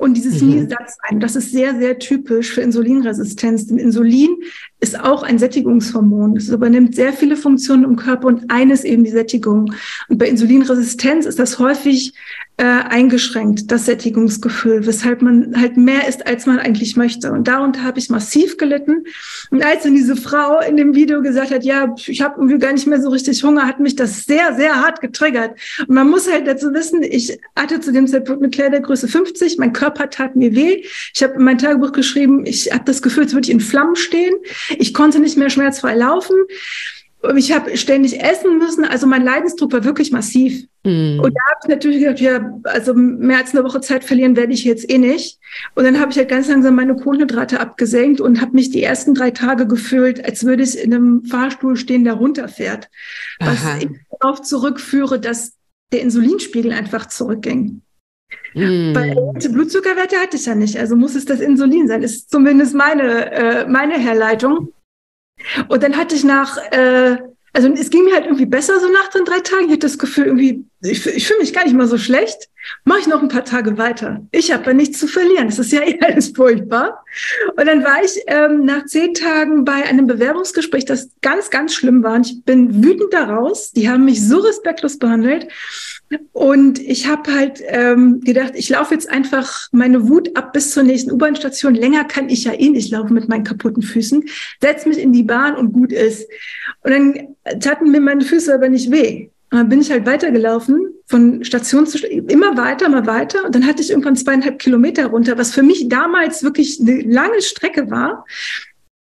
und 0.00 0.14
dieses 0.14 0.40
mhm. 0.40 0.48
nie 0.48 0.60
satt 0.60 0.88
sein. 1.02 1.20
Das 1.20 1.36
ist 1.36 1.52
sehr, 1.52 1.78
sehr 1.78 1.98
typisch 1.98 2.54
für 2.54 2.62
Insulinresistenz. 2.62 3.66
Denn 3.66 3.76
Insulin 3.76 4.34
ist 4.80 4.98
auch 4.98 5.22
ein 5.22 5.38
Sättigungshormon. 5.38 6.38
Es 6.38 6.48
übernimmt 6.48 6.94
sehr 6.94 7.12
viele 7.12 7.36
Funktionen 7.36 7.84
im 7.84 7.96
Körper 7.96 8.28
und 8.28 8.50
eines 8.50 8.82
eben 8.84 9.04
die 9.04 9.10
Sättigung. 9.10 9.74
Und 10.08 10.16
bei 10.16 10.26
Insulinresistenz 10.26 11.26
ist 11.26 11.38
das 11.38 11.58
häufig 11.58 12.14
äh, 12.60 12.62
eingeschränkt, 12.62 13.72
das 13.72 13.86
Sättigungsgefühl, 13.86 14.86
weshalb 14.86 15.22
man 15.22 15.58
halt 15.58 15.78
mehr 15.78 16.06
isst, 16.06 16.26
als 16.26 16.44
man 16.44 16.58
eigentlich 16.58 16.94
möchte. 16.94 17.32
Und 17.32 17.48
darunter 17.48 17.84
habe 17.84 17.98
ich 17.98 18.10
massiv 18.10 18.58
gelitten. 18.58 19.04
Und 19.50 19.64
als 19.64 19.84
dann 19.84 19.94
diese 19.94 20.14
Frau 20.14 20.60
in 20.60 20.76
dem 20.76 20.94
Video 20.94 21.22
gesagt 21.22 21.52
hat, 21.52 21.64
ja, 21.64 21.94
ich 22.06 22.20
habe 22.20 22.34
irgendwie 22.36 22.58
gar 22.58 22.74
nicht 22.74 22.86
mehr 22.86 23.00
so 23.00 23.08
richtig 23.08 23.42
Hunger, 23.42 23.66
hat 23.66 23.80
mich 23.80 23.96
das 23.96 24.24
sehr, 24.26 24.54
sehr 24.56 24.74
hart 24.74 25.00
getriggert. 25.00 25.58
Und 25.88 25.94
man 25.94 26.10
muss 26.10 26.30
halt 26.30 26.46
dazu 26.46 26.74
wissen, 26.74 27.02
ich 27.02 27.38
hatte 27.56 27.80
zu 27.80 27.92
dem 27.92 28.06
Zeitpunkt 28.06 28.42
eine 28.42 28.50
Kleidergröße 28.50 29.08
50, 29.08 29.56
mein 29.56 29.72
Körper 29.72 30.10
tat 30.10 30.36
mir 30.36 30.54
weh. 30.54 30.84
Ich 31.14 31.22
habe 31.22 31.36
in 31.36 31.44
mein 31.44 31.56
Tagebuch 31.56 31.92
geschrieben, 31.92 32.44
ich 32.44 32.70
habe 32.70 32.84
das 32.84 33.00
Gefühl, 33.00 33.22
als 33.22 33.32
würde 33.32 33.46
ich 33.46 33.54
in 33.54 33.60
Flammen 33.60 33.96
stehen. 33.96 34.34
Ich 34.76 34.92
konnte 34.92 35.18
nicht 35.18 35.38
mehr 35.38 35.48
schmerzfrei 35.48 35.94
laufen. 35.94 36.36
Ich 37.36 37.52
habe 37.52 37.76
ständig 37.76 38.18
essen 38.22 38.56
müssen, 38.58 38.84
also 38.84 39.06
mein 39.06 39.24
Leidensdruck 39.24 39.72
war 39.72 39.84
wirklich 39.84 40.10
massiv. 40.10 40.64
Mm. 40.84 41.20
Und 41.20 41.34
da 41.34 41.40
habe 41.50 41.60
ich 41.62 41.68
natürlich 41.68 41.98
gedacht, 41.98 42.20
ja, 42.20 42.58
also 42.64 42.94
mehr 42.94 43.38
als 43.38 43.54
eine 43.54 43.62
Woche 43.62 43.82
Zeit 43.82 44.04
verlieren 44.04 44.36
werde 44.36 44.54
ich 44.54 44.64
jetzt 44.64 44.90
eh 44.90 44.96
nicht. 44.96 45.38
Und 45.74 45.84
dann 45.84 46.00
habe 46.00 46.10
ich 46.10 46.16
halt 46.16 46.30
ganz 46.30 46.48
langsam 46.48 46.76
meine 46.76 46.96
Kohlenhydrate 46.96 47.60
abgesenkt 47.60 48.22
und 48.22 48.40
habe 48.40 48.52
mich 48.52 48.70
die 48.70 48.82
ersten 48.82 49.14
drei 49.14 49.32
Tage 49.32 49.66
gefühlt, 49.66 50.24
als 50.24 50.44
würde 50.44 50.62
ich 50.62 50.78
in 50.78 50.94
einem 50.94 51.24
Fahrstuhl 51.24 51.76
stehen, 51.76 52.04
der 52.04 52.14
runterfährt. 52.14 52.88
Was 53.38 53.60
Aha. 53.64 53.78
ich 53.80 53.88
darauf 54.18 54.40
zurückführe, 54.40 55.20
dass 55.20 55.52
der 55.92 56.00
Insulinspiegel 56.00 56.72
einfach 56.72 57.06
zurückging. 57.06 57.82
Mm. 58.54 58.94
Weil 58.94 59.14
Blutzuckerwerte 59.52 60.16
hatte 60.16 60.36
ich 60.36 60.46
ja 60.46 60.54
nicht, 60.54 60.78
also 60.78 60.96
muss 60.96 61.14
es 61.14 61.26
das 61.26 61.40
Insulin 61.40 61.86
sein, 61.86 62.02
ist 62.02 62.30
zumindest 62.30 62.74
meine, 62.74 63.32
äh, 63.32 63.66
meine 63.66 63.98
Herleitung. 63.98 64.72
Und 65.68 65.82
dann 65.82 65.96
hatte 65.96 66.14
ich 66.14 66.24
nach, 66.24 66.56
äh, 66.72 67.16
also 67.52 67.68
es 67.72 67.90
ging 67.90 68.04
mir 68.04 68.14
halt 68.14 68.24
irgendwie 68.24 68.46
besser 68.46 68.78
so 68.80 68.88
nach 68.88 69.08
den 69.08 69.24
drei 69.24 69.40
Tagen. 69.40 69.66
Ich 69.66 69.72
hatte 69.72 69.86
das 69.86 69.98
Gefühl, 69.98 70.26
irgendwie, 70.26 70.64
ich, 70.82 71.04
ich 71.06 71.26
fühle 71.26 71.40
mich 71.40 71.52
gar 71.52 71.64
nicht 71.64 71.74
mal 71.74 71.88
so 71.88 71.98
schlecht. 71.98 72.48
Mache 72.84 73.00
ich 73.00 73.06
noch 73.06 73.22
ein 73.22 73.28
paar 73.28 73.44
Tage 73.44 73.78
weiter. 73.78 74.24
Ich 74.30 74.52
habe 74.52 74.66
ja 74.66 74.72
nichts 74.72 74.98
zu 74.98 75.08
verlieren. 75.08 75.48
Das 75.48 75.58
ist 75.58 75.72
ja 75.72 75.82
eh 75.86 75.98
alles 76.00 76.28
furchtbar. 76.28 77.04
Und 77.56 77.66
dann 77.66 77.82
war 77.84 78.02
ich 78.04 78.22
ähm, 78.26 78.64
nach 78.64 78.84
zehn 78.86 79.14
Tagen 79.14 79.64
bei 79.64 79.84
einem 79.84 80.06
Bewerbungsgespräch, 80.06 80.84
das 80.84 81.10
ganz, 81.22 81.50
ganz 81.50 81.74
schlimm 81.74 82.02
war. 82.02 82.14
Und 82.14 82.26
ich 82.26 82.44
bin 82.44 82.84
wütend 82.84 83.12
daraus. 83.12 83.72
Die 83.72 83.88
haben 83.88 84.04
mich 84.04 84.26
so 84.26 84.38
respektlos 84.38 84.98
behandelt. 84.98 85.48
Und 86.32 86.80
ich 86.80 87.06
habe 87.06 87.32
halt 87.32 87.62
ähm, 87.68 88.20
gedacht, 88.20 88.52
ich 88.56 88.68
laufe 88.68 88.94
jetzt 88.94 89.08
einfach 89.08 89.68
meine 89.72 90.08
Wut 90.08 90.36
ab 90.36 90.52
bis 90.52 90.72
zur 90.72 90.82
nächsten 90.82 91.12
U-Bahn-Station. 91.12 91.74
Länger 91.74 92.04
kann 92.04 92.28
ich 92.28 92.44
ja 92.44 92.52
eh 92.52 92.70
nicht 92.70 92.90
laufen 92.90 93.14
mit 93.14 93.28
meinen 93.28 93.44
kaputten 93.44 93.82
Füßen. 93.82 94.24
Setz 94.60 94.86
mich 94.86 94.98
in 94.98 95.12
die 95.12 95.22
Bahn 95.22 95.56
und 95.56 95.72
gut 95.72 95.92
ist. 95.92 96.28
Und 96.82 96.90
dann 96.90 97.60
taten 97.60 97.90
mir 97.90 98.00
meine 98.00 98.24
Füße 98.24 98.52
aber 98.52 98.68
nicht 98.68 98.90
weh. 98.90 99.28
Und 99.52 99.58
dann 99.58 99.68
bin 99.68 99.80
ich 99.80 99.90
halt 99.90 100.06
weitergelaufen, 100.06 100.94
von 101.06 101.44
Station 101.44 101.86
zu 101.86 101.98
immer 102.06 102.56
weiter, 102.56 102.86
immer 102.86 103.06
weiter. 103.06 103.44
Und 103.44 103.54
dann 103.54 103.66
hatte 103.66 103.82
ich 103.82 103.90
irgendwann 103.90 104.16
zweieinhalb 104.16 104.58
Kilometer 104.60 105.06
runter, 105.06 105.38
was 105.38 105.52
für 105.52 105.62
mich 105.62 105.88
damals 105.88 106.42
wirklich 106.42 106.80
eine 106.80 107.00
lange 107.02 107.42
Strecke 107.42 107.90
war 107.90 108.24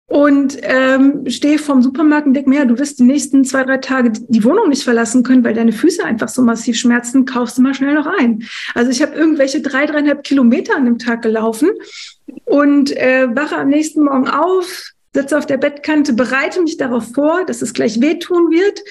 und 0.07 0.57
ähm, 0.61 1.27
stehe 1.29 1.57
vorm 1.57 1.81
Supermarkt 1.81 2.27
und 2.27 2.35
denke 2.35 2.49
mir, 2.49 2.59
ja, 2.59 2.65
du 2.65 2.77
wirst 2.77 2.99
die 2.99 3.03
nächsten 3.03 3.43
zwei, 3.43 3.63
drei 3.63 3.77
Tage 3.77 4.11
die 4.11 4.43
Wohnung 4.43 4.69
nicht 4.69 4.83
verlassen 4.83 5.23
können, 5.23 5.43
weil 5.43 5.55
deine 5.55 5.71
Füße 5.71 6.03
einfach 6.03 6.29
so 6.29 6.43
massiv 6.43 6.77
schmerzen, 6.77 7.25
kaufst 7.25 7.57
du 7.57 7.63
mal 7.63 7.73
schnell 7.73 7.95
noch 7.95 8.05
ein. 8.05 8.43
Also 8.75 8.91
ich 8.91 9.01
habe 9.01 9.15
irgendwelche 9.15 9.61
drei, 9.61 9.87
dreieinhalb 9.87 10.23
Kilometer 10.23 10.75
an 10.75 10.85
dem 10.85 10.99
Tag 10.99 11.23
gelaufen 11.23 11.69
und 12.45 12.95
äh, 12.95 13.27
wache 13.35 13.57
am 13.57 13.69
nächsten 13.69 14.03
Morgen 14.03 14.27
auf, 14.27 14.91
sitze 15.15 15.37
auf 15.37 15.47
der 15.47 15.57
Bettkante, 15.57 16.13
bereite 16.13 16.61
mich 16.61 16.77
darauf 16.77 17.11
vor, 17.13 17.43
dass 17.45 17.63
es 17.63 17.73
gleich 17.73 17.99
wehtun 17.99 18.51
wird, 18.51 18.81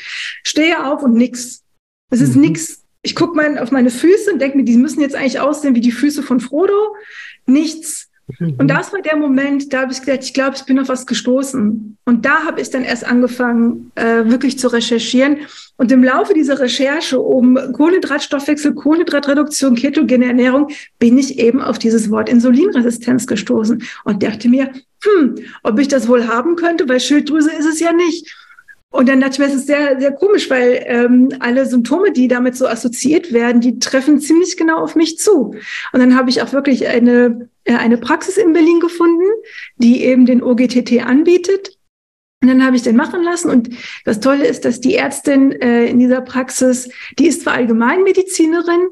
stehe 0.42 0.84
auf 0.84 1.04
und 1.04 1.14
nix. 1.14 1.62
Es 2.10 2.20
ist 2.20 2.34
mhm. 2.34 2.42
nix. 2.42 2.82
Ich 3.02 3.14
gucke 3.14 3.36
mein, 3.36 3.58
auf 3.58 3.70
meine 3.70 3.90
Füße 3.90 4.32
und 4.32 4.40
denke 4.40 4.56
mir, 4.56 4.64
die 4.64 4.78
müssen 4.78 5.00
jetzt 5.00 5.14
eigentlich 5.14 5.38
aussehen 5.38 5.74
wie 5.76 5.80
die 5.80 5.92
Füße 5.92 6.22
von 6.22 6.40
Frodo. 6.40 6.96
Nichts. 7.46 8.08
Mhm. 8.38 8.54
Und 8.58 8.68
das 8.68 8.92
war 8.92 9.02
der 9.02 9.16
Moment, 9.16 9.72
da 9.72 9.82
habe 9.82 9.92
ich 9.92 10.00
gesagt, 10.00 10.24
ich 10.24 10.34
glaube, 10.34 10.56
ich 10.56 10.64
bin 10.64 10.78
auf 10.78 10.88
was 10.88 11.06
gestoßen. 11.06 11.98
Und 12.04 12.26
da 12.26 12.44
habe 12.44 12.60
ich 12.60 12.70
dann 12.70 12.84
erst 12.84 13.04
angefangen, 13.04 13.92
äh, 13.94 14.24
wirklich 14.26 14.58
zu 14.58 14.68
recherchieren. 14.68 15.38
Und 15.76 15.90
im 15.90 16.04
Laufe 16.04 16.34
dieser 16.34 16.60
Recherche 16.60 17.20
um 17.20 17.58
Kohlenhydratstoffwechsel, 17.72 18.74
Kohlenhydratreduktion, 18.74 19.74
ketogene 19.74 20.26
Ernährung 20.26 20.68
bin 20.98 21.18
ich 21.18 21.38
eben 21.38 21.60
auf 21.60 21.78
dieses 21.78 22.10
Wort 22.10 22.28
Insulinresistenz 22.28 23.26
gestoßen 23.26 23.82
und 24.04 24.22
dachte 24.22 24.48
mir, 24.48 24.70
hm, 25.02 25.36
ob 25.62 25.78
ich 25.78 25.88
das 25.88 26.08
wohl 26.08 26.28
haben 26.28 26.56
könnte, 26.56 26.88
weil 26.88 27.00
Schilddrüse 27.00 27.50
ist 27.50 27.66
es 27.66 27.80
ja 27.80 27.92
nicht. 27.92 28.34
Und 28.94 29.08
dann 29.08 29.20
dachte 29.20 29.32
ich 29.32 29.38
mir, 29.40 29.46
es 29.46 29.54
ist 29.54 29.66
sehr, 29.66 29.98
sehr 29.98 30.12
komisch, 30.12 30.48
weil 30.48 30.84
ähm, 30.86 31.30
alle 31.40 31.66
Symptome, 31.66 32.12
die 32.12 32.28
damit 32.28 32.54
so 32.54 32.68
assoziiert 32.68 33.32
werden, 33.32 33.60
die 33.60 33.80
treffen 33.80 34.20
ziemlich 34.20 34.56
genau 34.56 34.78
auf 34.78 34.94
mich 34.94 35.18
zu. 35.18 35.56
Und 35.92 35.98
dann 35.98 36.16
habe 36.16 36.30
ich 36.30 36.42
auch 36.42 36.52
wirklich 36.52 36.86
eine, 36.86 37.48
äh, 37.64 37.74
eine 37.74 37.98
Praxis 37.98 38.36
in 38.36 38.52
Berlin 38.52 38.78
gefunden, 38.78 39.24
die 39.78 40.04
eben 40.04 40.26
den 40.26 40.44
OGTT 40.44 41.04
anbietet. 41.04 41.76
Und 42.44 42.48
dann 42.48 42.62
habe 42.62 42.76
ich 42.76 42.82
den 42.82 42.94
machen 42.94 43.22
lassen. 43.22 43.48
Und 43.48 43.70
das 44.04 44.20
Tolle 44.20 44.46
ist, 44.46 44.66
dass 44.66 44.78
die 44.78 44.96
Ärztin 44.96 45.50
äh, 45.62 45.86
in 45.86 45.98
dieser 45.98 46.20
Praxis, 46.20 46.90
die 47.18 47.26
ist 47.26 47.40
zwar 47.40 47.54
Allgemeinmedizinerin, 47.54 48.86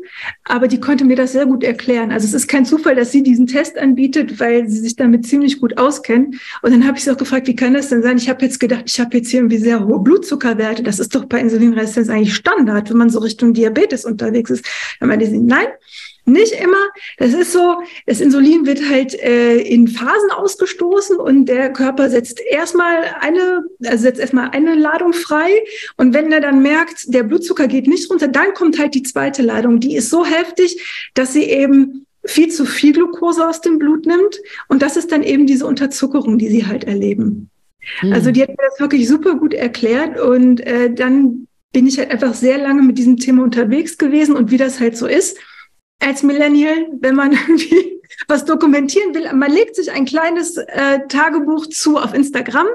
aber 0.45 0.69
die 0.69 0.81
konnte 0.81 1.05
mir 1.05 1.17
das 1.17 1.33
sehr 1.33 1.45
gut 1.45 1.63
erklären. 1.63 2.13
Also 2.13 2.25
es 2.27 2.33
ist 2.33 2.49
kein 2.49 2.65
Zufall, 2.65 2.95
dass 2.95 3.13
sie 3.13 3.23
diesen 3.23 3.47
Test 3.47 3.77
anbietet, 3.79 4.41
weil 4.41 4.71
sie 4.71 4.79
sich 4.79 4.97
damit 4.97 5.27
ziemlich 5.27 5.61
gut 5.61 5.77
auskennt. 5.77 6.37
Und 6.63 6.73
dann 6.73 6.87
habe 6.87 6.97
ich 6.97 7.05
sie 7.05 7.11
auch 7.11 7.19
gefragt, 7.19 7.47
wie 7.47 7.55
kann 7.55 7.75
das 7.75 7.91
denn 7.91 8.03
sein? 8.03 8.17
Ich 8.17 8.31
habe 8.31 8.43
jetzt 8.43 8.59
gedacht, 8.59 8.85
ich 8.87 8.99
habe 8.99 9.19
jetzt 9.19 9.29
hier 9.29 9.41
irgendwie 9.41 9.59
sehr 9.59 9.85
hohe 9.85 10.01
Blutzuckerwerte. 10.01 10.83
Das 10.83 10.99
ist 10.99 11.15
doch 11.15 11.27
bei 11.27 11.39
Insulinresistenz 11.39 12.09
eigentlich 12.09 12.35
Standard, 12.35 12.89
wenn 12.89 12.97
man 12.97 13.11
so 13.11 13.19
Richtung 13.19 13.53
Diabetes 13.53 14.07
unterwegs 14.07 14.49
ist. 14.49 14.65
Dann 14.99 15.11
meinte 15.11 15.27
sie, 15.27 15.39
nein, 15.39 15.67
nicht 16.25 16.53
immer. 16.53 16.91
Das 17.19 17.33
ist 17.33 17.53
so, 17.53 17.83
das 18.07 18.21
Insulin 18.21 18.67
wird 18.67 18.89
halt 18.89 19.15
äh, 19.15 19.59
in 19.59 19.89
Phasen 19.89 20.31
ausgestoßen 20.31 21.17
und 21.17 21.47
der 21.47 21.73
Körper 21.73 22.11
setzt 22.11 22.41
erstmal 22.41 23.05
eine, 23.21 23.65
also 23.85 24.03
setzt 24.03 24.21
erstmal 24.21 24.51
eine 24.51 24.75
Ladung 24.75 25.13
frei. 25.13 25.51
Und 25.97 26.15
wenn 26.15 26.31
er 26.31 26.41
dann 26.41 26.63
merkt, 26.63 27.13
der 27.13 27.25
Blutzucker 27.25 27.67
geht 27.67 27.87
nicht 27.87 28.11
runter, 28.11 28.29
dann 28.29 28.55
kommt 28.55 28.79
halt 28.79 28.95
die 28.95 29.03
zweite 29.03 29.43
Ladung. 29.43 29.81
Die 29.81 29.97
ist 29.97 30.11
so 30.11 30.25
heftig, 30.25 31.11
dass 31.15 31.33
sie 31.33 31.45
eben 31.45 32.07
viel 32.25 32.51
zu 32.51 32.67
viel 32.67 32.93
Glucose 32.93 33.47
aus 33.47 33.61
dem 33.61 33.79
Blut 33.79 34.07
nimmt. 34.07 34.41
Und 34.69 34.83
das 34.83 34.97
ist 34.97 35.11
dann 35.11 35.25
eben 35.25 35.47
diese 35.47 35.67
Unterzuckerung, 35.67 36.39
die 36.39 36.49
sie 36.49 36.67
halt 36.67 36.85
erleben. 36.85 37.51
Hm. 38.01 38.13
Also 38.13 38.31
die 38.31 38.43
hat 38.43 38.51
mir 38.51 38.69
das 38.71 38.79
wirklich 38.79 39.09
super 39.09 39.35
gut 39.35 39.55
erklärt 39.55 40.21
und 40.21 40.61
äh, 40.61 40.93
dann 40.93 41.49
bin 41.73 41.87
ich 41.87 41.99
halt 41.99 42.11
einfach 42.11 42.35
sehr 42.35 42.59
lange 42.59 42.83
mit 42.83 42.99
diesem 42.99 43.17
Thema 43.17 43.43
unterwegs 43.43 43.99
gewesen 43.99 44.37
und 44.37 44.51
wie 44.53 44.59
das 44.59 44.79
halt 44.79 44.97
so 44.97 45.07
ist 45.07 45.39
als 46.03 46.23
Millennial, 46.23 46.89
wenn 47.01 47.15
man 47.15 47.33
irgendwie 47.49 48.02
was 48.29 48.45
dokumentieren 48.45 49.15
will. 49.15 49.33
Man 49.33 49.51
legt 49.51 49.77
sich 49.77 49.91
ein 49.91 50.05
kleines 50.05 50.57
äh, 50.57 51.01
Tagebuch 51.09 51.67
zu 51.69 51.99
auf 51.99 52.15
Instagram 52.15 52.67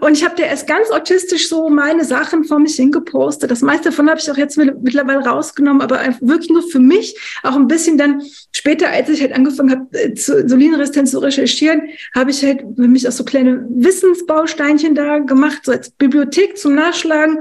Und 0.00 0.12
ich 0.12 0.24
habe 0.24 0.36
dir 0.36 0.46
erst 0.46 0.66
ganz 0.66 0.90
autistisch 0.90 1.48
so 1.48 1.68
meine 1.68 2.04
Sachen 2.04 2.44
vor 2.44 2.58
mich 2.58 2.76
hingepostet. 2.76 3.50
Das 3.50 3.62
meiste 3.62 3.90
davon 3.90 4.08
habe 4.08 4.20
ich 4.20 4.30
auch 4.30 4.36
jetzt 4.36 4.56
mittlerweile 4.56 5.20
rausgenommen, 5.20 5.82
aber 5.82 6.00
wirklich 6.20 6.50
nur 6.50 6.62
für 6.62 6.78
mich. 6.78 7.16
Auch 7.42 7.56
ein 7.56 7.68
bisschen 7.68 7.98
dann 7.98 8.22
später, 8.52 8.88
als 8.90 9.08
ich 9.08 9.20
halt 9.20 9.32
angefangen 9.32 9.70
habe, 9.70 9.98
äh, 9.98 10.14
zu 10.14 10.38
Insulinresistenz 10.38 11.10
zu 11.10 11.18
recherchieren, 11.18 11.82
habe 12.14 12.30
ich 12.30 12.44
halt 12.44 12.64
für 12.76 12.88
mich 12.88 13.06
auch 13.08 13.12
so 13.12 13.24
kleine 13.24 13.66
Wissensbausteinchen 13.70 14.94
da 14.94 15.18
gemacht, 15.18 15.60
so 15.64 15.72
als 15.72 15.90
Bibliothek 15.90 16.56
zum 16.56 16.74
Nachschlagen. 16.74 17.40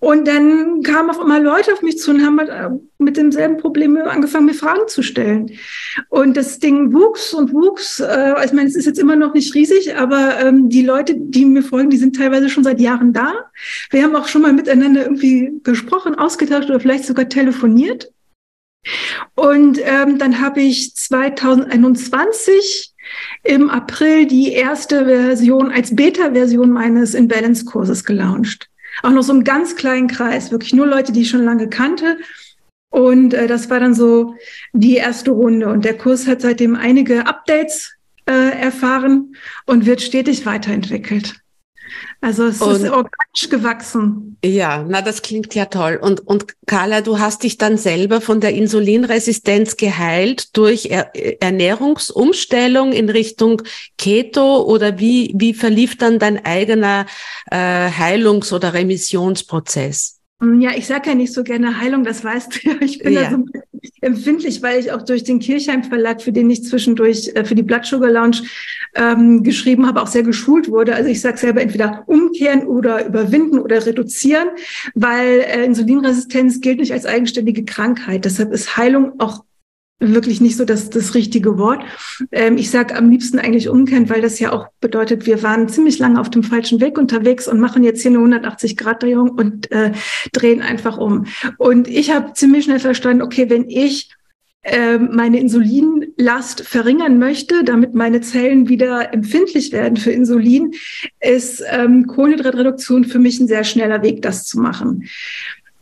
Und 0.00 0.26
dann 0.26 0.82
kamen 0.82 1.10
auf 1.10 1.20
einmal 1.20 1.42
Leute 1.42 1.72
auf 1.72 1.82
mich 1.82 1.98
zu 1.98 2.10
und 2.10 2.24
haben 2.24 2.38
halt 2.38 2.48
äh, 2.48 2.70
mit 2.98 3.16
demselben 3.16 3.58
Problem 3.58 3.96
angefangen, 3.98 4.46
mir 4.46 4.54
Fragen 4.54 4.88
zu 4.88 5.02
stellen. 5.02 5.50
Und 6.08 6.36
das 6.36 6.58
Ding 6.58 6.69
wuchs 6.92 7.34
und 7.34 7.52
wuchs. 7.52 8.00
Äh, 8.00 8.34
ich 8.44 8.52
meine, 8.52 8.68
es 8.68 8.76
ist 8.76 8.86
jetzt 8.86 8.98
immer 8.98 9.16
noch 9.16 9.34
nicht 9.34 9.54
riesig, 9.54 9.96
aber 9.96 10.40
ähm, 10.40 10.68
die 10.68 10.82
Leute, 10.82 11.14
die 11.16 11.44
mir 11.44 11.62
folgen, 11.62 11.90
die 11.90 11.96
sind 11.96 12.16
teilweise 12.16 12.48
schon 12.48 12.64
seit 12.64 12.80
Jahren 12.80 13.12
da. 13.12 13.32
Wir 13.90 14.02
haben 14.02 14.16
auch 14.16 14.28
schon 14.28 14.42
mal 14.42 14.52
miteinander 14.52 15.02
irgendwie 15.02 15.52
gesprochen, 15.62 16.14
ausgetauscht 16.14 16.70
oder 16.70 16.80
vielleicht 16.80 17.04
sogar 17.04 17.28
telefoniert. 17.28 18.10
Und 19.34 19.78
ähm, 19.82 20.18
dann 20.18 20.40
habe 20.40 20.62
ich 20.62 20.94
2021 20.94 22.94
im 23.42 23.68
April 23.68 24.26
die 24.26 24.52
erste 24.52 25.04
Version 25.04 25.70
als 25.70 25.94
Beta-Version 25.94 26.70
meines 26.70 27.14
In-Balance-Kurses 27.14 28.04
gelauncht 28.04 28.70
auch 29.02 29.10
noch 29.10 29.22
so 29.22 29.32
einen 29.32 29.44
ganz 29.44 29.76
kleinen 29.76 30.08
Kreis, 30.08 30.50
wirklich 30.50 30.74
nur 30.74 30.86
Leute, 30.86 31.12
die 31.12 31.22
ich 31.22 31.30
schon 31.30 31.44
lange 31.44 31.68
kannte. 31.68 32.18
Und 32.90 33.34
äh, 33.34 33.46
das 33.46 33.70
war 33.70 33.80
dann 33.80 33.94
so 33.94 34.34
die 34.72 34.96
erste 34.96 35.30
Runde. 35.30 35.68
Und 35.68 35.84
der 35.84 35.96
Kurs 35.96 36.26
hat 36.26 36.42
seitdem 36.42 36.74
einige 36.74 37.26
Updates 37.26 37.92
äh, 38.26 38.60
erfahren 38.60 39.36
und 39.66 39.86
wird 39.86 40.02
stetig 40.02 40.44
weiterentwickelt. 40.44 41.40
Also 42.20 42.44
es 42.44 42.60
und, 42.60 42.76
ist 42.76 42.90
organisch 42.90 43.48
gewachsen. 43.48 44.36
Ja, 44.44 44.84
na, 44.86 45.02
das 45.02 45.22
klingt 45.22 45.54
ja 45.54 45.66
toll. 45.66 45.98
Und, 46.00 46.26
und 46.26 46.46
Carla, 46.66 47.00
du 47.00 47.18
hast 47.18 47.42
dich 47.42 47.58
dann 47.58 47.78
selber 47.78 48.20
von 48.20 48.40
der 48.40 48.54
Insulinresistenz 48.54 49.76
geheilt 49.76 50.56
durch 50.56 50.86
er 50.86 51.10
Ernährungsumstellung 51.42 52.92
in 52.92 53.08
Richtung 53.08 53.62
Keto 53.96 54.62
oder 54.62 54.98
wie, 54.98 55.32
wie 55.36 55.54
verlief 55.54 55.96
dann 55.96 56.18
dein 56.18 56.44
eigener 56.44 57.06
äh, 57.50 57.56
Heilungs- 57.56 58.52
oder 58.52 58.74
Remissionsprozess? 58.74 60.19
Mm, 60.40 60.60
ja, 60.60 60.70
ich 60.76 60.86
sage 60.86 61.10
ja 61.10 61.14
nicht 61.14 61.32
so 61.32 61.44
gerne 61.44 61.80
Heilung, 61.80 62.02
das 62.04 62.24
weißt 62.24 62.54
du 62.64 62.70
ja. 62.70 62.76
Ich 62.80 62.98
bin 62.98 63.12
ja. 63.12 63.24
da 63.24 63.30
so 63.30 63.44
empfindlich, 64.00 64.62
weil 64.62 64.80
ich 64.80 64.92
auch 64.92 65.02
durch 65.02 65.24
den 65.24 65.38
Kirchheim 65.38 65.84
Verlag, 65.84 66.22
für 66.22 66.32
den 66.32 66.50
ich 66.50 66.64
zwischendurch 66.64 67.30
äh, 67.34 67.44
für 67.44 67.54
die 67.54 67.62
Blood 67.62 67.84
Sugar 67.84 68.10
Lounge 68.10 68.42
ähm, 68.94 69.42
geschrieben 69.42 69.86
habe, 69.86 70.02
auch 70.02 70.06
sehr 70.06 70.22
geschult 70.22 70.68
wurde. 70.68 70.94
Also 70.94 71.08
ich 71.08 71.20
sage 71.20 71.38
selber 71.38 71.60
entweder 71.60 72.02
umkehren 72.06 72.66
oder 72.66 73.06
überwinden 73.06 73.58
oder 73.58 73.84
reduzieren, 73.84 74.48
weil 74.94 75.40
äh, 75.40 75.64
Insulinresistenz 75.64 76.60
gilt 76.60 76.80
nicht 76.80 76.92
als 76.92 77.06
eigenständige 77.06 77.64
Krankheit. 77.64 78.24
Deshalb 78.24 78.52
ist 78.52 78.76
Heilung 78.76 79.20
auch 79.20 79.44
wirklich 80.00 80.40
nicht 80.40 80.56
so 80.56 80.64
das, 80.64 80.90
das 80.90 81.14
richtige 81.14 81.58
Wort. 81.58 81.82
Ähm, 82.32 82.56
ich 82.56 82.70
sage 82.70 82.96
am 82.96 83.10
liebsten 83.10 83.38
eigentlich 83.38 83.68
umkehren, 83.68 84.08
weil 84.08 84.22
das 84.22 84.40
ja 84.40 84.52
auch 84.52 84.68
bedeutet, 84.80 85.26
wir 85.26 85.42
waren 85.42 85.68
ziemlich 85.68 85.98
lange 85.98 86.20
auf 86.20 86.30
dem 86.30 86.42
falschen 86.42 86.80
Weg 86.80 86.98
unterwegs 86.98 87.46
und 87.46 87.60
machen 87.60 87.84
jetzt 87.84 88.02
hier 88.02 88.10
eine 88.10 88.18
180-Grad-Drehung 88.18 89.30
und 89.30 89.70
äh, 89.70 89.92
drehen 90.32 90.62
einfach 90.62 90.96
um. 90.96 91.26
Und 91.58 91.86
ich 91.86 92.10
habe 92.10 92.32
ziemlich 92.32 92.64
schnell 92.64 92.80
verstanden, 92.80 93.22
okay, 93.22 93.50
wenn 93.50 93.68
ich 93.68 94.10
äh, 94.62 94.98
meine 94.98 95.40
Insulinlast 95.40 96.62
verringern 96.62 97.18
möchte, 97.18 97.64
damit 97.64 97.94
meine 97.94 98.20
Zellen 98.20 98.68
wieder 98.68 99.12
empfindlich 99.14 99.72
werden 99.72 99.96
für 99.96 100.10
Insulin, 100.10 100.72
ist 101.18 101.62
ähm, 101.70 102.06
Kohlenhydratreduktion 102.06 103.04
für 103.04 103.18
mich 103.18 103.40
ein 103.40 103.48
sehr 103.48 103.64
schneller 103.64 104.02
Weg, 104.02 104.20
das 104.20 104.44
zu 104.44 104.60
machen. 104.60 105.08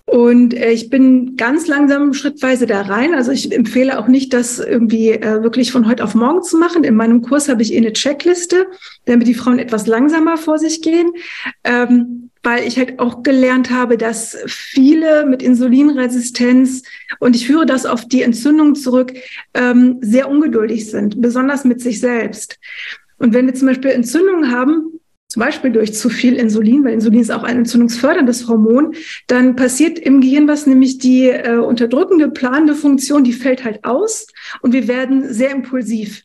Und 0.08 0.54
äh, 0.54 0.70
ich 0.70 0.88
bin 0.88 1.36
ganz 1.36 1.66
langsam 1.66 2.14
schrittweise 2.14 2.66
da 2.66 2.80
rein. 2.80 3.12
Also 3.12 3.30
ich 3.30 3.52
empfehle 3.52 3.98
auch 3.98 4.08
nicht, 4.08 4.32
das 4.32 4.58
irgendwie 4.58 5.10
äh, 5.10 5.42
wirklich 5.42 5.70
von 5.70 5.86
heute 5.86 6.02
auf 6.02 6.14
morgen 6.14 6.42
zu 6.42 6.56
machen. 6.56 6.82
In 6.82 6.94
meinem 6.94 7.20
Kurs 7.20 7.50
habe 7.50 7.60
ich 7.60 7.74
eh 7.74 7.76
eine 7.76 7.92
Checkliste, 7.92 8.68
damit 9.04 9.26
die 9.26 9.34
Frauen 9.34 9.58
etwas 9.58 9.86
langsamer 9.86 10.38
vor 10.38 10.58
sich 10.58 10.80
gehen. 10.80 11.12
Ähm, 11.62 12.30
weil 12.42 12.66
ich 12.66 12.78
halt 12.78 13.00
auch 13.00 13.22
gelernt 13.22 13.70
habe, 13.70 13.98
dass 13.98 14.38
viele 14.46 15.26
mit 15.26 15.42
Insulinresistenz, 15.42 16.84
und 17.18 17.36
ich 17.36 17.46
führe 17.46 17.66
das 17.66 17.84
auf 17.84 18.06
die 18.06 18.22
Entzündung 18.22 18.76
zurück, 18.76 19.12
ähm, 19.52 19.98
sehr 20.00 20.30
ungeduldig 20.30 20.90
sind, 20.90 21.20
besonders 21.20 21.64
mit 21.64 21.82
sich 21.82 22.00
selbst. 22.00 22.58
Und 23.18 23.34
wenn 23.34 23.44
wir 23.44 23.54
zum 23.54 23.68
Beispiel 23.68 23.90
Entzündungen 23.90 24.52
haben, 24.52 24.97
zum 25.38 25.46
Beispiel 25.46 25.70
durch 25.70 25.94
zu 25.94 26.10
viel 26.10 26.34
Insulin, 26.34 26.82
weil 26.82 26.94
Insulin 26.94 27.20
ist 27.20 27.30
auch 27.30 27.44
ein 27.44 27.58
entzündungsförderndes 27.58 28.48
Hormon, 28.48 28.94
dann 29.28 29.54
passiert 29.54 29.96
im 29.96 30.20
Gehirn 30.20 30.48
was, 30.48 30.66
nämlich 30.66 30.98
die 30.98 31.28
äh, 31.28 31.58
unterdrückende, 31.58 32.28
planende 32.28 32.74
Funktion, 32.74 33.22
die 33.22 33.32
fällt 33.32 33.64
halt 33.64 33.84
aus 33.84 34.26
und 34.62 34.72
wir 34.72 34.88
werden 34.88 35.32
sehr 35.32 35.52
impulsiv. 35.52 36.24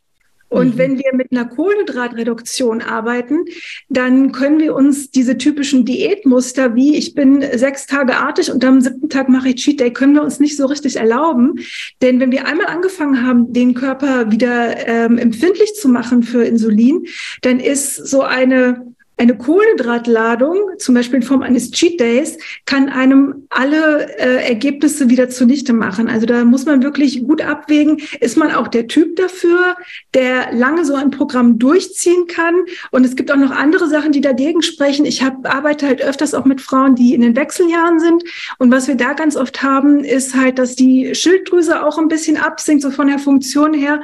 Und 0.50 0.76
mhm. 0.76 0.78
wenn 0.80 0.98
wir 0.98 1.14
mit 1.14 1.32
einer 1.32 1.46
Kohlenhydratreduktion 1.46 2.82
arbeiten, 2.82 3.46
dann 3.90 4.32
können 4.32 4.60
wir 4.60 4.74
uns 4.74 5.12
diese 5.12 5.38
typischen 5.38 5.86
Diätmuster 5.86 6.74
wie 6.74 6.96
ich 6.96 7.14
bin 7.14 7.44
sechs 7.54 7.86
Tage 7.86 8.16
artig 8.16 8.52
und 8.52 8.66
am 8.66 8.82
siebten 8.82 9.10
Tag 9.10 9.30
mache 9.30 9.50
ich 9.50 9.56
Cheat 9.56 9.80
Day, 9.80 9.94
können 9.94 10.16
wir 10.16 10.24
uns 10.24 10.40
nicht 10.40 10.58
so 10.58 10.66
richtig 10.66 10.96
erlauben. 10.96 11.60
Denn 12.02 12.20
wenn 12.20 12.32
wir 12.32 12.48
einmal 12.48 12.68
angefangen 12.68 13.26
haben, 13.26 13.54
den 13.54 13.76
Körper 13.76 14.32
wieder 14.32 14.88
ähm, 14.88 15.20
empfindlich 15.20 15.76
zu 15.76 15.88
machen 15.88 16.24
für 16.24 16.44
Insulin, 16.44 17.06
dann 17.42 17.60
ist 17.60 17.96
so 17.96 18.22
eine 18.22 18.94
eine 19.18 19.38
Kohlenhydratladung, 19.38 20.58
zum 20.80 20.96
Beispiel 20.96 21.18
in 21.18 21.24
Form 21.24 21.44
eines 21.44 21.72
Cheat 21.72 22.00
Days, 22.00 22.38
kann 22.66 22.90
einem 22.90 23.48
alle 23.50 24.12
äh, 24.18 24.48
Ergebnisse 24.48 25.10
wieder 25.10 25.30
zunichte 25.30 25.72
machen. 25.72 26.10
Also 26.10 26.26
da 26.26 26.44
muss 26.46 26.66
man 26.66 26.82
wirklich 26.82 27.24
gut 27.24 27.42
abwägen, 27.42 28.02
ist 28.20 28.38
man 28.38 28.52
auch 28.52 28.68
der 28.68 28.88
Typ 28.88 29.16
dafür, 29.16 29.76
der 30.14 30.52
lange 30.54 30.84
so 30.84 30.96
ein 30.96 31.12
Programm 31.12 31.60
durchziehen 31.60 32.26
kann. 32.28 32.56
Und 32.92 33.06
es 33.06 33.16
gibt 33.16 33.32
auch 33.32 33.38
noch 33.38 33.52
andere 33.52 33.88
Sachen, 33.88 34.12
die 34.12 34.22
dagegen 34.22 34.62
sprechen. 34.62 35.06
Ich 35.06 35.22
hab, 35.22 35.48
arbeite 35.48 35.88
halt 35.88 36.02
öfters 36.02 36.34
auch 36.34 36.46
mit 36.46 36.62
Frauen, 36.62 36.96
die 36.96 37.14
in 37.14 37.22
den 37.22 37.36
Wechseljahren 37.36 38.00
sind. 38.00 38.24
Und 38.58 38.72
was 38.72 38.88
wir 38.88 38.96
da 38.96 39.14
ganz 39.14 39.36
oft 39.36 39.62
haben, 39.62 40.04
ist 40.04 40.36
halt, 40.36 40.58
dass 40.58 40.76
die 40.76 41.14
Schilddrüse 41.14 41.86
auch 41.86 42.00
ein 42.00 42.08
bisschen 42.08 42.38
absinkt, 42.38 42.82
so 42.82 42.90
von 42.90 43.08
der 43.08 43.20
Funktion 43.20 43.74
her. 43.74 44.02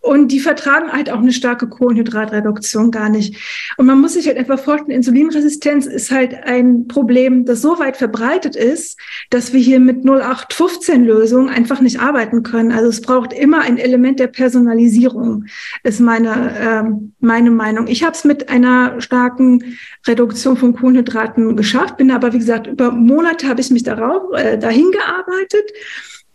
Und 0.00 0.32
die 0.32 0.40
vertragen 0.40 0.92
halt 0.92 1.10
auch 1.10 1.18
eine 1.18 1.32
starke 1.32 1.68
Kohlenhydratreduktion 1.68 2.90
gar 2.90 3.08
nicht. 3.08 3.36
Und 3.76 3.86
man 3.86 4.00
muss 4.00 4.14
sich 4.14 4.26
halt 4.26 4.38
einfach 4.38 4.58
vorstellen, 4.58 4.96
Insulinresistenz 4.96 5.86
ist 5.86 6.10
halt 6.10 6.34
ein 6.44 6.86
Problem, 6.86 7.44
das 7.44 7.62
so 7.62 7.78
weit 7.78 7.96
verbreitet 7.96 8.54
ist, 8.54 8.98
dass 9.30 9.52
wir 9.52 9.60
hier 9.60 9.80
mit 9.80 10.04
0815 10.04 11.04
Lösungen 11.04 11.48
einfach 11.48 11.80
nicht 11.80 12.00
arbeiten 12.00 12.42
können. 12.42 12.72
Also 12.72 12.88
es 12.88 13.00
braucht 13.00 13.32
immer 13.32 13.62
ein 13.62 13.76
Element 13.76 14.20
der 14.20 14.28
Personalisierung, 14.28 15.46
ist 15.82 16.00
meine, 16.00 16.54
ähm, 16.58 17.12
meine 17.20 17.50
Meinung. 17.50 17.88
Ich 17.88 18.02
habe 18.02 18.12
es 18.12 18.24
mit 18.24 18.48
einer 18.48 19.00
starken 19.00 19.76
Reduktion 20.06 20.56
von 20.56 20.74
Kohlenhydraten 20.74 21.56
geschafft, 21.56 21.96
bin 21.96 22.10
aber, 22.10 22.32
wie 22.32 22.38
gesagt, 22.38 22.66
über 22.66 22.92
Monate 22.92 23.48
habe 23.48 23.60
ich 23.60 23.70
mich 23.70 23.82
darauf, 23.82 24.32
äh, 24.34 24.58
dahin 24.58 24.90
gearbeitet 24.90 25.72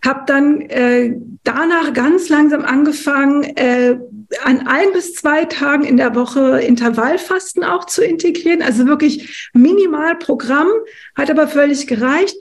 habe 0.06 0.24
dann 0.28 0.62
äh, 0.62 1.16
danach 1.44 1.94
ganz 1.94 2.30
langsam 2.30 2.66
angefangen, 2.66 3.44
äh, 3.56 3.98
an 4.44 4.68
ein 4.68 4.92
bis 4.94 5.14
zwei 5.14 5.46
Tagen 5.46 5.84
in 5.84 5.98
der 5.98 6.16
Woche 6.16 6.60
Intervallfasten 6.60 7.64
auch 7.64 7.86
zu 7.86 8.04
integrieren. 8.04 8.62
Also 8.62 8.88
wirklich 8.88 9.50
minimal 9.54 10.16
Programm, 10.16 10.68
hat 11.16 11.30
aber 11.30 11.48
völlig 11.48 11.88
gereicht. 11.88 12.36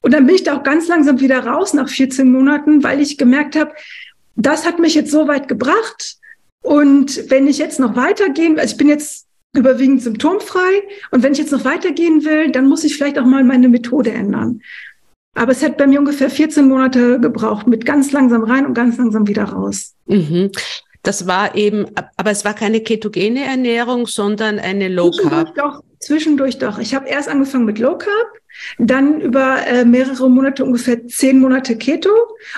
Und 0.00 0.14
dann 0.14 0.26
bin 0.26 0.34
ich 0.34 0.42
da 0.42 0.56
auch 0.56 0.62
ganz 0.62 0.88
langsam 0.88 1.20
wieder 1.20 1.44
raus 1.46 1.74
nach 1.74 1.88
14 1.88 2.30
Monaten, 2.30 2.82
weil 2.82 3.00
ich 3.00 3.18
gemerkt 3.18 3.56
habe, 3.56 3.72
das 4.34 4.66
hat 4.66 4.78
mich 4.78 4.94
jetzt 4.94 5.10
so 5.10 5.28
weit 5.28 5.48
gebracht. 5.48 6.16
Und 6.62 7.30
wenn 7.30 7.46
ich 7.46 7.58
jetzt 7.58 7.78
noch 7.78 7.96
weitergehen, 7.96 8.58
also 8.58 8.72
ich 8.72 8.78
bin 8.78 8.88
jetzt 8.88 9.26
überwiegend 9.54 10.02
symptomfrei. 10.02 10.82
Und 11.10 11.22
wenn 11.22 11.32
ich 11.32 11.38
jetzt 11.38 11.52
noch 11.52 11.64
weitergehen 11.64 12.24
will, 12.24 12.50
dann 12.50 12.66
muss 12.66 12.84
ich 12.84 12.96
vielleicht 12.96 13.18
auch 13.18 13.26
mal 13.26 13.44
meine 13.44 13.68
Methode 13.68 14.10
ändern. 14.10 14.62
Aber 15.34 15.52
es 15.52 15.62
hat 15.62 15.78
bei 15.78 15.86
mir 15.86 15.98
ungefähr 15.98 16.28
14 16.30 16.68
Monate 16.68 17.18
gebraucht, 17.18 17.66
mit 17.66 17.86
ganz 17.86 18.12
langsam 18.12 18.44
rein 18.44 18.66
und 18.66 18.74
ganz 18.74 18.98
langsam 18.98 19.26
wieder 19.26 19.44
raus. 19.44 19.94
Mhm. 20.06 20.50
Das 21.02 21.26
war 21.26 21.56
eben, 21.56 21.86
aber 22.16 22.30
es 22.30 22.44
war 22.44 22.54
keine 22.54 22.80
ketogene 22.80 23.44
Ernährung, 23.44 24.06
sondern 24.06 24.58
eine 24.58 24.88
Low 24.88 25.10
Carb. 25.10 25.48
Zwischendurch 25.48 25.54
doch. 25.54 25.82
Zwischendurch 25.98 26.58
doch. 26.58 26.78
Ich 26.78 26.94
habe 26.94 27.08
erst 27.08 27.28
angefangen 27.28 27.64
mit 27.64 27.78
Low 27.78 27.96
Carb, 27.96 28.28
dann 28.78 29.20
über 29.20 29.66
äh, 29.66 29.84
mehrere 29.84 30.28
Monate, 30.28 30.64
ungefähr 30.64 31.06
zehn 31.06 31.40
Monate 31.40 31.76
Keto 31.76 32.10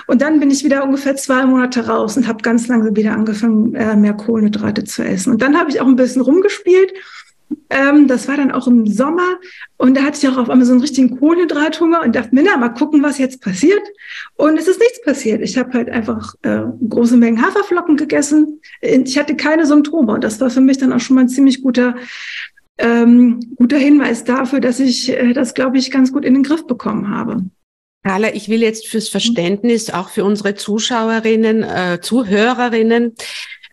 und 0.07 0.21
dann 0.21 0.39
bin 0.39 0.51
ich 0.51 0.63
wieder 0.63 0.83
ungefähr 0.83 1.15
zwei 1.15 1.45
Monate 1.45 1.87
raus 1.87 2.17
und 2.17 2.27
habe 2.27 2.41
ganz 2.41 2.67
langsam 2.67 2.95
wieder 2.95 3.13
angefangen, 3.13 3.73
äh, 3.75 3.95
mehr 3.95 4.13
Kohlenhydrate 4.13 4.83
zu 4.83 5.03
essen. 5.03 5.31
Und 5.31 5.41
dann 5.41 5.57
habe 5.57 5.69
ich 5.69 5.79
auch 5.79 5.87
ein 5.87 5.95
bisschen 5.95 6.21
rumgespielt 6.21 6.93
ähm, 7.69 8.07
das 8.07 8.27
war 8.27 8.37
dann 8.37 8.51
auch 8.51 8.67
im 8.67 8.87
Sommer 8.87 9.37
und 9.77 9.97
da 9.97 10.03
hatte 10.03 10.17
ich 10.17 10.27
auch 10.27 10.37
auf 10.37 10.49
einmal 10.49 10.65
so 10.65 10.71
einen 10.71 10.81
richtigen 10.81 11.19
Kohlenhydrathunger 11.19 12.01
und 12.03 12.15
dachte 12.15 12.33
mir, 12.33 12.43
na, 12.43 12.57
mal 12.57 12.69
gucken, 12.69 13.03
was 13.03 13.17
jetzt 13.17 13.41
passiert. 13.41 13.81
Und 14.35 14.57
es 14.57 14.67
ist 14.67 14.79
nichts 14.79 15.01
passiert. 15.03 15.41
Ich 15.41 15.57
habe 15.57 15.73
halt 15.73 15.89
einfach 15.89 16.35
äh, 16.43 16.61
große 16.87 17.17
Mengen 17.17 17.45
Haferflocken 17.45 17.97
gegessen. 17.97 18.61
Ich 18.81 19.17
hatte 19.17 19.35
keine 19.35 19.65
Symptome 19.65 20.13
und 20.13 20.23
das 20.23 20.39
war 20.39 20.49
für 20.49 20.61
mich 20.61 20.77
dann 20.77 20.93
auch 20.93 20.99
schon 20.99 21.15
mal 21.15 21.21
ein 21.21 21.29
ziemlich 21.29 21.61
guter 21.61 21.95
ähm, 22.77 23.39
guter 23.55 23.77
Hinweis 23.77 24.23
dafür, 24.23 24.59
dass 24.59 24.79
ich 24.79 25.09
äh, 25.09 25.33
das, 25.33 25.53
glaube 25.53 25.77
ich, 25.77 25.91
ganz 25.91 26.11
gut 26.11 26.25
in 26.25 26.33
den 26.33 26.43
Griff 26.43 26.67
bekommen 26.67 27.09
habe. 27.09 27.45
Carla, 28.03 28.33
ich 28.33 28.49
will 28.49 28.61
jetzt 28.61 28.87
fürs 28.87 29.09
Verständnis, 29.09 29.89
auch 29.89 30.09
für 30.09 30.23
unsere 30.25 30.55
Zuschauerinnen, 30.55 31.63
äh, 31.63 31.99
Zuhörerinnen, 32.01 33.15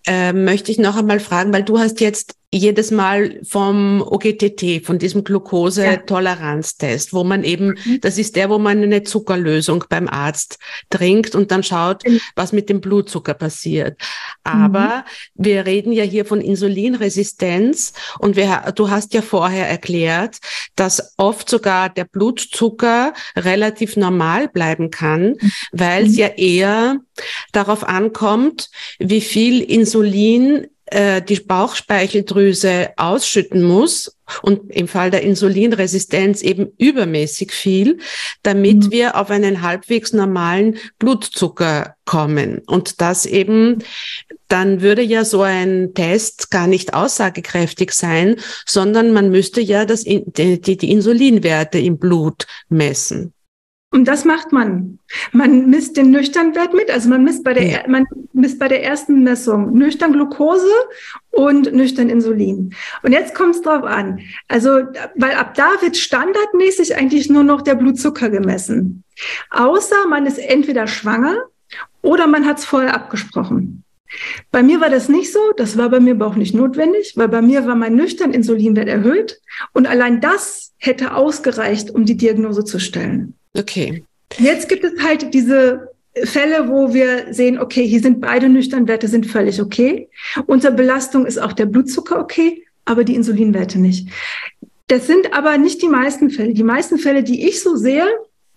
äh, 0.06 0.32
möchte 0.32 0.70
ich 0.70 0.78
noch 0.78 0.96
einmal 0.96 1.20
fragen, 1.20 1.52
weil 1.52 1.64
du 1.64 1.78
hast 1.78 2.00
jetzt 2.00 2.36
jedes 2.54 2.90
Mal 2.90 3.40
vom 3.48 4.02
OGTT, 4.02 4.84
von 4.84 4.98
diesem 4.98 5.24
Glukosetoleranztest, 5.24 7.14
wo 7.14 7.24
man 7.24 7.44
eben, 7.44 7.78
mhm. 7.84 8.00
das 8.02 8.18
ist 8.18 8.36
der, 8.36 8.50
wo 8.50 8.58
man 8.58 8.82
eine 8.82 9.02
Zuckerlösung 9.02 9.84
beim 9.88 10.06
Arzt 10.06 10.58
trinkt 10.90 11.34
und 11.34 11.50
dann 11.50 11.62
schaut, 11.62 12.06
mhm. 12.06 12.20
was 12.36 12.52
mit 12.52 12.68
dem 12.68 12.82
Blutzucker 12.82 13.32
passiert. 13.32 13.98
Aber 14.44 15.04
mhm. 15.34 15.44
wir 15.44 15.66
reden 15.66 15.92
ja 15.92 16.04
hier 16.04 16.26
von 16.26 16.42
Insulinresistenz 16.42 17.94
und 18.18 18.36
wir, 18.36 18.72
du 18.74 18.90
hast 18.90 19.14
ja 19.14 19.22
vorher 19.22 19.66
erklärt, 19.68 20.36
dass 20.76 21.14
oft 21.16 21.48
sogar 21.48 21.88
der 21.88 22.04
Blutzucker 22.04 23.14
relativ 23.34 23.96
normal 23.96 24.48
bleiben 24.48 24.90
kann, 24.90 25.36
mhm. 25.40 25.52
weil 25.72 26.06
es 26.06 26.18
ja 26.18 26.28
eher 26.28 26.98
darauf 27.52 27.84
ankommt, 27.88 28.68
wie 28.98 29.22
viel 29.22 29.62
Insulin 29.62 30.66
äh, 30.92 31.22
die 31.22 31.40
Bauchspeicheldrüse 31.40 32.90
ausschütten 32.96 33.62
muss 33.62 34.16
und 34.42 34.70
im 34.70 34.88
Fall 34.88 35.10
der 35.10 35.22
Insulinresistenz 35.22 36.42
eben 36.42 36.72
übermäßig 36.78 37.52
viel, 37.52 37.98
damit 38.42 38.84
mhm. 38.84 38.90
wir 38.90 39.16
auf 39.16 39.30
einen 39.30 39.62
halbwegs 39.62 40.12
normalen 40.12 40.76
Blutzucker 40.98 41.96
kommen. 42.04 42.60
Und 42.66 43.00
das 43.00 43.26
eben, 43.26 43.78
dann 44.48 44.82
würde 44.82 45.02
ja 45.02 45.24
so 45.24 45.42
ein 45.42 45.94
Test 45.94 46.50
gar 46.50 46.66
nicht 46.66 46.94
aussagekräftig 46.94 47.92
sein, 47.92 48.36
sondern 48.66 49.12
man 49.12 49.30
müsste 49.30 49.60
ja 49.60 49.84
das, 49.84 50.04
die, 50.04 50.60
die 50.60 50.90
Insulinwerte 50.90 51.78
im 51.78 51.98
Blut 51.98 52.46
messen. 52.68 53.32
Und 53.92 54.06
das 54.06 54.24
macht 54.24 54.52
man. 54.52 54.98
Man 55.32 55.68
misst 55.68 55.98
den 55.98 56.10
Nüchternwert 56.10 56.72
mit, 56.72 56.90
also 56.90 57.10
man 57.10 57.24
misst 57.24 57.44
bei 57.44 57.52
der, 57.52 57.66
ja. 57.66 57.80
man 57.86 58.06
misst 58.32 58.58
bei 58.58 58.66
der 58.66 58.82
ersten 58.82 59.22
Messung 59.22 59.74
nüchtern 59.74 60.14
Glucose 60.14 60.72
und 61.30 61.74
nüchtern 61.74 62.08
Insulin. 62.08 62.74
Und 63.02 63.12
jetzt 63.12 63.34
kommt 63.34 63.54
es 63.54 63.60
drauf 63.60 63.84
an. 63.84 64.20
Also, 64.48 64.80
weil 65.14 65.34
ab 65.34 65.54
da 65.54 65.70
wird 65.82 65.98
standardmäßig 65.98 66.96
eigentlich 66.96 67.28
nur 67.28 67.42
noch 67.42 67.60
der 67.60 67.74
Blutzucker 67.74 68.30
gemessen. 68.30 69.04
Außer 69.50 70.08
man 70.08 70.24
ist 70.24 70.38
entweder 70.38 70.86
schwanger 70.86 71.36
oder 72.00 72.26
man 72.26 72.46
hat 72.46 72.60
es 72.60 72.64
vorher 72.64 72.94
abgesprochen. 72.94 73.84
Bei 74.50 74.62
mir 74.62 74.80
war 74.80 74.88
das 74.88 75.10
nicht 75.10 75.32
so, 75.32 75.52
das 75.58 75.76
war 75.76 75.90
bei 75.90 76.00
mir 76.00 76.14
aber 76.14 76.26
auch 76.26 76.36
nicht 76.36 76.54
notwendig, 76.54 77.12
weil 77.16 77.28
bei 77.28 77.42
mir 77.42 77.66
war 77.66 77.74
mein 77.74 77.94
nüchtern 77.94 78.32
Insulinwert 78.32 78.88
erhöht 78.88 79.40
und 79.74 79.86
allein 79.86 80.22
das 80.22 80.72
hätte 80.78 81.14
ausgereicht, 81.14 81.90
um 81.90 82.06
die 82.06 82.16
Diagnose 82.16 82.64
zu 82.64 82.78
stellen. 82.78 83.34
Okay. 83.56 84.04
Jetzt 84.38 84.68
gibt 84.68 84.84
es 84.84 85.02
halt 85.02 85.34
diese 85.34 85.90
Fälle, 86.24 86.68
wo 86.68 86.92
wir 86.92 87.32
sehen, 87.32 87.58
okay, 87.58 87.86
hier 87.86 88.00
sind 88.00 88.20
beide 88.20 88.48
nüchtern 88.48 88.86
Werte 88.88 89.08
sind 89.08 89.26
völlig 89.26 89.60
okay. 89.60 90.08
Unter 90.46 90.70
Belastung 90.70 91.26
ist 91.26 91.38
auch 91.38 91.52
der 91.52 91.66
Blutzucker 91.66 92.18
okay, 92.18 92.64
aber 92.84 93.04
die 93.04 93.14
Insulinwerte 93.14 93.78
nicht. 93.78 94.08
Das 94.88 95.06
sind 95.06 95.32
aber 95.32 95.56
nicht 95.56 95.80
die 95.80 95.88
meisten 95.88 96.30
Fälle. 96.30 96.52
Die 96.52 96.62
meisten 96.62 96.98
Fälle, 96.98 97.22
die 97.22 97.48
ich 97.48 97.62
so 97.62 97.76
sehe, 97.76 98.06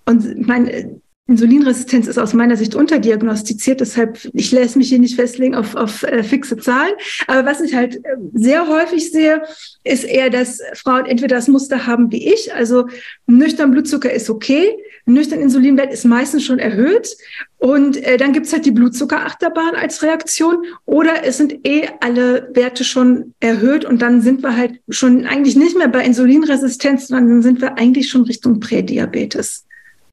und 0.06 0.46
mein, 0.46 1.02
Insulinresistenz 1.28 2.06
ist 2.06 2.20
aus 2.20 2.34
meiner 2.34 2.56
Sicht 2.56 2.76
unterdiagnostiziert, 2.76 3.82
deshalb 3.82 4.20
ich 4.34 4.52
lässt 4.52 4.76
mich 4.76 4.90
hier 4.90 5.00
nicht 5.00 5.16
festlegen 5.16 5.56
auf, 5.56 5.76
auf 5.76 6.04
äh, 6.04 6.22
fixe 6.22 6.56
Zahlen. 6.58 6.94
Aber 7.26 7.50
was 7.50 7.62
ich 7.62 7.74
halt 7.74 7.96
äh, 7.96 8.18
sehr 8.34 8.68
häufig 8.68 9.12
sehe, 9.12 9.42
ist 9.84 10.04
eher, 10.04 10.30
dass 10.30 10.62
Frauen 10.76 11.08
entweder 11.08 11.36
das 11.36 11.48
Muster 11.48 11.88
haben 11.88 12.12
wie 12.12 12.32
ich, 12.32 12.54
also 12.54 12.88
nüchtern 13.26 13.72
Blutzucker 13.72 14.14
ist 14.14 14.30
okay, 14.30 14.78
nüchtern 15.08 15.40
Insulinwert 15.40 15.92
ist 15.92 16.06
meistens 16.06 16.44
schon 16.44 16.60
erhöht 16.60 17.18
und 17.58 17.98
äh, 17.98 18.18
dann 18.18 18.32
gibt's 18.32 18.54
halt 18.54 18.68
die 18.68 18.72
Blutzuckerachterbahn 18.72 19.74
als 19.74 20.04
Reaktion 20.04 20.64
oder 20.86 21.24
es 21.24 21.38
sind 21.38 21.66
eh 21.66 21.90
alle 22.02 22.52
Werte 22.54 22.84
schon 22.84 23.34
erhöht 23.40 23.84
und 23.84 24.00
dann 24.04 24.22
sind 24.22 24.44
wir 24.44 24.56
halt 24.56 24.80
schon 24.90 25.26
eigentlich 25.26 25.56
nicht 25.56 25.76
mehr 25.76 25.88
bei 25.88 26.06
Insulinresistenz, 26.06 27.08
sondern 27.08 27.30
dann 27.30 27.42
sind 27.42 27.62
wir 27.62 27.80
eigentlich 27.80 28.10
schon 28.10 28.26
Richtung 28.26 28.60
Prädiabetes. 28.60 29.65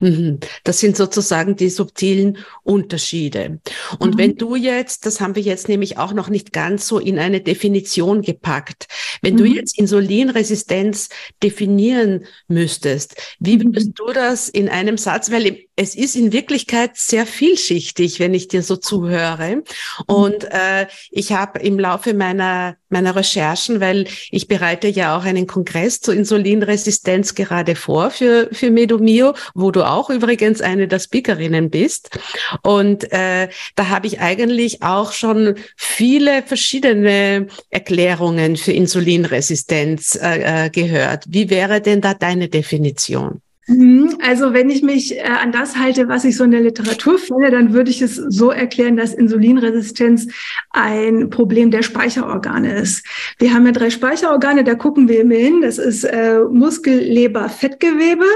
Mhm. 0.02 0.40
Das 0.64 0.80
sind 0.80 0.96
sozusagen 0.96 1.54
die 1.54 1.70
subtilen 1.70 2.38
Unterschiede. 2.64 3.60
Und 4.00 4.14
mhm. 4.14 4.18
wenn 4.18 4.36
du 4.36 4.56
jetzt, 4.56 5.06
das 5.06 5.20
haben 5.20 5.36
wir 5.36 5.42
jetzt 5.42 5.68
nämlich 5.68 5.96
auch 5.96 6.12
noch 6.12 6.28
nicht 6.28 6.52
ganz 6.52 6.88
so 6.88 6.98
in 6.98 7.20
eine 7.20 7.40
Definition 7.40 8.20
gepackt, 8.20 8.88
wenn 9.22 9.34
mhm. 9.34 9.38
du 9.38 9.44
jetzt 9.44 9.78
Insulinresistenz 9.78 11.08
definieren 11.40 12.24
müsstest, 12.48 13.14
wie 13.38 13.58
mhm. 13.58 13.66
würdest 13.66 13.92
du 13.94 14.12
das 14.12 14.48
in 14.48 14.68
einem 14.68 14.98
Satz, 14.98 15.30
weil 15.30 15.66
es 15.76 15.94
ist 15.94 16.16
in 16.16 16.32
Wirklichkeit 16.32 16.96
sehr 16.96 17.24
vielschichtig, 17.24 18.18
wenn 18.18 18.34
ich 18.34 18.48
dir 18.48 18.64
so 18.64 18.76
zuhöre. 18.76 19.56
Mhm. 19.56 19.62
Und 20.06 20.44
äh, 20.50 20.88
ich 21.12 21.32
habe 21.32 21.60
im 21.60 21.78
Laufe 21.78 22.12
meiner 22.12 22.76
meiner 22.92 23.16
Recherchen, 23.16 23.80
weil 23.80 24.06
ich 24.30 24.46
bereite 24.46 24.86
ja 24.86 25.16
auch 25.16 25.24
einen 25.24 25.46
Kongress 25.46 26.00
zur 26.00 26.14
Insulinresistenz 26.14 27.34
gerade 27.34 27.74
vor 27.74 28.10
für, 28.10 28.48
für 28.52 28.70
Medomio, 28.70 29.34
wo 29.54 29.70
du 29.70 29.82
auch 29.92 30.10
übrigens 30.10 30.60
eine 30.60 30.88
der 30.88 30.98
Speakerinnen 30.98 31.70
bist. 31.70 32.18
Und 32.62 33.12
äh, 33.12 33.48
da 33.74 33.88
habe 33.88 34.06
ich 34.06 34.20
eigentlich 34.20 34.82
auch 34.82 35.12
schon 35.12 35.54
viele 35.76 36.42
verschiedene 36.42 37.46
Erklärungen 37.70 38.56
für 38.56 38.72
Insulinresistenz 38.72 40.18
äh, 40.20 40.66
äh 40.66 40.70
gehört. 40.70 41.24
Wie 41.28 41.50
wäre 41.50 41.80
denn 41.80 42.00
da 42.00 42.14
deine 42.14 42.48
Definition? 42.48 43.42
Mhm. 43.68 44.18
Also 44.20 44.52
wenn 44.52 44.70
ich 44.70 44.82
mich 44.82 45.16
äh, 45.16 45.22
an 45.22 45.52
das 45.52 45.76
halte, 45.76 46.08
was 46.08 46.24
ich 46.24 46.36
so 46.36 46.42
in 46.42 46.50
der 46.50 46.62
Literatur 46.62 47.18
finde, 47.18 47.50
dann 47.50 47.72
würde 47.72 47.90
ich 47.90 48.02
es 48.02 48.16
so 48.16 48.50
erklären, 48.50 48.96
dass 48.96 49.14
Insulinresistenz 49.14 50.26
ein 50.70 51.30
Problem 51.30 51.70
der 51.70 51.82
Speicherorgane 51.82 52.74
ist. 52.74 53.06
Wir 53.38 53.54
haben 53.54 53.64
ja 53.66 53.72
drei 53.72 53.90
Speicherorgane, 53.90 54.64
da 54.64 54.74
gucken 54.74 55.08
wir 55.08 55.20
immer 55.20 55.36
hin. 55.36 55.60
Das 55.62 55.78
ist 55.78 56.02
äh, 56.02 56.40
Muskel, 56.50 56.98
Leber, 56.98 57.48
Fettgewebe 57.48 58.26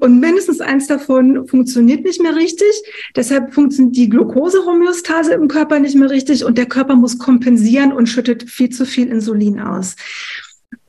und 0.00 0.20
mindestens 0.20 0.60
eins 0.60 0.86
davon 0.86 1.48
funktioniert 1.48 2.04
nicht 2.04 2.22
mehr 2.22 2.36
richtig. 2.36 2.68
Deshalb 3.14 3.54
funktioniert 3.54 3.96
die 3.96 4.10
Glukosehomöostase 4.10 5.32
im 5.32 5.48
Körper 5.48 5.78
nicht 5.78 5.96
mehr 5.96 6.10
richtig 6.10 6.44
und 6.44 6.58
der 6.58 6.66
Körper 6.66 6.96
muss 6.96 7.18
kompensieren 7.18 7.92
und 7.92 8.08
schüttet 8.08 8.50
viel 8.50 8.68
zu 8.68 8.84
viel 8.84 9.08
Insulin 9.08 9.58
aus. 9.58 9.96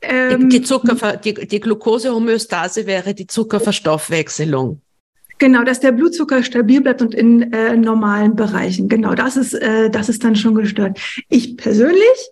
Ähm, 0.02 0.48
die, 0.48 0.62
Zuckerver 0.62 1.16
die, 1.16 1.34
die 1.34 1.60
Glukosehomöostase 1.60 2.86
wäre 2.86 3.14
die 3.14 3.26
Zuckerverstoffwechselung. 3.26 4.80
Genau, 5.38 5.62
dass 5.62 5.80
der 5.80 5.92
Blutzucker 5.92 6.42
stabil 6.42 6.80
bleibt 6.80 7.00
und 7.00 7.14
in 7.14 7.52
äh, 7.52 7.76
normalen 7.76 8.34
Bereichen. 8.34 8.88
Genau, 8.88 9.14
das 9.14 9.36
ist, 9.36 9.54
äh, 9.54 9.88
das 9.88 10.08
ist 10.08 10.24
dann 10.24 10.34
schon 10.34 10.54
gestört. 10.54 11.00
Ich 11.28 11.56
persönlich 11.56 12.30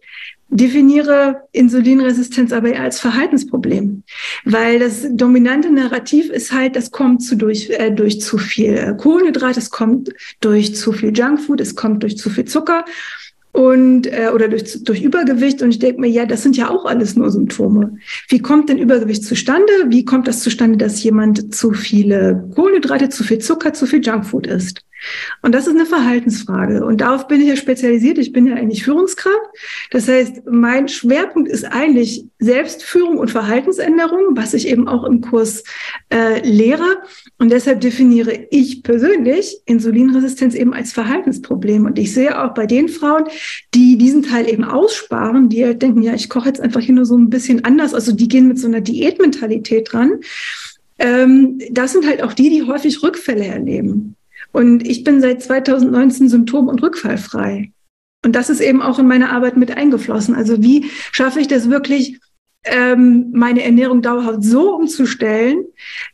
definiere 0.48 1.42
Insulinresistenz 1.52 2.52
aber 2.52 2.68
eher 2.72 2.82
als 2.82 3.00
Verhaltensproblem, 3.00 4.04
weil 4.44 4.78
das 4.78 5.06
dominante 5.10 5.70
Narrativ 5.70 6.30
ist 6.30 6.52
halt, 6.52 6.76
das 6.76 6.92
kommt 6.92 7.22
zu 7.22 7.36
durch, 7.36 7.70
äh, 7.70 7.90
durch 7.90 8.20
zu 8.20 8.38
viel 8.38 8.74
äh, 8.74 8.94
Kohlenhydrat, 8.96 9.56
es 9.56 9.70
kommt 9.70 10.10
durch 10.40 10.76
zu 10.76 10.92
viel 10.92 11.16
Junkfood, 11.16 11.60
es 11.60 11.74
kommt 11.74 12.02
durch 12.02 12.16
zu 12.16 12.30
viel 12.30 12.44
Zucker 12.44 12.84
und 13.56 14.06
äh, 14.06 14.28
oder 14.34 14.48
durch, 14.48 14.84
durch 14.84 15.02
Übergewicht. 15.02 15.62
Und 15.62 15.70
ich 15.70 15.78
denke 15.78 16.02
mir, 16.02 16.08
ja, 16.08 16.26
das 16.26 16.42
sind 16.42 16.58
ja 16.58 16.68
auch 16.68 16.84
alles 16.84 17.16
nur 17.16 17.30
Symptome. 17.30 17.96
Wie 18.28 18.40
kommt 18.40 18.68
denn 18.68 18.76
Übergewicht 18.76 19.24
zustande? 19.24 19.72
Wie 19.88 20.04
kommt 20.04 20.28
das 20.28 20.40
zustande, 20.40 20.76
dass 20.76 21.02
jemand 21.02 21.54
zu 21.54 21.72
viele 21.72 22.50
Kohlenhydrate, 22.54 23.08
zu 23.08 23.24
viel 23.24 23.38
Zucker, 23.38 23.72
zu 23.72 23.86
viel 23.86 24.04
Junkfood 24.04 24.46
isst? 24.46 24.82
Und 25.42 25.54
das 25.54 25.66
ist 25.66 25.74
eine 25.74 25.86
Verhaltensfrage. 25.86 26.84
Und 26.84 27.00
darauf 27.00 27.28
bin 27.28 27.40
ich 27.40 27.48
ja 27.48 27.56
spezialisiert. 27.56 28.18
Ich 28.18 28.32
bin 28.32 28.46
ja 28.46 28.54
eigentlich 28.54 28.84
Führungskraft. 28.84 29.36
Das 29.90 30.08
heißt, 30.08 30.42
mein 30.50 30.88
Schwerpunkt 30.88 31.48
ist 31.48 31.64
eigentlich 31.64 32.24
Selbstführung 32.38 33.18
und 33.18 33.30
Verhaltensänderung, 33.30 34.36
was 34.36 34.54
ich 34.54 34.68
eben 34.68 34.88
auch 34.88 35.04
im 35.04 35.20
Kurs 35.20 35.64
äh, 36.12 36.40
lehre. 36.46 37.02
Und 37.38 37.50
deshalb 37.50 37.80
definiere 37.80 38.46
ich 38.50 38.82
persönlich 38.82 39.58
Insulinresistenz 39.66 40.54
eben 40.54 40.74
als 40.74 40.92
Verhaltensproblem. 40.92 41.86
Und 41.86 41.98
ich 41.98 42.12
sehe 42.12 42.42
auch 42.42 42.54
bei 42.54 42.66
den 42.66 42.88
Frauen, 42.88 43.24
die 43.74 43.98
diesen 43.98 44.22
Teil 44.22 44.48
eben 44.48 44.64
aussparen, 44.64 45.48
die 45.48 45.64
halt 45.64 45.82
denken, 45.82 46.02
ja, 46.02 46.14
ich 46.14 46.28
koche 46.28 46.48
jetzt 46.48 46.60
einfach 46.60 46.80
hier 46.80 46.94
nur 46.94 47.06
so 47.06 47.16
ein 47.16 47.30
bisschen 47.30 47.64
anders. 47.64 47.94
Also 47.94 48.12
die 48.12 48.28
gehen 48.28 48.48
mit 48.48 48.58
so 48.58 48.66
einer 48.66 48.80
Diätmentalität 48.80 49.92
dran. 49.92 50.20
Ähm, 50.98 51.58
das 51.70 51.92
sind 51.92 52.06
halt 52.06 52.22
auch 52.22 52.32
die, 52.32 52.50
die 52.50 52.62
häufig 52.62 53.02
Rückfälle 53.02 53.46
erleben. 53.46 54.15
Und 54.56 54.88
ich 54.88 55.04
bin 55.04 55.20
seit 55.20 55.42
2019 55.42 56.30
symptom- 56.30 56.68
und 56.68 56.82
rückfallfrei. 56.82 57.72
Und 58.24 58.34
das 58.34 58.48
ist 58.48 58.60
eben 58.60 58.80
auch 58.80 58.98
in 58.98 59.06
meine 59.06 59.28
Arbeit 59.28 59.58
mit 59.58 59.76
eingeflossen. 59.76 60.34
Also 60.34 60.62
wie 60.62 60.90
schaffe 61.12 61.40
ich 61.40 61.46
das 61.46 61.68
wirklich, 61.68 62.18
ähm, 62.64 63.32
meine 63.34 63.62
Ernährung 63.62 64.00
dauerhaft 64.00 64.42
so 64.42 64.74
umzustellen, 64.74 65.66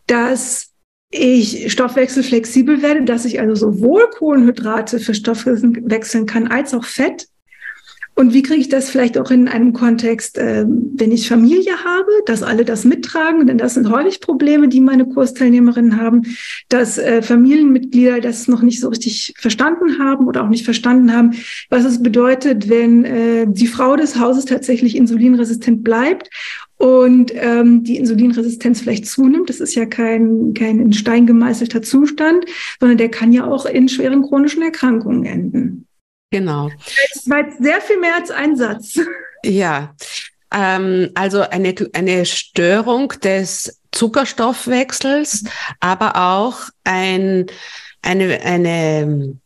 dass 0.09 0.72
ich 1.12 1.70
stoffwechselflexibel 1.70 2.83
werde, 2.83 3.05
dass 3.05 3.26
ich 3.26 3.38
also 3.38 3.55
sowohl 3.55 4.11
Kohlenhydrate 4.11 4.98
für 4.98 5.14
Stoffwechseln 5.14 6.26
kann 6.26 6.48
als 6.48 6.74
auch 6.74 6.85
Fett 6.85 7.28
Und 8.14 8.35
wie 8.35 8.42
kriege 8.42 8.61
ich 8.61 8.68
das 8.68 8.90
vielleicht 8.90 9.16
auch 9.16 9.31
in 9.31 9.48
einem 9.48 9.72
Kontext, 9.72 10.37
äh, 10.37 10.66
wenn 10.66 11.12
ich 11.12 11.29
Familie 11.29 11.85
habe, 11.85 12.11
dass 12.27 12.42
alle 12.42 12.64
das 12.64 12.85
mittragen? 12.85 13.46
Denn 13.46 13.57
das 13.57 13.75
sind 13.75 13.90
häufig 13.90 14.20
Probleme, 14.20 14.68
die 14.68 14.81
meine 14.81 15.07
Kursteilnehmerinnen 15.07 16.01
haben, 16.01 16.22
dass 16.68 16.99
äh, 16.99 17.22
Familienmitglieder 17.22 18.20
das 18.20 18.49
noch 18.49 18.62
nicht 18.62 18.80
so 18.80 18.89
richtig 18.89 19.34
verstanden 19.39 19.99
haben 19.99 20.26
oder 20.26 20.45
auch 20.45 20.51
nicht 20.51 20.64
verstanden 20.64 21.12
haben, 21.12 21.32
was 21.70 21.84
es 21.84 22.03
bedeutet, 22.03 22.68
wenn 22.68 23.05
äh, 23.05 23.47
die 23.49 23.66
Frau 23.66 23.97
des 23.97 24.18
Hauses 24.18 24.45
tatsächlich 24.45 24.95
insulinresistent 24.95 25.82
bleibt 25.82 26.28
und 26.76 27.32
ähm, 27.34 27.84
die 27.84 27.97
Insulinresistenz 27.97 28.80
vielleicht 28.80 29.07
zunimmt. 29.07 29.49
Das 29.49 29.61
ist 29.61 29.74
ja 29.74 29.87
kein, 29.87 30.53
kein 30.53 30.80
in 30.80 30.93
Stein 30.93 31.26
gemeißelter 31.26 31.80
Zustand, 31.80 32.45
sondern 32.78 32.99
der 32.99 33.09
kann 33.09 33.32
ja 33.32 33.47
auch 33.47 33.64
in 33.64 33.89
schweren 33.89 34.22
chronischen 34.22 34.62
Erkrankungen 34.62 35.24
enden. 35.24 35.87
Genau. 36.33 36.70
Das 37.14 37.28
war 37.28 37.47
jetzt 37.47 37.62
sehr 37.62 37.80
viel 37.83 38.01
mehr 38.01 38.16
als 38.16 38.30
ein 38.30 38.57
Satz. 38.57 38.99
Ja, 39.45 39.95
ähm, 40.53 41.11
also 41.14 41.43
eine, 41.43 41.74
eine 41.93 42.24
Störung 42.24 43.11
des 43.22 43.80
Zuckerstoffwechsels, 43.93 45.45
aber 45.80 46.16
auch 46.16 46.59
ein, 46.85 47.47
eine, 48.01 48.41
eine, 48.41 49.37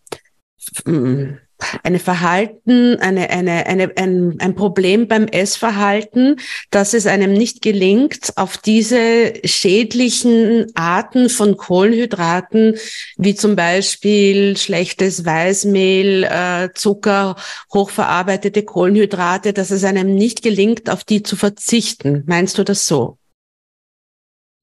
hm, 0.84 1.38
eine 1.82 1.98
Verhalten, 1.98 2.96
eine, 2.96 3.30
eine, 3.30 3.66
eine, 3.66 3.92
ein, 3.96 4.36
ein 4.38 4.54
Problem 4.54 5.08
beim 5.08 5.26
Essverhalten, 5.26 6.36
dass 6.70 6.94
es 6.94 7.06
einem 7.06 7.32
nicht 7.32 7.62
gelingt, 7.62 8.32
auf 8.36 8.58
diese 8.58 9.32
schädlichen 9.44 10.66
Arten 10.74 11.28
von 11.28 11.56
Kohlenhydraten, 11.56 12.76
wie 13.16 13.34
zum 13.34 13.56
Beispiel 13.56 14.56
schlechtes 14.56 15.24
Weißmehl, 15.24 16.24
äh, 16.24 16.68
Zucker, 16.74 17.36
hochverarbeitete 17.72 18.62
Kohlenhydrate, 18.62 19.52
dass 19.52 19.70
es 19.70 19.84
einem 19.84 20.14
nicht 20.14 20.42
gelingt, 20.42 20.90
auf 20.90 21.04
die 21.04 21.22
zu 21.22 21.36
verzichten. 21.36 22.22
Meinst 22.26 22.58
du 22.58 22.64
das 22.64 22.86
so? 22.86 23.18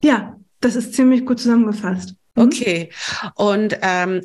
Ja, 0.04 0.38
das 0.60 0.76
ist 0.76 0.94
ziemlich 0.94 1.26
gut 1.26 1.40
zusammengefasst. 1.40 2.16
Mhm. 2.36 2.44
Okay. 2.44 2.90
Und 3.36 3.78
ähm, 3.82 4.22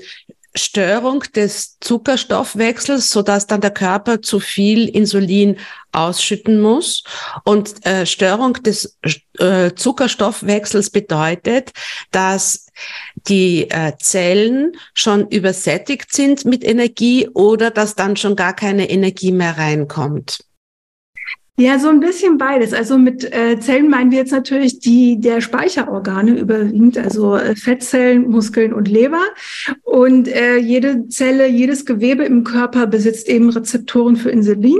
Störung 0.58 1.24
des 1.34 1.78
Zuckerstoffwechsels, 1.80 3.10
so 3.10 3.22
dass 3.22 3.46
dann 3.46 3.60
der 3.60 3.70
Körper 3.70 4.20
zu 4.20 4.40
viel 4.40 4.88
Insulin 4.88 5.56
ausschütten 5.92 6.60
muss. 6.60 7.04
Und 7.44 7.86
äh, 7.86 8.04
Störung 8.04 8.54
des 8.54 8.98
äh, 9.38 9.72
Zuckerstoffwechsels 9.74 10.90
bedeutet, 10.90 11.70
dass 12.10 12.66
die 13.26 13.70
äh, 13.70 13.92
Zellen 13.98 14.72
schon 14.94 15.28
übersättigt 15.28 16.12
sind 16.12 16.44
mit 16.44 16.64
Energie 16.64 17.28
oder 17.32 17.70
dass 17.70 17.94
dann 17.94 18.16
schon 18.16 18.36
gar 18.36 18.54
keine 18.54 18.90
Energie 18.90 19.32
mehr 19.32 19.56
reinkommt. 19.56 20.40
Ja, 21.60 21.80
so 21.80 21.88
ein 21.88 21.98
bisschen 21.98 22.38
beides. 22.38 22.72
Also 22.72 22.98
mit 22.98 23.24
äh, 23.34 23.58
Zellen 23.58 23.90
meinen 23.90 24.12
wir 24.12 24.18
jetzt 24.18 24.30
natürlich 24.30 24.78
die 24.78 25.20
der 25.20 25.40
Speicherorgane 25.40 26.38
überwiegend, 26.38 26.96
also 26.96 27.34
äh, 27.34 27.56
Fettzellen, 27.56 28.30
Muskeln 28.30 28.72
und 28.72 28.86
Leber. 28.86 29.22
Und 29.98 30.28
äh, 30.28 30.58
jede 30.58 31.08
Zelle, 31.08 31.48
jedes 31.48 31.84
Gewebe 31.84 32.22
im 32.22 32.44
Körper 32.44 32.86
besitzt 32.86 33.28
eben 33.28 33.50
Rezeptoren 33.50 34.14
für 34.14 34.30
Insulin. 34.30 34.78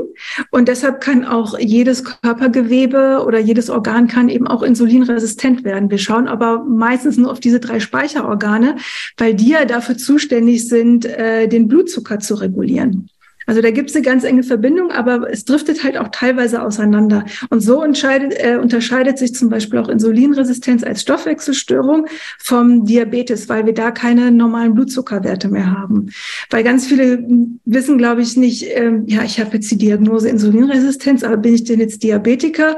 Und 0.53 0.69
deshalb 0.69 1.01
kann 1.01 1.25
auch 1.25 1.59
jedes 1.59 2.05
Körpergewebe 2.05 3.25
oder 3.27 3.41
jedes 3.41 3.69
Organ 3.69 4.07
kann 4.07 4.29
eben 4.29 4.47
auch 4.47 4.63
insulinresistent 4.63 5.65
werden. 5.65 5.91
Wir 5.91 5.99
schauen 5.99 6.29
aber 6.29 6.63
meistens 6.63 7.17
nur 7.17 7.33
auf 7.33 7.41
diese 7.41 7.59
drei 7.59 7.81
Speicherorgane, 7.81 8.77
weil 9.17 9.35
die 9.35 9.49
ja 9.49 9.65
dafür 9.65 9.97
zuständig 9.97 10.69
sind, 10.69 11.05
äh, 11.05 11.49
den 11.49 11.67
Blutzucker 11.67 12.21
zu 12.21 12.37
regulieren. 12.37 13.11
Also 13.49 13.63
da 13.63 13.71
gibt 13.71 13.89
es 13.89 13.97
eine 13.97 14.05
ganz 14.05 14.25
enge 14.25 14.43
Verbindung, 14.43 14.91
aber 14.91 15.31
es 15.31 15.47
driftet 15.47 15.83
halt 15.83 15.97
auch 15.97 16.09
teilweise 16.13 16.63
auseinander. 16.63 17.25
Und 17.49 17.61
so 17.61 17.83
äh, 17.83 18.57
unterscheidet 18.59 19.17
sich 19.17 19.35
zum 19.35 19.49
Beispiel 19.49 19.79
auch 19.79 19.89
Insulinresistenz 19.89 20.85
als 20.85 21.01
Stoffwechselstörung 21.01 22.07
vom 22.39 22.85
Diabetes, 22.85 23.49
weil 23.49 23.65
wir 23.65 23.73
da 23.73 23.91
keine 23.91 24.31
normalen 24.31 24.75
Blutzuckerwerte 24.75 25.49
mehr 25.49 25.73
haben. 25.73 26.11
Weil 26.51 26.63
ganz 26.63 26.87
viele 26.87 27.27
wissen, 27.65 27.97
glaube 27.97 28.21
ich, 28.21 28.37
nicht, 28.37 28.67
ähm, 28.75 29.05
ja, 29.07 29.23
ich 29.25 29.41
habe 29.41 29.55
jetzt 29.55 29.71
die 29.71 29.79
Diagnose 29.79 30.29
Insulinresistenz, 30.29 31.25
aber 31.25 31.39
bin 31.39 31.55
ich 31.55 31.65
denn 31.65 31.81
jetzt 31.81 32.03
Diabetiker? 32.03 32.77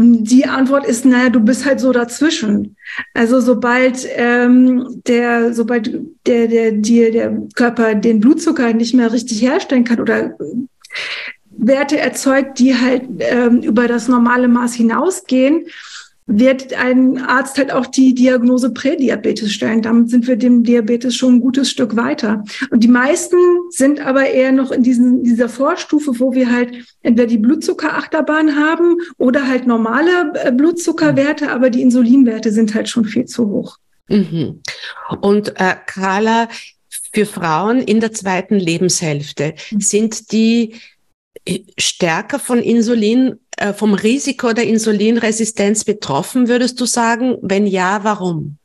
Die 0.00 0.46
Antwort 0.46 0.86
ist, 0.86 1.04
naja, 1.04 1.28
du 1.28 1.40
bist 1.40 1.66
halt 1.66 1.80
so 1.80 1.90
dazwischen. 1.90 2.76
Also 3.14 3.40
sobald 3.40 4.06
ähm, 4.14 5.02
der, 5.08 5.52
sobald 5.52 5.92
der, 6.24 6.46
der, 6.46 6.70
der, 6.70 7.10
der 7.10 7.42
Körper 7.56 7.96
den 7.96 8.20
Blutzucker 8.20 8.72
nicht 8.74 8.94
mehr 8.94 9.12
richtig 9.12 9.42
herstellen 9.42 9.82
kann 9.82 10.00
oder 10.00 10.38
Werte 11.50 11.98
erzeugt, 11.98 12.60
die 12.60 12.76
halt 12.76 13.06
ähm, 13.18 13.60
über 13.62 13.88
das 13.88 14.06
normale 14.06 14.46
Maß 14.46 14.74
hinausgehen, 14.74 15.66
wird 16.28 16.74
ein 16.74 17.18
Arzt 17.18 17.56
halt 17.56 17.72
auch 17.72 17.86
die 17.86 18.14
Diagnose 18.14 18.70
Prädiabetes 18.70 19.50
stellen. 19.50 19.80
Damit 19.80 20.10
sind 20.10 20.28
wir 20.28 20.36
dem 20.36 20.62
Diabetes 20.62 21.16
schon 21.16 21.36
ein 21.36 21.40
gutes 21.40 21.70
Stück 21.70 21.96
weiter. 21.96 22.44
Und 22.70 22.84
die 22.84 22.88
meisten 22.88 23.38
sind 23.70 24.00
aber 24.00 24.28
eher 24.28 24.52
noch 24.52 24.70
in 24.70 24.82
diesen, 24.82 25.24
dieser 25.24 25.48
Vorstufe, 25.48 26.20
wo 26.20 26.34
wir 26.34 26.52
halt 26.52 26.84
entweder 27.02 27.26
die 27.26 27.38
Blutzuckerachterbahn 27.38 28.56
haben 28.56 28.98
oder 29.16 29.48
halt 29.48 29.66
normale 29.66 30.32
äh, 30.34 30.52
Blutzuckerwerte, 30.52 31.50
aber 31.50 31.70
die 31.70 31.80
Insulinwerte 31.80 32.52
sind 32.52 32.74
halt 32.74 32.90
schon 32.90 33.06
viel 33.06 33.24
zu 33.24 33.48
hoch. 33.48 33.78
Mhm. 34.08 34.60
Und 35.22 35.58
äh, 35.58 35.76
Carla, 35.86 36.48
für 37.12 37.24
Frauen 37.24 37.80
in 37.80 38.00
der 38.00 38.12
zweiten 38.12 38.56
Lebenshälfte 38.56 39.54
mhm. 39.70 39.80
sind 39.80 40.32
die 40.32 40.74
äh, 41.46 41.60
stärker 41.78 42.38
von 42.38 42.58
Insulin 42.58 43.38
vom 43.74 43.94
Risiko 43.94 44.52
der 44.52 44.66
Insulinresistenz 44.66 45.84
betroffen, 45.84 46.48
würdest 46.48 46.80
du 46.80 46.86
sagen? 46.86 47.36
Wenn 47.42 47.66
ja, 47.66 48.04
warum? 48.04 48.57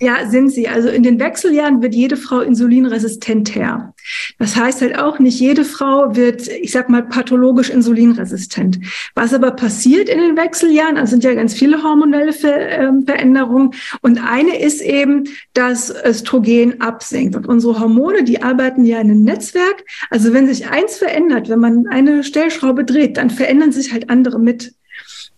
Ja, 0.00 0.28
sind 0.28 0.50
sie. 0.50 0.68
Also 0.68 0.88
in 0.88 1.02
den 1.02 1.18
Wechseljahren 1.18 1.82
wird 1.82 1.92
jede 1.92 2.16
Frau 2.16 2.40
insulinresistenter. 2.40 3.94
Das 4.38 4.54
heißt 4.54 4.80
halt 4.80 4.96
auch, 4.96 5.18
nicht 5.18 5.40
jede 5.40 5.64
Frau 5.64 6.14
wird, 6.14 6.46
ich 6.46 6.70
sag 6.70 6.88
mal, 6.88 7.02
pathologisch 7.02 7.68
insulinresistent. 7.68 8.78
Was 9.16 9.34
aber 9.34 9.50
passiert 9.50 10.08
in 10.08 10.20
den 10.20 10.36
Wechseljahren, 10.36 10.96
also 10.96 11.10
sind 11.10 11.24
ja 11.24 11.34
ganz 11.34 11.52
viele 11.52 11.82
hormonelle 11.82 12.32
Ver 12.32 12.70
äh, 12.70 12.92
Veränderungen. 13.04 13.72
Und 14.00 14.18
eine 14.18 14.60
ist 14.60 14.82
eben, 14.82 15.24
dass 15.52 15.92
Östrogen 16.04 16.80
absinkt. 16.80 17.34
Und 17.34 17.48
unsere 17.48 17.80
Hormone, 17.80 18.22
die 18.22 18.40
arbeiten 18.40 18.84
ja 18.84 19.00
in 19.00 19.10
einem 19.10 19.24
Netzwerk. 19.24 19.84
Also 20.10 20.32
wenn 20.32 20.46
sich 20.46 20.68
eins 20.68 20.96
verändert, 20.98 21.48
wenn 21.48 21.58
man 21.58 21.88
eine 21.88 22.22
Stellschraube 22.22 22.84
dreht, 22.84 23.16
dann 23.16 23.30
verändern 23.30 23.72
sich 23.72 23.92
halt 23.92 24.10
andere 24.10 24.38
mit. 24.38 24.74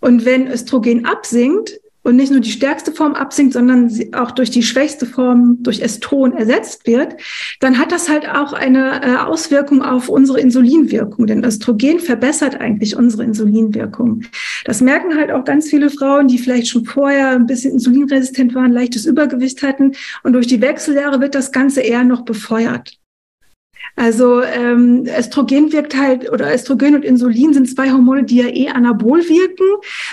Und 0.00 0.26
wenn 0.26 0.48
Östrogen 0.48 1.06
absinkt, 1.06 1.80
und 2.02 2.16
nicht 2.16 2.30
nur 2.30 2.40
die 2.40 2.50
stärkste 2.50 2.92
Form 2.92 3.14
absinkt, 3.14 3.52
sondern 3.52 3.90
auch 4.12 4.30
durch 4.30 4.50
die 4.50 4.62
schwächste 4.62 5.06
Form, 5.06 5.58
durch 5.60 5.80
Estron 5.80 6.32
ersetzt 6.32 6.86
wird, 6.86 7.16
dann 7.60 7.78
hat 7.78 7.92
das 7.92 8.08
halt 8.08 8.28
auch 8.28 8.52
eine 8.52 9.02
äh, 9.02 9.16
Auswirkung 9.16 9.82
auf 9.82 10.08
unsere 10.08 10.40
Insulinwirkung. 10.40 11.26
Denn 11.26 11.44
Östrogen 11.44 12.00
verbessert 12.00 12.60
eigentlich 12.60 12.96
unsere 12.96 13.24
Insulinwirkung. 13.24 14.22
Das 14.64 14.80
merken 14.80 15.16
halt 15.16 15.30
auch 15.30 15.44
ganz 15.44 15.68
viele 15.68 15.90
Frauen, 15.90 16.28
die 16.28 16.38
vielleicht 16.38 16.68
schon 16.68 16.84
vorher 16.84 17.30
ein 17.30 17.46
bisschen 17.46 17.72
insulinresistent 17.72 18.54
waren, 18.54 18.72
leichtes 18.72 19.06
Übergewicht 19.06 19.62
hatten. 19.62 19.92
Und 20.22 20.32
durch 20.32 20.46
die 20.46 20.60
Wechseljahre 20.60 21.20
wird 21.20 21.34
das 21.34 21.52
Ganze 21.52 21.80
eher 21.80 22.04
noch 22.04 22.22
befeuert. 22.22 22.99
Also 23.96 24.42
ähm, 24.42 25.04
Östrogen 25.06 25.72
wirkt 25.72 25.96
halt, 25.96 26.30
oder 26.30 26.54
Östrogen 26.54 26.94
und 26.94 27.04
Insulin 27.04 27.52
sind 27.52 27.68
zwei 27.68 27.90
Hormone, 27.90 28.24
die 28.24 28.36
ja 28.36 28.46
eh 28.46 28.68
anabol 28.68 29.20
wirken. 29.28 29.66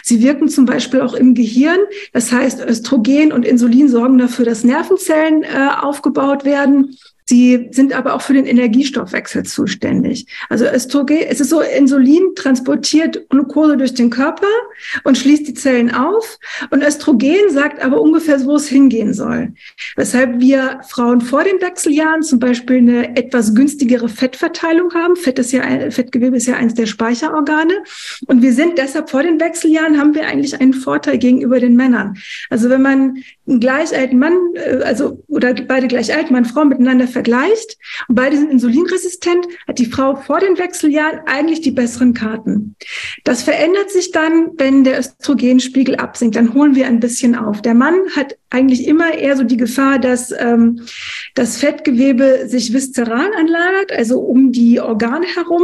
Sie 0.04 0.22
wirken 0.22 0.50
zum 0.50 0.66
Beispiel 0.66 1.02
auch 1.02 1.14
im 1.14 1.36
Gehirn. 1.36 1.80
Das 2.12 2.32
heißt, 2.32 2.66
Östrogen 2.66 3.32
und 3.32 3.46
Insulin 3.46 3.88
sorgen 3.88 4.18
dafür, 4.18 4.46
dass 4.46 4.64
Nervenzellen 4.64 5.44
äh, 5.44 5.70
aufgebaut 5.82 6.44
werden. 6.44 6.98
Sie 7.30 7.68
sind 7.72 7.94
aber 7.94 8.14
auch 8.14 8.22
für 8.22 8.34
den 8.34 8.46
Energiestoffwechsel 8.46 9.44
zuständig. 9.44 10.28
Also 10.50 10.66
Östrogen, 10.66 11.20
es 11.28 11.42
ist 11.42 11.50
so, 11.50 11.60
Insulin 11.60 12.36
transportiert 12.36 13.30
Glucose 13.30 13.76
durch 13.76 13.94
den 13.94 14.10
Körper 14.10 14.48
und 15.04 15.18
schließt 15.18 15.48
die 15.48 15.54
Zellen 15.54 15.94
auf. 15.94 16.40
Und 16.70 16.84
Östrogen 16.84 17.50
sagt 17.50 17.84
aber 17.84 18.00
ungefähr, 18.00 18.44
wo 18.46 18.56
es 18.56 18.68
hingehen 18.68 19.14
soll. 19.14 19.54
Weshalb 19.98 20.40
wir 20.40 20.80
Frauen 20.88 21.20
vor 21.20 21.44
den 21.44 21.60
Wechseljahren 21.60 22.24
zum 22.24 22.40
Beispiel 22.40 22.78
eine 22.78 23.18
etwas 23.18 23.54
günstigere 23.54 24.08
Fettverteilung 24.08 24.94
haben. 24.94 25.18
Fett 25.18 25.38
ist 25.40 25.52
ja, 25.52 25.64
Fettgewebe 25.92 26.38
ist 26.38 26.48
ja 26.48 26.56
eins 26.56 26.76
der 26.76 26.86
Speicherorgane. 26.86 27.84
Und 28.28 28.42
wir 28.42 28.54
sind 28.54 28.78
deshalb 28.78 29.10
vor 29.10 29.24
den 29.24 29.40
Wechseljahren 29.40 30.00
haben 30.00 30.16
wir 30.16 30.28
eigentlich 30.28 30.60
einen 30.62 30.74
Vorteil 30.74 31.18
gegenüber 31.18 31.60
den 31.60 31.76
Männern. 31.76 32.18
Also 32.50 32.70
wenn 32.70 32.82
man 32.82 33.18
einen 33.48 33.60
gleich 33.60 33.96
alten 33.96 34.20
Mann, 34.20 34.38
äh, 34.56 34.84
also, 34.84 35.24
oder 35.28 35.54
beide 35.54 35.88
gleich 35.88 36.16
alt, 36.16 36.32
Mann, 36.32 36.46
Frau 36.46 36.64
miteinander 36.66 37.08
vergleicht 37.18 37.78
und 38.08 38.16
beide 38.16 38.38
sind 38.38 38.52
insulinresistent, 38.52 39.48
hat 39.68 39.80
die 39.80 39.88
Frau 39.88 40.16
vor 40.16 40.40
den 40.40 40.60
Wechseljahren 40.60 41.22
eigentlich 41.26 41.62
die 41.62 41.72
besseren 41.72 42.14
Karten. 42.14 42.76
Das 43.24 43.42
verändert 43.42 43.90
sich 43.90 44.12
dann, 44.12 44.52
wenn 44.58 44.84
der 44.84 45.00
Östrogenspiegel 45.00 45.96
absinkt. 45.96 46.36
Dann 46.36 46.54
holen 46.54 46.76
wir 46.76 46.86
ein 46.86 47.00
bisschen 47.00 47.36
auf. 47.36 47.64
Der 47.64 47.74
Mann 47.74 47.96
hat 48.16 48.38
eigentlich 48.52 48.88
immer 48.88 49.16
eher 49.16 49.36
so 49.36 49.44
die 49.44 49.58
Gefahr, 49.58 49.98
dass 49.98 50.32
ähm, 50.32 50.82
das 51.34 51.58
Fettgewebe 51.58 52.48
sich 52.48 52.72
viszeral 52.72 53.32
anlagert, 53.36 53.92
also 53.92 54.20
um 54.20 54.52
die 54.52 54.80
Organe 54.80 55.26
herum 55.26 55.64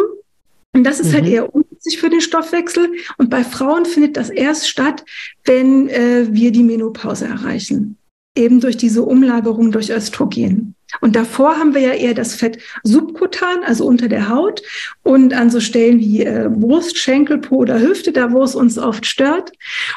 Und 0.76 0.84
das 0.84 1.00
ist 1.00 1.14
halt 1.14 1.26
mhm. 1.26 1.28
halt 1.28 1.34
eher 1.34 1.56
ungünstig 1.56 2.00
für 2.00 2.10
den 2.10 2.22
Stoffwechsel. 2.22 2.94
Und 3.20 3.30
bei 3.30 3.44
Frauen 3.44 3.86
findet 3.86 4.18
das 4.18 4.32
erst 4.32 4.68
statt, 4.68 5.06
wenn 5.46 5.88
äh, 5.90 6.28
wir 6.32 6.52
die 6.52 6.64
Menopause 6.64 7.26
erreichen. 7.26 7.98
Eben 8.36 8.60
durch 8.60 8.78
diese 8.78 9.04
Umlagerung 9.04 9.72
durch 9.72 9.92
Östrogen. 9.92 10.74
Und 11.02 11.16
davor 11.16 11.58
haben 11.58 11.74
wir 11.74 11.82
ja 11.82 11.94
eher 11.94 12.14
das 12.14 12.36
Fett 12.36 12.60
subkutan, 12.84 13.64
also 13.64 13.86
unter 13.86 14.08
der 14.08 14.30
Haut 14.30 14.62
und 15.04 15.34
an 15.34 15.50
so 15.50 15.60
Stellen 15.60 16.00
wie 16.00 16.24
äh, 16.24 16.50
Brust, 16.52 16.98
Schenkel, 16.98 17.38
Po 17.40 17.58
oder 17.58 17.80
Hüfte, 17.80 18.12
da 18.12 18.32
wo 18.32 18.44
es 18.44 18.56
uns 18.56 18.78
oft 18.78 19.06
stört, 19.06 19.52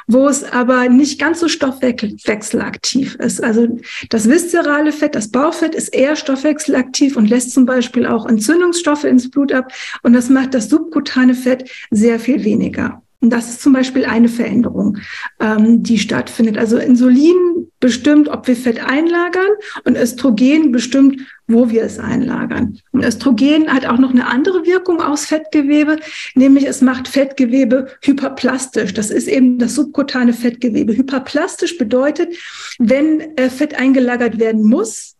wo 0.07 0.29
es 0.29 0.45
aber 0.45 0.89
nicht 0.89 1.19
ganz 1.19 1.41
so 1.41 1.49
stoffwechselaktiv 1.49 3.17
ist. 3.17 3.43
Also 3.43 3.79
das 4.11 4.29
viszerale 4.29 4.93
Fett, 4.93 5.15
das 5.15 5.31
Bauchfett 5.31 5.75
ist 5.75 5.89
eher 5.89 6.17
stoffwechselaktiv 6.17 7.17
und 7.17 7.29
lässt 7.29 7.53
zum 7.53 7.67
Beispiel 7.67 8.07
auch 8.07 8.27
Entzündungsstoffe 8.27 9.05
ins 9.05 9.31
Blut 9.31 9.53
ab 9.53 9.73
und 10.03 10.13
das 10.13 10.29
macht 10.31 10.55
das 10.55 10.69
subkutane 10.69 11.35
Fett 11.35 11.71
sehr 11.91 12.19
viel 12.19 12.45
weniger. 12.45 13.03
Und 13.21 13.31
das 13.31 13.49
ist 13.49 13.63
zum 13.63 13.73
Beispiel 13.73 14.05
eine 14.05 14.29
Veränderung, 14.29 14.99
ähm, 15.41 15.83
die 15.83 15.99
stattfindet. 15.99 16.59
Also 16.59 16.79
Insulin 16.79 17.71
bestimmt, 17.81 18.29
ob 18.29 18.47
wir 18.47 18.57
Fett 18.57 18.81
einlagern 18.83 19.49
und 19.85 19.97
Östrogen 19.97 20.73
bestimmt, 20.73 21.21
wo 21.47 21.71
wir 21.71 21.83
es 21.83 21.99
einlagern. 21.99 22.79
Und 22.93 23.05
Östrogen 23.05 23.73
hat 23.73 23.87
auch 23.87 23.99
noch 23.99 24.11
eine 24.11 24.27
andere 24.27 24.65
Wirkung 24.67 25.01
aus 25.01 25.27
Fettgewebe, 25.27 25.99
nämlich 26.35 26.67
es 26.67 26.81
macht 26.81 27.09
Fettgewebe 27.09 27.89
hyperplastisch. 28.03 28.95
Das 28.95 29.11
ist 29.11 29.29
eben 29.29 29.59
das 29.59 29.75
subkutane 29.75 30.33
Fettgewebe. 30.33 30.97
Hyperplastisch 30.97 31.79
bedeutet, 31.79 32.35
wenn 32.79 33.37
äh, 33.37 33.51
Fett 33.51 33.79
eingelagert 33.79 34.39
werden 34.39 34.65
muss, 34.65 35.17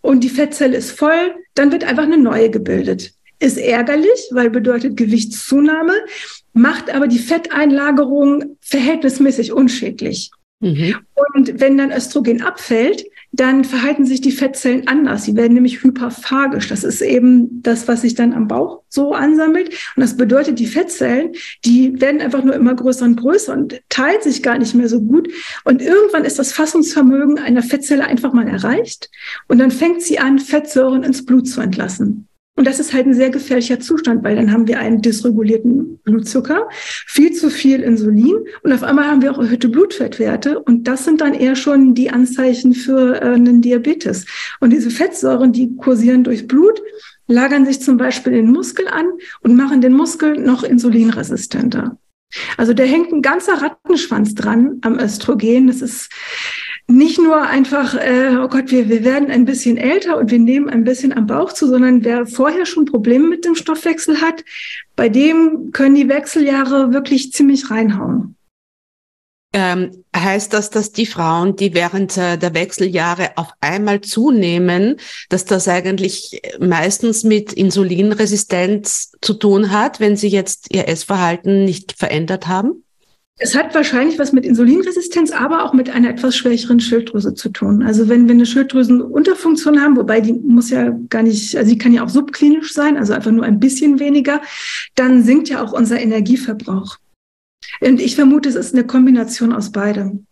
und 0.00 0.24
die 0.24 0.28
Fettzelle 0.28 0.76
ist 0.76 0.92
voll, 0.92 1.34
dann 1.54 1.72
wird 1.72 1.84
einfach 1.84 2.04
eine 2.04 2.18
neue 2.18 2.50
gebildet. 2.50 3.12
Ist 3.40 3.56
ärgerlich, 3.56 4.28
weil 4.30 4.50
bedeutet 4.50 4.96
Gewichtszunahme 4.96 5.92
macht 6.58 6.94
aber 6.94 7.06
die 7.06 7.18
Fetteinlagerung 7.18 8.56
verhältnismäßig 8.60 9.52
unschädlich. 9.52 10.30
Mhm. 10.60 10.96
Und 11.34 11.60
wenn 11.60 11.78
dann 11.78 11.92
Östrogen 11.92 12.42
abfällt, 12.42 13.04
dann 13.30 13.62
verhalten 13.62 14.06
sich 14.06 14.20
die 14.20 14.32
Fettzellen 14.32 14.88
anders. 14.88 15.24
Sie 15.24 15.36
werden 15.36 15.52
nämlich 15.52 15.84
hyperphagisch. 15.84 16.68
Das 16.68 16.82
ist 16.82 17.00
eben 17.00 17.62
das, 17.62 17.86
was 17.86 18.00
sich 18.00 18.14
dann 18.14 18.32
am 18.32 18.48
Bauch 18.48 18.82
so 18.88 19.12
ansammelt. 19.12 19.68
Und 19.94 20.00
das 20.00 20.16
bedeutet, 20.16 20.58
die 20.58 20.66
Fettzellen, 20.66 21.32
die 21.64 22.00
werden 22.00 22.20
einfach 22.20 22.42
nur 22.42 22.54
immer 22.54 22.74
größer 22.74 23.04
und 23.04 23.16
größer 23.16 23.52
und 23.52 23.80
teilen 23.88 24.22
sich 24.22 24.42
gar 24.42 24.58
nicht 24.58 24.74
mehr 24.74 24.88
so 24.88 25.00
gut. 25.00 25.28
Und 25.64 25.80
irgendwann 25.80 26.24
ist 26.24 26.38
das 26.38 26.52
Fassungsvermögen 26.52 27.38
einer 27.38 27.62
Fettzelle 27.62 28.04
einfach 28.04 28.32
mal 28.32 28.48
erreicht. 28.48 29.10
Und 29.46 29.58
dann 29.58 29.70
fängt 29.70 30.02
sie 30.02 30.18
an, 30.18 30.40
Fettsäuren 30.40 31.04
ins 31.04 31.24
Blut 31.24 31.46
zu 31.46 31.60
entlassen. 31.60 32.26
Und 32.58 32.66
das 32.66 32.80
ist 32.80 32.92
halt 32.92 33.06
ein 33.06 33.14
sehr 33.14 33.30
gefährlicher 33.30 33.78
Zustand, 33.78 34.24
weil 34.24 34.34
dann 34.34 34.50
haben 34.50 34.66
wir 34.66 34.80
einen 34.80 35.00
dysregulierten 35.00 36.00
Blutzucker, 36.02 36.68
viel 37.06 37.32
zu 37.32 37.50
viel 37.50 37.82
Insulin 37.82 38.34
und 38.64 38.72
auf 38.72 38.82
einmal 38.82 39.06
haben 39.06 39.22
wir 39.22 39.30
auch 39.30 39.38
erhöhte 39.38 39.68
Blutfettwerte 39.68 40.58
und 40.58 40.88
das 40.88 41.04
sind 41.04 41.20
dann 41.20 41.34
eher 41.34 41.54
schon 41.54 41.94
die 41.94 42.10
Anzeichen 42.10 42.74
für 42.74 43.22
äh, 43.22 43.34
einen 43.34 43.62
Diabetes. 43.62 44.26
Und 44.58 44.70
diese 44.70 44.90
Fettsäuren, 44.90 45.52
die 45.52 45.76
kursieren 45.76 46.24
durchs 46.24 46.48
Blut, 46.48 46.82
lagern 47.28 47.64
sich 47.64 47.80
zum 47.80 47.96
Beispiel 47.96 48.32
in 48.32 48.46
den 48.46 48.52
Muskel 48.52 48.88
an 48.88 49.06
und 49.42 49.54
machen 49.54 49.80
den 49.80 49.92
Muskel 49.92 50.36
noch 50.36 50.64
insulinresistenter. 50.64 51.96
Also 52.56 52.74
da 52.74 52.82
hängt 52.82 53.12
ein 53.12 53.22
ganzer 53.22 53.62
Rattenschwanz 53.62 54.34
dran 54.34 54.78
am 54.82 54.98
Östrogen. 54.98 55.68
Das 55.68 55.80
ist 55.80 56.10
nicht 56.90 57.18
nur 57.18 57.42
einfach, 57.42 57.94
äh, 57.94 58.36
oh 58.38 58.48
Gott, 58.48 58.70
wir, 58.70 58.88
wir 58.88 59.04
werden 59.04 59.30
ein 59.30 59.44
bisschen 59.44 59.76
älter 59.76 60.16
und 60.16 60.30
wir 60.30 60.38
nehmen 60.38 60.70
ein 60.70 60.84
bisschen 60.84 61.12
am 61.12 61.26
Bauch 61.26 61.52
zu, 61.52 61.68
sondern 61.68 62.02
wer 62.02 62.26
vorher 62.26 62.64
schon 62.64 62.86
Probleme 62.86 63.28
mit 63.28 63.44
dem 63.44 63.54
Stoffwechsel 63.54 64.20
hat, 64.22 64.42
bei 64.96 65.10
dem 65.10 65.70
können 65.72 65.94
die 65.94 66.08
Wechseljahre 66.08 66.92
wirklich 66.92 67.32
ziemlich 67.32 67.70
reinhauen. 67.70 68.36
Ähm, 69.54 70.04
heißt 70.14 70.52
das, 70.52 70.68
dass 70.70 70.92
die 70.92 71.06
Frauen, 71.06 71.56
die 71.56 71.72
während 71.72 72.16
äh, 72.18 72.36
der 72.36 72.52
Wechseljahre 72.52 73.32
auf 73.36 73.50
einmal 73.60 74.02
zunehmen, 74.02 74.96
dass 75.30 75.46
das 75.46 75.68
eigentlich 75.68 76.42
meistens 76.58 77.24
mit 77.24 77.54
Insulinresistenz 77.54 79.12
zu 79.22 79.34
tun 79.34 79.72
hat, 79.72 80.00
wenn 80.00 80.16
sie 80.16 80.28
jetzt 80.28 80.74
ihr 80.74 80.86
Essverhalten 80.86 81.64
nicht 81.64 81.92
verändert 81.92 82.46
haben? 82.46 82.84
Es 83.40 83.54
hat 83.54 83.72
wahrscheinlich 83.72 84.18
was 84.18 84.32
mit 84.32 84.44
Insulinresistenz, 84.44 85.30
aber 85.30 85.64
auch 85.64 85.72
mit 85.72 85.90
einer 85.90 86.10
etwas 86.10 86.36
schwächeren 86.36 86.80
Schilddrüse 86.80 87.34
zu 87.34 87.50
tun. 87.50 87.84
Also 87.84 88.08
wenn 88.08 88.26
wir 88.26 88.34
eine 88.34 88.46
Schilddrüsenunterfunktion 88.46 89.80
haben, 89.80 89.96
wobei 89.96 90.20
die 90.20 90.32
muss 90.32 90.70
ja 90.70 90.90
gar 91.08 91.22
nicht, 91.22 91.56
also 91.56 91.70
die 91.70 91.78
kann 91.78 91.92
ja 91.92 92.04
auch 92.04 92.08
subklinisch 92.08 92.72
sein, 92.72 92.96
also 92.96 93.12
einfach 93.12 93.30
nur 93.30 93.44
ein 93.44 93.60
bisschen 93.60 94.00
weniger, 94.00 94.42
dann 94.96 95.22
sinkt 95.22 95.48
ja 95.48 95.62
auch 95.62 95.72
unser 95.72 96.00
Energieverbrauch. 96.00 96.96
Und 97.80 98.00
ich 98.00 98.16
vermute, 98.16 98.48
es 98.48 98.56
ist 98.56 98.74
eine 98.74 98.84
Kombination 98.84 99.52
aus 99.52 99.70
beidem. 99.70 100.26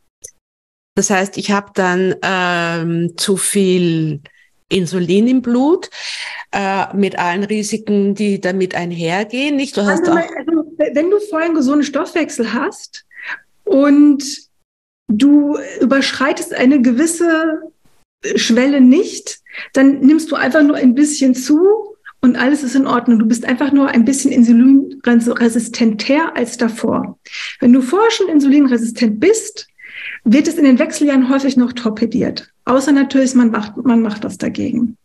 Das 0.96 1.11
heißt, 1.11 1.36
ich 1.38 1.52
habe 1.52 1.70
dann 1.74 2.16
ähm, 2.22 3.12
zu 3.16 3.36
viel 3.36 4.20
Insulin 4.68 5.28
im 5.28 5.42
Blut 5.42 5.90
äh, 6.50 6.94
mit 6.96 7.18
allen 7.18 7.44
Risiken, 7.44 8.14
die 8.14 8.40
damit 8.40 8.74
einhergehen. 8.74 9.57
Nicht? 9.57 9.76
Du 9.76 9.84
hast 9.84 10.09
auch 10.09 10.18
wenn 10.77 11.11
du 11.11 11.18
vorhin 11.20 11.55
gesunden 11.55 11.85
Stoffwechsel 11.85 12.53
hast 12.53 13.07
und 13.64 14.24
du 15.09 15.59
überschreitest 15.81 16.55
eine 16.55 16.83
gewisse 16.83 17.62
Schwelle 18.35 18.81
nicht, 18.81 19.41
dann 19.72 20.01
nimmst 20.01 20.31
du 20.31 20.37
einfach 20.37 20.62
nur 20.62 20.77
ein 20.77 20.95
bisschen 20.95 21.35
zu 21.35 21.97
und 22.20 22.37
alles 22.37 22.62
ist 22.62 22.74
in 22.74 22.87
Ordnung. 22.87 23.18
Du 23.18 23.27
bist 23.27 23.45
einfach 23.45 23.72
nur 23.72 23.89
ein 23.89 24.05
bisschen 24.05 24.33
insulinresistenter 24.33 26.37
als 26.37 26.57
davor. 26.57 27.18
Wenn 27.61 27.72
du 27.72 27.83
vorher 27.83 28.11
schon 28.11 28.29
insulinresistent 28.29 29.20
bist, 29.20 29.68
wird 30.24 30.49
es 30.49 30.57
in 30.57 30.64
den 30.64 30.79
Wechseljahren 30.79 31.31
häufig 31.31 31.57
noch 31.57 31.72
torpediert. 31.72 32.51
Außer 32.64 32.93
natürlich, 32.93 33.35
man 33.35 33.51
macht, 33.51 33.77
man 33.77 34.03
macht 34.03 34.24
was 34.24 34.39
dagegen. 34.39 34.97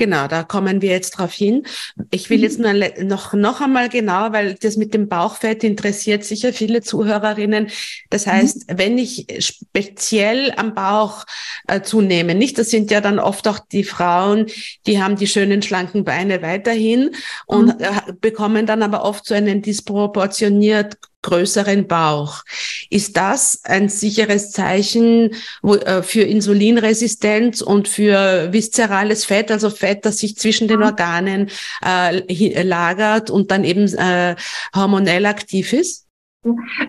Genau, 0.00 0.28
da 0.28 0.44
kommen 0.44 0.80
wir 0.80 0.92
jetzt 0.92 1.10
drauf 1.10 1.34
hin. 1.34 1.64
Ich 2.10 2.30
will 2.30 2.40
jetzt 2.40 2.58
mhm. 2.58 2.78
nur 2.78 3.04
noch, 3.04 3.34
noch 3.34 3.60
einmal 3.60 3.90
genau, 3.90 4.32
weil 4.32 4.54
das 4.54 4.78
mit 4.78 4.94
dem 4.94 5.10
Bauchfett 5.10 5.62
interessiert 5.62 6.24
sicher 6.24 6.54
viele 6.54 6.80
Zuhörerinnen. 6.80 7.68
Das 8.08 8.24
mhm. 8.24 8.30
heißt, 8.30 8.70
mhm. 8.70 8.78
wenn 8.78 8.96
ich 8.96 9.26
speziell 9.40 10.54
am 10.56 10.72
Bauch 10.72 11.26
äh, 11.68 11.82
zunehme, 11.82 12.34
nicht, 12.34 12.56
das 12.56 12.70
sind 12.70 12.90
ja 12.90 13.02
dann 13.02 13.18
oft 13.18 13.46
auch 13.46 13.58
die 13.58 13.84
Frauen, 13.84 14.46
die 14.86 15.02
haben 15.02 15.16
die 15.16 15.26
schönen 15.26 15.60
schlanken 15.60 16.02
Beine 16.02 16.40
weiterhin 16.40 17.10
und 17.44 17.78
mhm. 17.78 17.84
äh, 17.84 18.12
bekommen 18.22 18.64
dann 18.64 18.82
aber 18.82 19.04
oft 19.04 19.26
so 19.26 19.34
einen 19.34 19.60
disproportioniert 19.60 20.96
größeren 21.22 21.86
Bauch. 21.86 22.42
Ist 22.88 23.16
das 23.16 23.60
ein 23.64 23.88
sicheres 23.88 24.50
Zeichen 24.50 25.30
äh, 25.62 26.02
für 26.02 26.22
Insulinresistenz 26.22 27.60
und 27.60 27.88
für 27.88 28.52
viszerales 28.52 29.24
Fett, 29.24 29.50
also 29.50 29.70
Fett, 29.70 30.04
das 30.04 30.18
sich 30.18 30.36
zwischen 30.36 30.68
den 30.68 30.82
Organen 30.82 31.50
äh, 31.84 32.62
lagert 32.62 33.30
und 33.30 33.50
dann 33.50 33.64
eben 33.64 33.86
äh, 33.94 34.36
hormonell 34.74 35.26
aktiv 35.26 35.72
ist? 35.72 36.06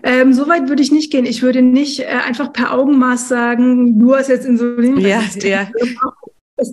Ähm, 0.02 0.32
so 0.32 0.48
weit 0.48 0.68
würde 0.68 0.82
ich 0.82 0.92
nicht 0.92 1.12
gehen. 1.12 1.26
Ich 1.26 1.42
würde 1.42 1.60
nicht 1.60 2.00
äh, 2.00 2.06
einfach 2.06 2.52
per 2.52 2.72
Augenmaß 2.72 3.28
sagen, 3.28 3.98
du 3.98 4.14
hast 4.14 4.28
jetzt 4.28 4.46
Insulinresistenz. 4.46 5.44
Ja, 5.44 5.68
ja. 5.76 6.66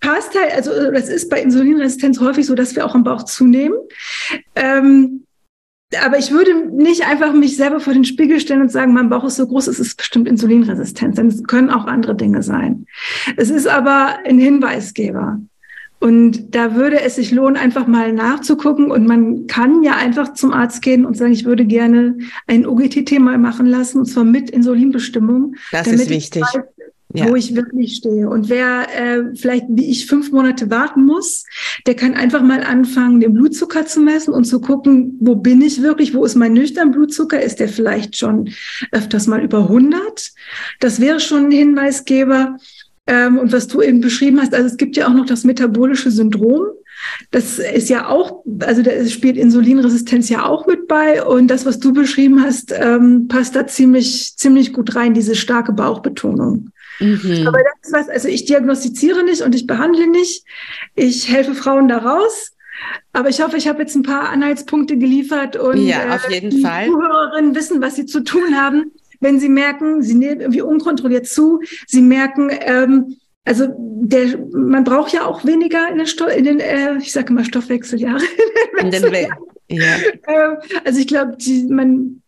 Passt 0.00 0.34
halt, 0.38 0.52
also 0.52 0.90
das 0.90 1.08
ist 1.08 1.30
bei 1.30 1.40
Insulinresistenz 1.40 2.20
häufig 2.20 2.44
so, 2.44 2.54
dass 2.54 2.74
wir 2.74 2.84
auch 2.84 2.94
im 2.94 3.04
Bauch 3.04 3.22
zunehmen. 3.22 3.78
Ähm, 4.54 5.24
aber 6.02 6.18
ich 6.18 6.30
würde 6.30 6.66
nicht 6.70 7.06
einfach 7.06 7.32
mich 7.32 7.56
selber 7.56 7.80
vor 7.80 7.92
den 7.92 8.04
Spiegel 8.04 8.40
stellen 8.40 8.62
und 8.62 8.72
sagen, 8.72 8.92
mein 8.92 9.10
Bauch 9.10 9.24
ist 9.24 9.36
so 9.36 9.46
groß, 9.46 9.68
es 9.68 9.78
ist 9.78 9.96
bestimmt 9.96 10.28
Insulinresistenz. 10.28 11.16
Denn 11.16 11.28
es 11.28 11.44
können 11.44 11.70
auch 11.70 11.86
andere 11.86 12.14
Dinge 12.14 12.42
sein. 12.42 12.86
Es 13.36 13.50
ist 13.50 13.66
aber 13.66 14.18
ein 14.24 14.38
Hinweisgeber. 14.38 15.40
Und 16.00 16.54
da 16.54 16.74
würde 16.74 17.00
es 17.00 17.14
sich 17.14 17.30
lohnen, 17.30 17.56
einfach 17.56 17.86
mal 17.86 18.12
nachzugucken. 18.12 18.90
Und 18.90 19.06
man 19.06 19.46
kann 19.46 19.82
ja 19.82 19.96
einfach 19.96 20.34
zum 20.34 20.52
Arzt 20.52 20.82
gehen 20.82 21.06
und 21.06 21.16
sagen, 21.16 21.32
ich 21.32 21.46
würde 21.46 21.64
gerne 21.64 22.18
ein 22.46 22.66
OGTT 22.66 23.18
mal 23.20 23.38
machen 23.38 23.64
lassen, 23.64 24.00
und 24.00 24.06
zwar 24.06 24.24
mit 24.24 24.50
Insulinbestimmung. 24.50 25.54
Das 25.72 25.86
ist 25.86 26.10
wichtig. 26.10 26.42
Weiß, 26.42 26.62
ja. 27.14 27.28
wo 27.28 27.36
ich 27.36 27.54
wirklich 27.54 27.94
stehe. 27.96 28.28
Und 28.28 28.48
wer 28.48 28.86
äh, 28.94 29.36
vielleicht 29.36 29.66
wie 29.68 29.90
ich 29.90 30.06
fünf 30.06 30.32
Monate 30.32 30.68
warten 30.68 31.04
muss, 31.04 31.44
der 31.86 31.94
kann 31.94 32.14
einfach 32.14 32.42
mal 32.42 32.62
anfangen, 32.62 33.20
den 33.20 33.32
Blutzucker 33.32 33.86
zu 33.86 34.00
messen 34.00 34.34
und 34.34 34.44
zu 34.44 34.60
gucken, 34.60 35.16
wo 35.20 35.36
bin 35.36 35.62
ich 35.62 35.80
wirklich, 35.80 36.12
wo 36.12 36.24
ist 36.24 36.34
mein 36.34 36.52
nüchtern 36.52 36.90
Blutzucker? 36.90 37.40
Ist 37.40 37.60
der 37.60 37.68
vielleicht 37.68 38.16
schon 38.16 38.50
öfters 38.90 39.28
mal 39.28 39.42
über 39.42 39.60
100? 39.60 40.32
Das 40.80 41.00
wäre 41.00 41.20
schon 41.20 41.46
ein 41.46 41.50
Hinweisgeber. 41.52 42.58
Ähm, 43.06 43.38
und 43.38 43.52
was 43.52 43.68
du 43.68 43.80
eben 43.80 44.00
beschrieben 44.00 44.40
hast, 44.40 44.54
also 44.54 44.66
es 44.66 44.76
gibt 44.76 44.96
ja 44.96 45.06
auch 45.06 45.14
noch 45.14 45.26
das 45.26 45.44
metabolische 45.44 46.10
Syndrom. 46.10 46.66
Das 47.30 47.58
ist 47.58 47.88
ja 47.88 48.08
auch, 48.08 48.44
also 48.60 48.82
da 48.82 49.04
spielt 49.06 49.36
Insulinresistenz 49.36 50.28
ja 50.28 50.46
auch 50.46 50.66
mit 50.66 50.88
bei. 50.88 51.24
Und 51.24 51.48
das, 51.48 51.66
was 51.66 51.78
du 51.78 51.92
beschrieben 51.92 52.42
hast, 52.42 52.72
ähm, 52.76 53.28
passt 53.28 53.56
da 53.56 53.66
ziemlich, 53.66 54.36
ziemlich 54.36 54.72
gut 54.72 54.94
rein, 54.94 55.14
diese 55.14 55.34
starke 55.34 55.72
Bauchbetonung. 55.72 56.70
Mhm. 57.00 57.44
Aber 57.46 57.58
das 57.58 57.88
ist 57.88 57.92
was, 57.92 58.08
also 58.08 58.28
ich 58.28 58.44
diagnostiziere 58.44 59.24
nicht 59.24 59.42
und 59.42 59.54
ich 59.54 59.66
behandle 59.66 60.06
nicht. 60.06 60.44
Ich 60.94 61.28
helfe 61.28 61.54
Frauen 61.54 61.88
da 61.88 61.98
raus 61.98 62.52
Aber 63.12 63.28
ich 63.28 63.42
hoffe, 63.42 63.56
ich 63.56 63.68
habe 63.68 63.82
jetzt 63.82 63.94
ein 63.94 64.02
paar 64.02 64.28
Anhaltspunkte 64.30 64.96
geliefert 64.96 65.56
und 65.56 65.86
ja, 65.86 66.14
auf 66.14 66.30
jeden 66.30 66.50
die 66.50 66.60
Fall. 66.60 66.86
Zuhörerinnen 66.86 67.54
wissen, 67.54 67.80
was 67.80 67.96
sie 67.96 68.06
zu 68.06 68.20
tun 68.22 68.56
haben, 68.56 68.92
wenn 69.20 69.40
sie 69.40 69.48
merken, 69.48 70.02
sie 70.02 70.14
nehmen 70.14 70.40
irgendwie 70.40 70.62
unkontrolliert 70.62 71.26
zu, 71.26 71.60
sie 71.86 72.02
merken, 72.02 72.50
ähm, 72.50 73.16
also 73.44 73.68
der, 73.76 74.38
man 74.52 74.84
braucht 74.84 75.12
ja 75.12 75.26
auch 75.26 75.44
weniger 75.44 75.88
in 75.90 75.98
den, 75.98 76.06
Sto 76.06 76.26
in 76.26 76.44
den 76.44 76.60
äh, 76.60 76.96
ich 76.98 77.12
sage 77.12 77.32
immer 77.32 77.44
Stoffwechseljahre. 77.44 78.22
In 78.80 78.90
den 78.90 79.02
We 79.04 79.28
ja. 79.68 79.96
Ähm, 80.26 80.56
also 80.84 81.00
ich 81.00 81.06
glaube, 81.06 81.36
man 81.68 82.22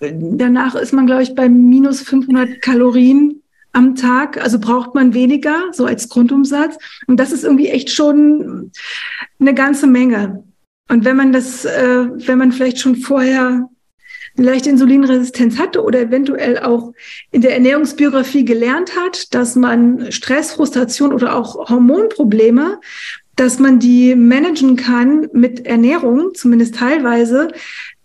danach 0.00 0.74
ist 0.74 0.92
man, 0.92 1.06
glaube 1.06 1.22
ich, 1.22 1.34
bei 1.34 1.48
minus 1.48 2.02
500 2.02 2.62
Kalorien 2.62 3.42
am 3.72 3.94
Tag. 3.94 4.42
Also 4.42 4.58
braucht 4.58 4.94
man 4.94 5.14
weniger, 5.14 5.72
so 5.72 5.86
als 5.86 6.08
Grundumsatz. 6.08 6.78
Und 7.06 7.18
das 7.18 7.32
ist 7.32 7.44
irgendwie 7.44 7.68
echt 7.68 7.90
schon 7.90 8.70
eine 9.40 9.54
ganze 9.54 9.86
Menge. 9.86 10.44
Und 10.88 11.04
wenn 11.04 11.16
man 11.16 11.32
das, 11.32 11.64
äh, 11.64 12.06
wenn 12.26 12.38
man 12.38 12.52
vielleicht 12.52 12.78
schon 12.78 12.96
vorher 12.96 13.68
leichte 14.38 14.70
Insulinresistenz 14.70 15.58
hatte 15.58 15.82
oder 15.82 16.00
eventuell 16.00 16.58
auch 16.58 16.92
in 17.30 17.42
der 17.42 17.54
Ernährungsbiografie 17.54 18.44
gelernt 18.44 18.96
hat, 18.96 19.34
dass 19.34 19.56
man 19.56 20.10
Stress, 20.12 20.52
Frustration 20.52 21.12
oder 21.12 21.36
auch 21.36 21.68
Hormonprobleme, 21.68 22.80
dass 23.36 23.58
man 23.58 23.78
die 23.78 24.14
managen 24.14 24.76
kann 24.76 25.28
mit 25.32 25.66
Ernährung, 25.66 26.34
zumindest 26.34 26.76
teilweise, 26.76 27.48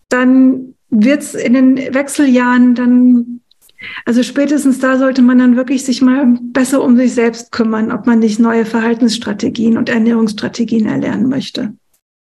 dann 0.09 0.75
wird 0.89 1.21
es 1.21 1.33
in 1.33 1.53
den 1.53 1.93
Wechseljahren 1.93 2.75
dann, 2.75 3.41
also 4.05 4.21
spätestens 4.21 4.79
da 4.79 4.97
sollte 4.97 5.21
man 5.21 5.39
dann 5.39 5.55
wirklich 5.55 5.83
sich 5.83 6.01
mal 6.01 6.37
besser 6.41 6.83
um 6.83 6.95
sich 6.97 7.13
selbst 7.13 7.51
kümmern, 7.51 7.91
ob 7.91 8.05
man 8.05 8.19
nicht 8.19 8.39
neue 8.39 8.65
Verhaltensstrategien 8.65 9.77
und 9.77 9.89
Ernährungsstrategien 9.89 10.85
erlernen 10.85 11.29
möchte. 11.29 11.73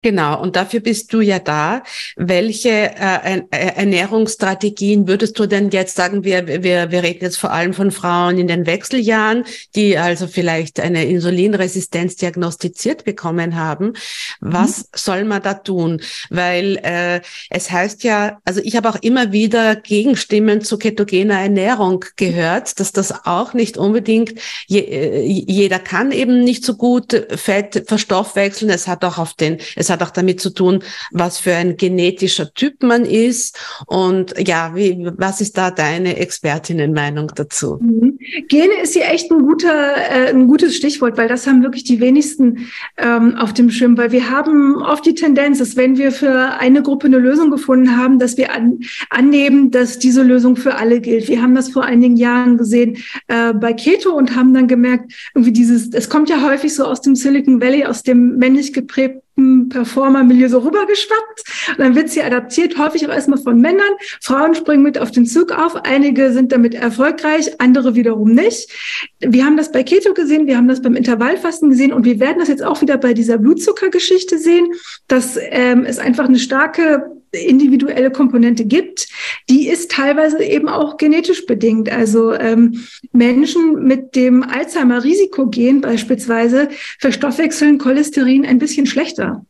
Genau, 0.06 0.40
und 0.40 0.56
dafür 0.56 0.82
bist 0.82 1.12
du 1.14 1.22
ja 1.22 1.40
da. 1.40 1.82
Welche 2.16 2.70
äh, 2.70 3.40
äh, 3.40 3.42
Ernährungsstrategien 3.50 5.08
würdest 5.08 5.40
du 5.40 5.48
denn 5.48 5.72
jetzt 5.72 5.96
sagen? 5.96 6.24
Wir, 6.24 6.46
wir, 6.46 6.92
wir 6.92 7.02
reden 7.02 7.24
jetzt 7.24 7.38
vor 7.38 7.52
allem 7.52 7.74
von 7.74 7.90
Frauen 7.90 8.38
in 8.38 8.46
den 8.46 8.68
Wechseljahren, 8.68 9.46
die 9.74 9.98
also 9.98 10.28
vielleicht 10.28 10.80
eine 10.80 11.06
Insulinresistenz 11.06 12.18
diagnostiziert 12.18 13.04
bekommen 13.04 13.56
haben. 13.56 13.94
Was 14.42 14.78
mhm. 14.78 14.84
soll 14.94 15.24
man 15.24 15.42
da 15.42 15.56
tun? 15.56 16.00
Weil 16.30 16.78
äh, 16.84 17.22
es 17.50 17.72
heißt 17.72 18.04
ja, 18.04 18.38
also 18.46 18.62
ich 18.64 18.76
habe 18.76 18.90
auch 18.90 19.02
immer 19.02 19.32
wieder 19.32 19.76
Gegenstimmen 19.76 20.62
zu 20.62 20.78
ketogener 20.78 21.40
Ernährung 21.40 22.06
gehört, 22.16 22.80
dass 22.80 22.92
das 22.92 23.26
auch 23.26 23.56
nicht 23.56 23.76
unbedingt, 23.76 24.36
je, 24.68 24.82
äh, 24.82 25.26
jeder 25.26 25.80
kann 25.80 26.12
eben 26.12 26.44
nicht 26.44 26.64
so 26.64 26.76
gut 26.76 27.26
Fett 27.32 27.86
verstoffwechseln. 27.88 28.70
Es 28.70 28.88
hat 28.88 29.04
auch 29.04 29.18
auf 29.18 29.34
den, 29.34 29.58
es 29.76 29.90
hat 29.90 29.95
hat 29.96 30.04
auch 30.04 30.12
damit 30.12 30.40
zu 30.40 30.52
tun, 30.52 30.80
was 31.12 31.40
für 31.40 31.54
ein 31.54 31.78
genetischer 31.78 32.54
Typ 32.54 32.84
man 32.84 33.06
ist. 33.06 33.58
Und 33.88 34.34
ja, 34.48 34.76
wie, 34.76 35.08
was 35.18 35.42
ist 35.42 35.58
da 35.58 35.72
deine 35.72 36.18
Expertinnenmeinung 36.18 37.32
dazu? 37.36 37.80
Mhm. 37.82 38.20
Gene 38.48 38.82
ist 38.82 38.94
hier 38.94 39.08
echt 39.10 39.32
ein 39.32 39.40
guter, 39.40 39.96
äh, 39.96 40.30
ein 40.30 40.48
gutes 40.48 40.76
Stichwort, 40.76 41.18
weil 41.18 41.28
das 41.28 41.48
haben 41.48 41.64
wirklich 41.64 41.84
die 41.84 42.00
wenigsten 42.00 42.68
ähm, 42.98 43.36
auf 43.36 43.54
dem 43.54 43.70
Schirm, 43.70 43.98
weil 43.98 44.12
wir 44.12 44.30
haben 44.30 44.82
oft 44.82 45.06
die 45.06 45.16
Tendenz, 45.16 45.60
dass 45.60 45.76
wenn 45.76 45.98
wir 45.98 46.12
für 46.12 46.60
eine 46.60 46.82
Gruppe 46.82 47.08
eine 47.08 47.20
Lösung 47.20 47.52
gefunden 47.52 47.98
haben, 47.98 48.20
dass 48.20 48.38
wir 48.38 48.54
an, 48.54 48.80
annehmen, 49.10 49.72
dass 49.72 50.00
diese 50.00 50.24
Lösung 50.24 50.56
für 50.56 50.76
alle 50.76 51.02
gilt. 51.02 51.28
Wir 51.28 51.42
haben 51.42 51.56
das 51.56 51.70
vor 51.70 51.84
einigen 51.84 52.18
Jahren 52.18 52.58
gesehen 52.58 52.98
äh, 53.28 53.54
bei 53.54 53.74
Keto 53.74 54.12
und 54.12 54.36
haben 54.36 54.54
dann 54.54 54.68
gemerkt, 54.68 55.14
irgendwie 55.34 55.54
dieses, 55.54 55.94
es 55.94 56.10
kommt 56.10 56.30
ja 56.30 56.42
häufig 56.42 56.74
so 56.74 56.86
aus 56.86 57.02
dem 57.02 57.16
Silicon 57.16 57.62
Valley, 57.62 57.86
aus 57.86 58.04
dem 58.04 58.38
männlich 58.38 58.74
geprägten 58.74 59.25
Performer-Milieu 59.36 60.48
so 60.48 60.60
rübergeschwappt. 60.60 61.44
Und 61.70 61.80
dann 61.80 61.96
wird 61.96 62.10
sie 62.10 62.24
adaptiert, 62.24 62.78
häufig 62.78 63.06
auch 63.08 63.14
erstmal 63.14 63.40
von 63.40 63.60
Männern. 63.60 63.94
Frauen 64.22 64.56
springen 64.56 64.84
mit 64.84 64.98
auf 64.98 65.12
den 65.12 65.26
Zug 65.26 65.52
auf. 65.52 65.76
Einige 65.76 66.32
sind 66.32 66.52
damit 66.52 66.74
erfolgreich, 66.74 67.60
andere 67.60 67.96
wiederum 67.96 68.32
nicht. 68.32 68.72
Wir 69.20 69.46
haben 69.46 69.58
das 69.58 69.72
bei 69.72 69.84
Keto 69.84 70.14
gesehen, 70.14 70.48
wir 70.48 70.58
haben 70.58 70.68
das 70.68 70.82
beim 70.82 70.96
Intervallfasten 70.96 71.70
gesehen 71.70 71.94
und 71.94 72.06
wir 72.06 72.20
werden 72.20 72.40
das 72.40 72.48
jetzt 72.48 72.64
auch 72.64 72.82
wieder 72.82 72.98
bei 72.98 73.14
dieser 73.14 73.38
Blutzuckergeschichte 73.38 74.38
sehen, 74.38 74.68
dass 75.08 75.38
ähm, 75.42 75.86
es 75.86 76.00
einfach 76.00 76.26
eine 76.26 76.40
starke 76.40 77.12
individuelle 77.38 78.12
Komponente 78.12 78.66
gibt, 78.66 79.08
die 79.50 79.68
ist 79.68 79.92
teilweise 79.92 80.44
eben 80.44 80.70
auch 80.70 80.98
genetisch 80.98 81.46
bedingt. 81.46 81.92
Also 81.92 82.34
ähm, 82.34 82.86
Menschen 83.12 83.84
mit 83.84 84.16
dem 84.16 84.44
Alzheimer-Risikogen 84.44 85.82
beispielsweise 85.82 86.70
verstoffwechseln 87.00 87.78
Cholesterin 87.78 88.46
ein 88.46 88.60
bisschen 88.60 88.86
schlechter. 88.86 89.46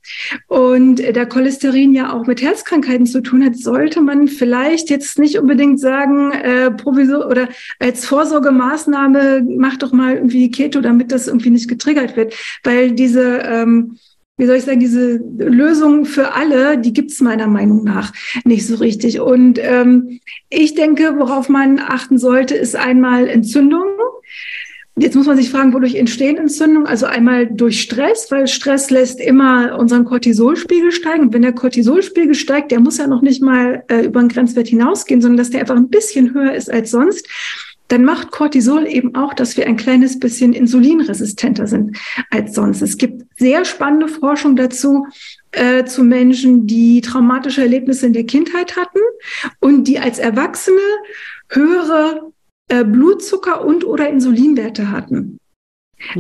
Und 0.48 1.02
da 1.16 1.26
Cholesterin 1.26 1.94
ja 1.94 2.14
auch 2.14 2.28
mit 2.28 2.42
Herzkrankheiten 2.42 3.06
zu 3.06 3.22
tun 3.22 3.44
hat, 3.44 3.58
sollte 3.58 4.02
man 4.02 4.28
vielleicht 4.28 4.90
jetzt 4.90 5.20
nicht 5.20 5.40
unbedingt 5.40 5.80
sagen, 5.80 6.32
äh, 6.32 6.72
provisor 6.72 7.28
oder 7.28 7.50
als 7.80 8.06
Vorsorgemaßnahme 8.06 9.46
mach 9.58 9.78
doch 9.78 9.92
mal 9.92 10.16
irgendwie 10.16 10.52
Keto, 10.52 10.82
damit 10.82 11.12
das 11.12 11.28
irgendwie 11.28 11.50
nicht 11.50 11.68
getriggert 11.68 12.16
wird, 12.16 12.36
weil 12.64 12.92
diese 12.92 13.40
ähm, 13.46 13.98
wie 14.38 14.46
soll 14.46 14.58
ich 14.58 14.64
sagen, 14.64 14.80
diese 14.80 15.18
Lösung 15.38 16.06
für 16.06 16.34
alle, 16.34 16.78
die 16.78 16.92
gibt 16.92 17.12
es 17.12 17.22
meiner 17.22 17.48
Meinung 17.48 17.84
nach 17.84 18.12
nicht 18.44 18.68
so 18.68 18.76
richtig. 18.76 19.22
Und 19.22 19.60
ähm, 19.62 20.20
ich 20.50 20.76
denke, 20.76 21.16
worauf 21.18 21.48
man 21.48 21.80
achten 21.80 22.18
sollte, 22.18 22.56
ist 22.56 22.76
einmal 22.76 23.30
Entzündung. 23.30 23.86
Jetzt 24.98 25.16
muss 25.16 25.28
man 25.28 25.38
sich 25.38 25.50
fragen, 25.50 25.74
wodurch 25.74 25.96
entstehen 25.96 26.38
Entzündungen? 26.38 26.88
Also 26.88 27.06
einmal 27.06 27.48
durch 27.48 27.82
Stress, 27.82 28.30
weil 28.30 28.48
Stress 28.48 28.90
lässt 28.90 29.20
immer 29.20 29.78
unseren 29.78 30.06
Cortisolspiegel 30.06 30.92
steigen. 30.92 31.24
Und 31.24 31.34
wenn 31.34 31.42
der 31.42 31.54
Cortisolspiegel 31.54 32.34
steigt, 32.34 32.72
der 32.72 32.80
muss 32.80 32.98
ja 32.98 33.08
noch 33.08 33.22
nicht 33.22 33.42
mal 33.42 33.84
äh, 33.88 34.06
über 34.06 34.22
den 34.22 34.30
Grenzwert 34.30 34.68
hinausgehen, 34.68 35.22
sondern 35.22 35.38
dass 35.38 35.50
der 35.50 35.62
einfach 35.62 35.76
ein 35.76 35.90
bisschen 35.90 36.34
höher 36.34 36.54
ist 36.54 36.72
als 36.72 36.92
sonst 36.92 37.28
dann 37.88 38.04
macht 38.04 38.32
Cortisol 38.32 38.88
eben 38.88 39.16
auch, 39.16 39.34
dass 39.34 39.58
wir 39.58 39.68
ein 39.68 39.78
kleines 39.78 40.20
bisschen 40.20 40.54
insulinresistenter 40.54 41.68
sind 41.68 41.98
als 42.32 42.56
sonst. 42.56 42.82
Es 42.82 42.98
gibt 42.98 43.24
sehr 43.38 43.64
spannende 43.64 44.08
Forschung 44.08 44.56
dazu 44.56 45.06
äh, 45.52 45.86
zu 45.86 46.04
Menschen, 46.04 46.66
die 46.66 47.02
traumatische 47.02 47.62
Erlebnisse 47.62 48.08
in 48.08 48.14
der 48.14 48.26
Kindheit 48.26 48.76
hatten 48.76 49.00
und 49.60 49.88
die 49.88 50.00
als 50.00 50.18
Erwachsene 50.18 50.80
höhere 51.50 52.32
äh, 52.70 52.84
Blutzucker 52.84 53.64
und 53.64 53.84
oder 53.84 54.10
Insulinwerte 54.10 54.90
hatten. 54.90 55.38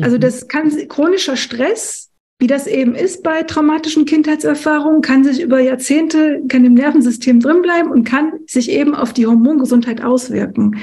Also 0.01 0.18
mhm. 0.18 0.22
das 0.22 0.47
kann 0.47 0.72
chronischer 0.88 1.36
Stress 1.36 2.05
wie 2.45 2.47
das 2.47 2.67
eben 2.67 2.93
ist 2.93 3.23
bei 3.23 3.41
traumatischen 3.41 4.05
Kindheitserfahrungen, 4.05 5.01
kann 5.01 5.23
sich 5.23 5.41
über 5.41 5.59
Jahrzehnte, 5.59 6.43
kann 6.47 6.63
im 6.63 6.75
Nervensystem 6.75 7.39
drinbleiben 7.39 7.91
und 7.91 8.03
kann 8.03 8.33
sich 8.45 8.69
eben 8.69 8.93
auf 8.93 9.13
die 9.13 9.25
Hormongesundheit 9.25 10.03
auswirken. 10.03 10.77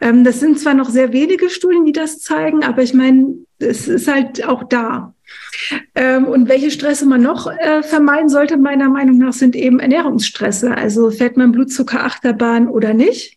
Ähm, 0.00 0.22
das 0.22 0.38
sind 0.38 0.60
zwar 0.60 0.74
noch 0.74 0.88
sehr 0.88 1.12
wenige 1.12 1.50
Studien, 1.50 1.84
die 1.84 1.90
das 1.90 2.20
zeigen, 2.20 2.62
aber 2.62 2.84
ich 2.84 2.94
meine, 2.94 3.38
es 3.58 3.88
ist 3.88 4.06
halt 4.06 4.46
auch 4.46 4.62
da. 4.62 5.12
Ähm, 5.96 6.26
und 6.26 6.48
welche 6.48 6.70
Stresse 6.70 7.06
man 7.06 7.22
noch 7.22 7.48
äh, 7.50 7.82
vermeiden 7.82 8.28
sollte, 8.28 8.56
meiner 8.56 8.88
Meinung 8.88 9.18
nach, 9.18 9.32
sind 9.32 9.56
eben 9.56 9.80
Ernährungsstresse. 9.80 10.76
Also 10.76 11.10
fährt 11.10 11.36
man 11.36 11.50
Blutzuckerachterbahn 11.50 12.68
oder 12.68 12.94
nicht. 12.94 13.36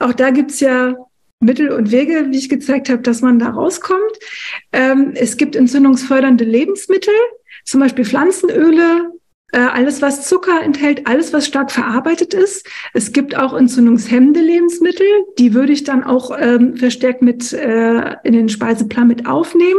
Auch 0.00 0.14
da 0.14 0.30
gibt's 0.30 0.58
ja 0.58 0.96
Mittel 1.40 1.70
und 1.70 1.90
Wege, 1.90 2.26
wie 2.30 2.38
ich 2.38 2.48
gezeigt 2.48 2.88
habe, 2.88 3.02
dass 3.02 3.20
man 3.20 3.38
da 3.38 3.50
rauskommt. 3.50 4.00
Ähm, 4.72 5.12
es 5.14 5.36
gibt 5.36 5.56
entzündungsfördernde 5.56 6.44
Lebensmittel, 6.44 7.14
zum 7.64 7.80
Beispiel 7.80 8.04
Pflanzenöle, 8.04 9.10
äh, 9.54 9.58
alles, 9.58 10.02
was 10.02 10.26
Zucker 10.28 10.62
enthält, 10.62 11.06
alles, 11.06 11.32
was 11.32 11.46
stark 11.46 11.70
verarbeitet 11.70 12.34
ist. 12.34 12.66
Es 12.92 13.12
gibt 13.12 13.36
auch 13.36 13.54
entzündungshemmende 13.54 14.40
Lebensmittel, 14.40 15.06
die 15.38 15.54
würde 15.54 15.72
ich 15.72 15.84
dann 15.84 16.02
auch 16.02 16.36
ähm, 16.36 16.76
verstärkt 16.76 17.22
mit 17.22 17.52
äh, 17.52 18.16
in 18.24 18.32
den 18.32 18.48
Speiseplan 18.48 19.06
mit 19.06 19.26
aufnehmen. 19.26 19.78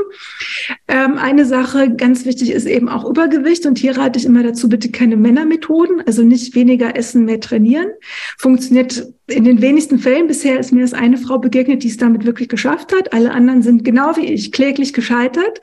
Ähm, 0.87 1.17
eine 1.17 1.45
Sache 1.45 1.93
ganz 1.93 2.25
wichtig 2.25 2.51
ist 2.51 2.67
eben 2.67 2.87
auch 2.87 3.03
Übergewicht 3.03 3.65
und 3.65 3.77
hier 3.77 3.97
rate 3.97 4.17
ich 4.17 4.25
immer 4.25 4.43
dazu, 4.43 4.69
bitte 4.69 4.91
keine 4.91 5.17
Männermethoden, 5.17 6.01
also 6.07 6.23
nicht 6.23 6.55
weniger 6.55 6.95
essen, 6.95 7.25
mehr 7.25 7.41
trainieren. 7.41 7.89
Funktioniert 8.37 9.11
in 9.27 9.43
den 9.43 9.61
wenigsten 9.61 9.97
Fällen 9.97 10.27
bisher 10.27 10.59
ist 10.59 10.71
mir 10.71 10.81
das 10.81 10.93
eine 10.93 11.17
Frau 11.17 11.39
begegnet, 11.39 11.83
die 11.83 11.87
es 11.87 11.97
damit 11.97 12.25
wirklich 12.25 12.47
geschafft 12.47 12.93
hat. 12.93 13.13
Alle 13.13 13.31
anderen 13.31 13.63
sind 13.63 13.83
genau 13.83 14.15
wie 14.17 14.25
ich 14.25 14.51
kläglich 14.51 14.93
gescheitert. 14.93 15.61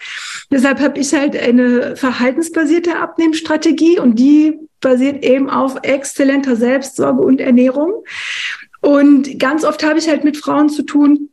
Deshalb 0.50 0.80
habe 0.80 0.98
ich 0.98 1.12
halt 1.14 1.36
eine 1.36 1.94
verhaltensbasierte 1.94 2.96
Abnehmstrategie 2.96 4.00
und 4.00 4.18
die 4.18 4.58
basiert 4.80 5.24
eben 5.24 5.48
auf 5.48 5.76
exzellenter 5.82 6.56
Selbstsorge 6.56 7.22
und 7.22 7.40
Ernährung. 7.40 8.04
Und 8.80 9.38
ganz 9.38 9.64
oft 9.64 9.84
habe 9.84 10.00
ich 10.00 10.08
halt 10.08 10.24
mit 10.24 10.36
Frauen 10.36 10.68
zu 10.68 10.82
tun, 10.82 11.28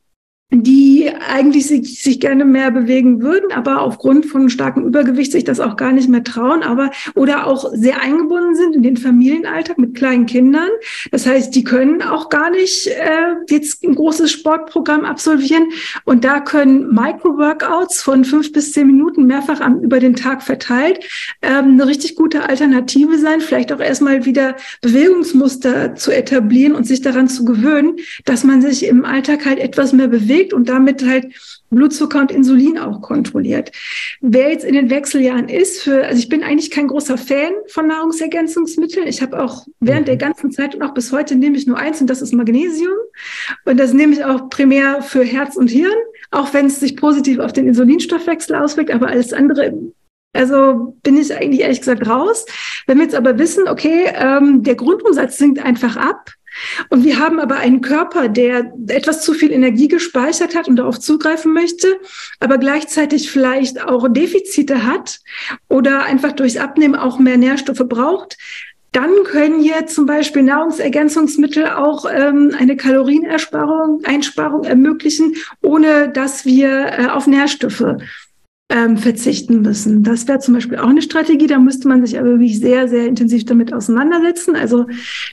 die 0.51 1.11
eigentlich 1.27 1.67
sich, 1.67 2.01
sich 2.01 2.19
gerne 2.19 2.43
mehr 2.43 2.71
bewegen 2.71 3.21
würden, 3.21 3.51
aber 3.51 3.81
aufgrund 3.81 4.25
von 4.25 4.49
starkem 4.49 4.83
Übergewicht 4.83 5.31
sich 5.31 5.43
das 5.43 5.59
auch 5.59 5.77
gar 5.77 5.91
nicht 5.91 6.09
mehr 6.09 6.23
trauen, 6.23 6.63
aber 6.63 6.89
oder 7.13 7.45
auch 7.45 7.71
sehr 7.73 8.01
eingebunden 8.01 8.55
sind 8.55 8.75
in 8.75 8.81
den 8.81 8.97
Familienalltag 8.97 9.77
mit 9.77 9.93
kleinen 9.93 10.25
Kindern. 10.25 10.69
Das 11.11 11.27
heißt, 11.27 11.55
die 11.55 11.63
können 11.63 12.01
auch 12.01 12.29
gar 12.29 12.49
nicht 12.49 12.87
äh, 12.87 13.35
jetzt 13.47 13.83
ein 13.83 13.93
großes 13.93 14.31
Sportprogramm 14.31 15.05
absolvieren 15.05 15.67
und 16.05 16.25
da 16.25 16.39
können 16.39 16.95
Micro-Workouts 16.95 18.01
von 18.01 18.25
fünf 18.25 18.51
bis 18.51 18.71
zehn 18.71 18.87
Minuten 18.87 19.27
mehrfach 19.27 19.61
am, 19.61 19.81
über 19.81 19.99
den 19.99 20.15
Tag 20.15 20.41
verteilt 20.41 21.05
ähm, 21.43 21.73
eine 21.73 21.85
richtig 21.85 22.15
gute 22.15 22.49
Alternative 22.49 23.19
sein, 23.19 23.41
vielleicht 23.41 23.71
auch 23.71 23.79
erstmal 23.79 24.25
wieder 24.25 24.55
Bewegungsmuster 24.81 25.93
zu 25.93 26.11
etablieren 26.11 26.73
und 26.73 26.87
sich 26.87 27.01
daran 27.01 27.27
zu 27.27 27.45
gewöhnen, 27.45 27.97
dass 28.25 28.43
man 28.43 28.63
sich 28.63 28.87
im 28.87 29.05
Alltag 29.05 29.45
halt 29.45 29.59
etwas 29.59 29.93
mehr 29.93 30.07
bewegt 30.07 30.38
bewegt 30.39 30.53
und 30.53 30.69
damit 30.69 31.05
halt 31.05 31.27
Blutzucker 31.69 32.19
und 32.19 32.31
Insulin 32.31 32.77
auch 32.77 33.01
kontrolliert. 33.01 33.71
Wer 34.21 34.51
jetzt 34.51 34.65
in 34.65 34.73
den 34.73 34.89
Wechseljahren 34.89 35.49
ist, 35.49 35.83
für, 35.83 36.05
also 36.05 36.17
ich 36.17 36.29
bin 36.29 36.43
eigentlich 36.43 36.71
kein 36.71 36.87
großer 36.87 37.17
Fan 37.17 37.51
von 37.67 37.87
Nahrungsergänzungsmitteln. 37.87 39.07
Ich 39.07 39.21
habe 39.21 39.41
auch 39.41 39.67
während 39.79 40.07
der 40.07 40.15
mhm. 40.15 40.19
ganzen 40.19 40.51
Zeit 40.51 40.75
und 40.75 40.81
auch 40.81 40.93
bis 40.93 41.11
heute 41.11 41.35
nehme 41.35 41.57
ich 41.57 41.67
nur 41.67 41.77
eins 41.77 42.01
und 42.01 42.09
das 42.09 42.21
ist 42.21 42.33
Magnesium. 42.33 42.95
Und 43.65 43.77
das 43.77 43.93
nehme 43.93 44.13
ich 44.13 44.23
auch 44.23 44.49
primär 44.49 45.01
für 45.01 45.23
Herz 45.23 45.55
und 45.55 45.69
Hirn, 45.69 45.97
auch 46.31 46.53
wenn 46.53 46.67
es 46.67 46.79
sich 46.79 46.95
positiv 46.95 47.39
auf 47.39 47.53
den 47.53 47.67
Insulinstoffwechsel 47.67 48.55
auswirkt, 48.55 48.91
aber 48.91 49.07
alles 49.07 49.33
andere 49.33 49.73
also 50.31 50.95
bin 51.01 51.17
ich 51.17 51.35
eigentlich 51.35 51.61
ehrlich 51.61 51.79
gesagt 51.79 52.07
raus. 52.07 52.45
Wenn 52.85 52.99
wir 52.99 53.05
jetzt 53.05 53.15
aber 53.15 53.39
wissen, 53.39 53.67
okay, 53.67 54.11
ähm, 54.13 54.61
der 54.61 54.75
Grundumsatz 54.75 55.39
sinkt 55.39 55.57
einfach 55.65 55.97
ab, 55.97 56.29
und 56.89 57.03
wir 57.03 57.19
haben 57.19 57.39
aber 57.39 57.57
einen 57.57 57.81
Körper, 57.81 58.29
der 58.29 58.73
etwas 58.87 59.23
zu 59.23 59.33
viel 59.33 59.51
Energie 59.51 59.87
gespeichert 59.87 60.55
hat 60.55 60.67
und 60.67 60.77
darauf 60.77 60.99
zugreifen 60.99 61.53
möchte, 61.53 61.99
aber 62.39 62.57
gleichzeitig 62.57 63.31
vielleicht 63.31 63.81
auch 63.83 64.07
Defizite 64.09 64.85
hat 64.85 65.19
oder 65.67 66.03
einfach 66.03 66.31
durchs 66.33 66.57
Abnehmen 66.57 66.95
auch 66.95 67.19
mehr 67.19 67.37
Nährstoffe 67.37 67.83
braucht. 67.87 68.37
Dann 68.91 69.11
können 69.23 69.61
hier 69.61 69.85
zum 69.85 70.07
Beispiel 70.07 70.41
Nahrungsergänzungsmittel 70.41 71.67
auch 71.69 72.05
ähm, 72.11 72.55
eine 72.57 72.75
Kalorienersparung 72.75 74.03
Einsparung 74.03 74.63
ermöglichen, 74.63 75.35
ohne 75.61 76.09
dass 76.09 76.45
wir 76.45 76.87
äh, 76.97 77.07
auf 77.07 77.27
Nährstoffe 77.27 77.97
ähm, 78.69 78.97
verzichten 78.97 79.61
müssen. 79.61 80.03
Das 80.03 80.27
wäre 80.27 80.39
zum 80.39 80.53
Beispiel 80.53 80.77
auch 80.77 80.87
eine 80.87 81.01
Strategie. 81.01 81.47
Da 81.47 81.57
müsste 81.57 81.87
man 81.87 82.05
sich 82.05 82.19
aber 82.19 82.29
wirklich 82.29 82.59
sehr, 82.59 82.87
sehr 82.87 83.07
intensiv 83.07 83.45
damit 83.45 83.73
auseinandersetzen. 83.73 84.55
Also 84.55 84.85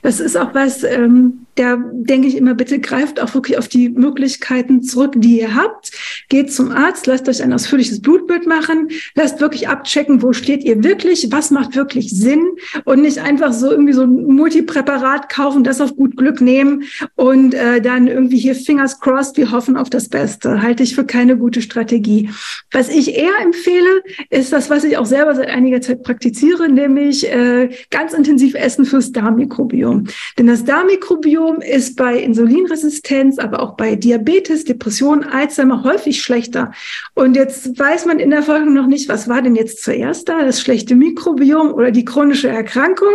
das 0.02 0.20
ist 0.20 0.36
auch 0.36 0.54
was, 0.54 0.82
ähm, 0.84 1.46
da 1.56 1.76
denke 1.92 2.28
ich 2.28 2.36
immer, 2.36 2.54
bitte 2.54 2.78
greift 2.80 3.20
auch 3.20 3.34
wirklich 3.34 3.58
auf 3.58 3.68
die 3.68 3.90
Möglichkeiten 3.90 4.82
zurück, 4.82 5.14
die 5.16 5.40
ihr 5.40 5.54
habt. 5.54 5.92
Geht 6.30 6.50
zum 6.52 6.70
Arzt, 6.70 7.06
lasst 7.06 7.28
euch 7.28 7.42
ein 7.42 7.52
ausführliches 7.52 8.00
Blutbild 8.00 8.46
machen, 8.46 8.88
lasst 9.14 9.40
wirklich 9.40 9.68
abchecken, 9.68 10.22
wo 10.22 10.32
steht 10.32 10.64
ihr 10.64 10.82
wirklich, 10.82 11.28
was 11.30 11.50
macht 11.50 11.76
wirklich 11.76 12.10
Sinn 12.10 12.42
und 12.84 13.02
nicht 13.02 13.18
einfach 13.18 13.52
so 13.52 13.70
irgendwie 13.70 13.92
so 13.92 14.02
ein 14.02 14.26
Multipräparat 14.34 15.28
kaufen, 15.28 15.62
das 15.62 15.80
auf 15.82 15.94
gut 15.94 16.16
Glück 16.16 16.40
nehmen 16.40 16.84
und 17.16 17.52
äh, 17.52 17.82
dann 17.82 18.06
irgendwie 18.06 18.38
hier 18.38 18.54
Fingers 18.54 18.98
crossed, 18.98 19.36
wir 19.36 19.50
hoffen 19.50 19.76
auf 19.76 19.90
das 19.90 20.08
Beste. 20.08 20.62
Halte 20.62 20.82
ich 20.82 20.94
für 20.94 21.04
keine 21.04 21.36
gute 21.36 21.60
Strategie. 21.60 22.30
Was 22.70 22.88
ich 22.88 23.14
eher 23.26 23.42
empfehle, 23.42 24.02
ist 24.30 24.52
das, 24.52 24.70
was 24.70 24.84
ich 24.84 24.96
auch 24.96 25.06
selber 25.06 25.34
seit 25.34 25.50
einiger 25.50 25.80
Zeit 25.80 26.02
praktiziere, 26.02 26.68
nämlich 26.68 27.30
äh, 27.30 27.70
ganz 27.90 28.12
intensiv 28.12 28.54
Essen 28.54 28.84
fürs 28.84 29.12
Darmmikrobiom. 29.12 30.04
Denn 30.38 30.46
das 30.46 30.64
Darmmikrobiom 30.64 31.60
ist 31.60 31.96
bei 31.96 32.18
Insulinresistenz, 32.18 33.38
aber 33.38 33.60
auch 33.62 33.76
bei 33.76 33.96
Diabetes, 33.96 34.64
Depression, 34.64 35.24
Alzheimer 35.24 35.84
häufig 35.84 36.22
schlechter. 36.22 36.72
Und 37.14 37.36
jetzt 37.36 37.78
weiß 37.78 38.06
man 38.06 38.18
in 38.18 38.30
der 38.30 38.42
Folge 38.42 38.70
noch 38.70 38.86
nicht, 38.86 39.08
was 39.08 39.28
war 39.28 39.42
denn 39.42 39.56
jetzt 39.56 39.82
zuerst 39.82 40.28
da, 40.28 40.44
das 40.44 40.60
schlechte 40.60 40.94
Mikrobiom 40.94 41.72
oder 41.72 41.90
die 41.90 42.04
chronische 42.04 42.48
Erkrankung. 42.48 43.14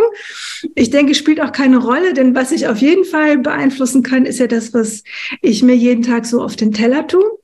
Ich 0.74 0.90
denke, 0.90 1.14
spielt 1.14 1.40
auch 1.40 1.52
keine 1.52 1.78
Rolle, 1.78 2.12
denn 2.14 2.34
was 2.34 2.52
ich 2.52 2.66
auf 2.66 2.78
jeden 2.78 3.04
Fall 3.04 3.38
beeinflussen 3.38 4.02
kann, 4.02 4.26
ist 4.26 4.38
ja 4.38 4.46
das, 4.46 4.74
was 4.74 5.02
ich 5.40 5.62
mir 5.62 5.74
jeden 5.74 6.02
Tag 6.02 6.26
so 6.26 6.42
auf 6.42 6.56
den 6.56 6.72
Teller 6.72 7.06
tue. 7.06 7.41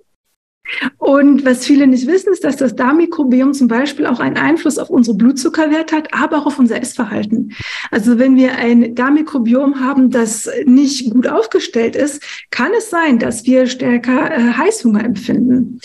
Und 0.99 1.45
was 1.45 1.66
viele 1.66 1.87
nicht 1.87 2.07
wissen, 2.07 2.33
ist, 2.33 2.45
dass 2.45 2.57
das 2.57 2.77
Darmmikrobiom 2.77 3.55
zum 3.55 3.69
Beispiel 3.69 4.07
auch 4.07 4.21
einen 4.21 4.37
Einfluss 4.37 4.79
auf 4.79 4.91
unsere 4.91 5.16
Blutzuckerwerte 5.16 5.97
hat, 5.97 6.14
aber 6.14 6.39
auch 6.39 6.47
auf 6.47 6.59
unser 6.59 6.81
Essverhalten. 6.81 7.55
Also 7.91 8.19
wenn 8.19 8.37
wir 8.37 8.57
ein 8.57 8.95
Darmmikrobiom 8.95 9.81
haben, 9.81 10.11
das 10.11 10.49
nicht 10.66 11.11
gut 11.11 11.27
aufgestellt 11.27 11.97
ist, 11.97 12.23
kann 12.51 12.73
es 12.77 12.91
sein, 12.91 13.19
dass 13.19 13.47
wir 13.47 13.66
stärker 13.66 14.31
äh, 14.31 14.53
Heißhunger 14.53 15.05
empfinden. 15.05 15.81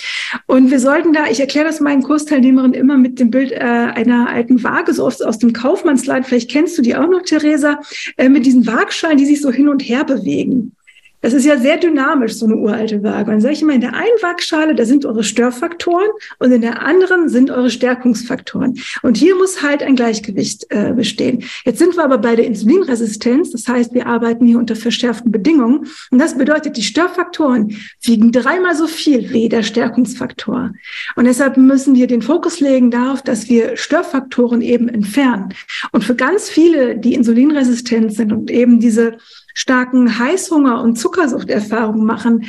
Und 0.47 0.71
wir 0.71 0.79
sollten 0.79 1.13
da, 1.13 1.27
ich 1.29 1.39
erkläre 1.39 1.65
das 1.65 1.79
meinen 1.79 2.03
Kursteilnehmerinnen 2.03 2.73
immer 2.73 2.97
mit 2.97 3.19
dem 3.19 3.31
Bild 3.31 3.51
äh, 3.51 3.55
einer 3.57 4.29
alten 4.29 4.63
Waage, 4.63 4.93
so 4.93 5.05
aus, 5.05 5.21
aus 5.21 5.39
dem 5.39 5.53
Kaufmannsland, 5.53 6.25
vielleicht 6.25 6.51
kennst 6.51 6.77
du 6.77 6.81
die 6.81 6.95
auch 6.95 7.07
noch, 7.07 7.21
Theresa, 7.21 7.79
äh, 8.17 8.29
mit 8.29 8.45
diesen 8.45 8.67
Waagschalen, 8.67 9.17
die 9.17 9.25
sich 9.25 9.41
so 9.41 9.51
hin 9.51 9.69
und 9.69 9.81
her 9.81 10.03
bewegen. 10.03 10.75
Das 11.23 11.31
ist 11.31 11.45
ja 11.45 11.57
sehr 11.57 11.77
dynamisch, 11.77 12.33
so 12.33 12.45
eine 12.45 12.57
uralte 12.57 13.01
Waage. 13.01 13.31
Und 13.31 13.39
sage 13.39 13.53
ich 13.53 13.61
immer, 13.61 13.73
in 13.73 13.79
der 13.79 13.93
einen 13.93 14.21
Waagschale, 14.21 14.75
da 14.75 14.83
sind 14.83 15.05
eure 15.05 15.23
Störfaktoren 15.23 16.09
und 16.39 16.51
in 16.51 16.59
der 16.59 16.81
anderen 16.81 17.29
sind 17.29 17.49
eure 17.49 17.69
Stärkungsfaktoren. 17.69 18.77
Und 19.03 19.15
hier 19.15 19.33
muss 19.35 19.63
halt 19.63 19.83
ein 19.83 19.95
Gleichgewicht 19.95 20.65
äh, 20.69 20.91
bestehen. 20.93 21.45
Jetzt 21.63 21.79
sind 21.79 21.95
wir 21.95 22.03
aber 22.03 22.17
bei 22.17 22.35
der 22.35 22.45
Insulinresistenz. 22.45 23.51
Das 23.51 23.65
heißt, 23.69 23.93
wir 23.93 24.05
arbeiten 24.05 24.45
hier 24.45 24.59
unter 24.59 24.75
verschärften 24.75 25.31
Bedingungen. 25.31 25.87
Und 26.11 26.19
das 26.19 26.37
bedeutet, 26.37 26.75
die 26.75 26.83
Störfaktoren 26.83 27.77
wiegen 28.01 28.33
dreimal 28.33 28.75
so 28.75 28.87
viel 28.87 29.31
wie 29.31 29.47
der 29.47 29.63
Stärkungsfaktor. 29.63 30.73
Und 31.15 31.23
deshalb 31.23 31.55
müssen 31.55 31.95
wir 31.95 32.07
den 32.07 32.21
Fokus 32.21 32.59
legen 32.59 32.91
darauf, 32.91 33.21
dass 33.21 33.47
wir 33.47 33.77
Störfaktoren 33.77 34.61
eben 34.61 34.89
entfernen. 34.89 35.53
Und 35.93 36.03
für 36.03 36.15
ganz 36.15 36.49
viele, 36.49 36.97
die 36.97 37.13
insulinresistent 37.13 38.13
sind 38.13 38.33
und 38.33 38.51
eben 38.51 38.81
diese 38.81 39.19
starken 39.53 40.19
Heißhunger 40.19 40.81
und 40.81 40.97
Zuckersuchterfahrungen 40.97 42.05
machen, 42.05 42.45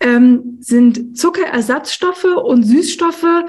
ähm, 0.00 0.58
sind 0.60 1.18
Zuckerersatzstoffe 1.18 2.24
und 2.24 2.64
Süßstoffe 2.64 3.44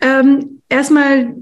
ähm, 0.00 0.62
erstmal 0.68 1.34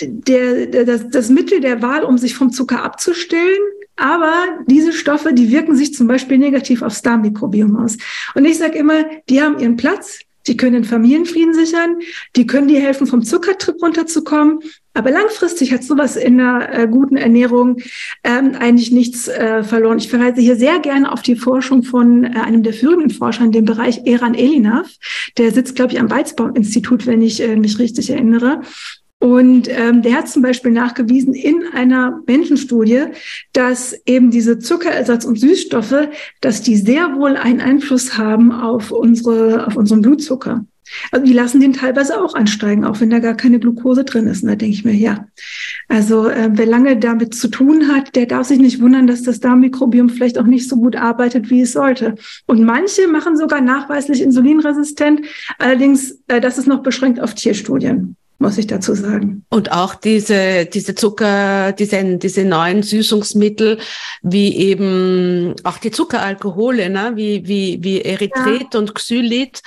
der, 0.00 0.66
der, 0.66 0.84
das, 0.84 1.08
das 1.08 1.28
Mittel 1.28 1.60
der 1.60 1.82
Wahl, 1.82 2.04
um 2.04 2.18
sich 2.18 2.34
vom 2.34 2.50
Zucker 2.50 2.82
abzustellen. 2.82 3.60
Aber 3.96 4.32
diese 4.66 4.92
Stoffe, 4.92 5.32
die 5.32 5.50
wirken 5.50 5.74
sich 5.74 5.94
zum 5.94 6.06
Beispiel 6.06 6.36
negativ 6.36 6.82
aufs 6.82 7.00
Darmmikrobiom 7.00 7.76
aus. 7.76 7.96
Und 8.34 8.44
ich 8.44 8.58
sage 8.58 8.78
immer, 8.78 9.04
die 9.30 9.40
haben 9.40 9.58
ihren 9.58 9.76
Platz, 9.76 10.20
die 10.46 10.56
können 10.56 10.74
den 10.74 10.84
Familienfrieden 10.84 11.54
sichern, 11.54 11.98
die 12.36 12.46
können 12.46 12.68
dir 12.68 12.80
helfen, 12.80 13.06
vom 13.06 13.22
Zuckertrip 13.22 13.82
runterzukommen. 13.82 14.60
Aber 14.94 15.10
langfristig 15.10 15.72
hat 15.72 15.84
sowas 15.84 16.16
in 16.16 16.40
einer 16.40 16.72
äh, 16.72 16.88
guten 16.88 17.18
Ernährung 17.18 17.76
ähm, 18.24 18.52
eigentlich 18.58 18.92
nichts 18.92 19.28
äh, 19.28 19.62
verloren. 19.62 19.98
Ich 19.98 20.08
verweise 20.08 20.40
hier 20.40 20.56
sehr 20.56 20.78
gerne 20.78 21.12
auf 21.12 21.20
die 21.20 21.36
Forschung 21.36 21.82
von 21.82 22.24
äh, 22.24 22.28
einem 22.40 22.62
der 22.62 22.72
führenden 22.72 23.10
Forscher 23.10 23.44
in 23.44 23.52
dem 23.52 23.66
Bereich, 23.66 24.06
Eran 24.06 24.34
Elinav. 24.34 24.88
Der 25.36 25.52
sitzt, 25.52 25.76
glaube 25.76 25.92
ich, 25.92 26.00
am 26.00 26.10
Weizbaum-Institut, 26.10 27.06
wenn 27.06 27.20
ich 27.20 27.42
äh, 27.42 27.56
mich 27.56 27.78
richtig 27.78 28.08
erinnere. 28.08 28.62
Und 29.18 29.68
ähm, 29.70 30.02
der 30.02 30.14
hat 30.14 30.28
zum 30.28 30.42
Beispiel 30.42 30.72
nachgewiesen 30.72 31.32
in 31.32 31.64
einer 31.72 32.20
Menschenstudie, 32.26 33.04
dass 33.54 33.98
eben 34.04 34.30
diese 34.30 34.58
Zuckerersatz- 34.58 35.24
und 35.24 35.40
Süßstoffe, 35.40 36.08
dass 36.42 36.62
die 36.62 36.76
sehr 36.76 37.16
wohl 37.16 37.36
einen 37.36 37.60
Einfluss 37.60 38.18
haben 38.18 38.52
auf 38.52 38.90
unsere, 38.90 39.66
auf 39.66 39.76
unseren 39.76 40.02
Blutzucker. 40.02 40.66
Also 41.10 41.26
die 41.26 41.32
lassen 41.32 41.60
den 41.60 41.72
teilweise 41.72 42.20
auch 42.20 42.34
ansteigen, 42.34 42.84
auch 42.84 43.00
wenn 43.00 43.10
da 43.10 43.18
gar 43.18 43.34
keine 43.34 43.58
Glucose 43.58 44.04
drin 44.04 44.26
ist. 44.26 44.42
Und 44.42 44.50
da 44.50 44.54
denke 44.54 44.74
ich 44.74 44.84
mir, 44.84 44.94
ja. 44.94 45.26
Also 45.88 46.28
äh, 46.28 46.50
wer 46.52 46.66
lange 46.66 46.96
damit 46.98 47.34
zu 47.34 47.48
tun 47.48 47.88
hat, 47.88 48.14
der 48.14 48.26
darf 48.26 48.46
sich 48.46 48.58
nicht 48.58 48.80
wundern, 48.80 49.06
dass 49.06 49.22
das 49.22 49.40
Darmmikrobiom 49.40 50.10
vielleicht 50.10 50.38
auch 50.38 50.46
nicht 50.46 50.68
so 50.68 50.76
gut 50.76 50.94
arbeitet, 50.94 51.50
wie 51.50 51.62
es 51.62 51.72
sollte. 51.72 52.14
Und 52.46 52.62
manche 52.62 53.08
machen 53.08 53.36
sogar 53.36 53.62
nachweislich 53.62 54.22
insulinresistent. 54.22 55.22
Allerdings, 55.58 56.22
äh, 56.28 56.40
das 56.40 56.58
ist 56.58 56.68
noch 56.68 56.82
beschränkt 56.82 57.18
auf 57.18 57.34
Tierstudien 57.34 58.16
muss 58.38 58.58
ich 58.58 58.66
dazu 58.66 58.94
sagen. 58.94 59.44
Und 59.48 59.72
auch 59.72 59.94
diese, 59.94 60.66
diese 60.66 60.94
Zucker, 60.94 61.72
diese, 61.72 62.18
diese 62.18 62.44
neuen 62.44 62.82
Süßungsmittel, 62.82 63.78
wie 64.22 64.54
eben 64.56 65.54
auch 65.64 65.78
die 65.78 65.90
Zuckeralkohole, 65.90 66.90
ne? 66.90 67.12
wie, 67.14 67.48
wie, 67.48 67.78
wie 67.82 68.02
Erythrit 68.02 68.74
ja. 68.74 68.80
und 68.80 68.94
Xylit, 68.94 69.62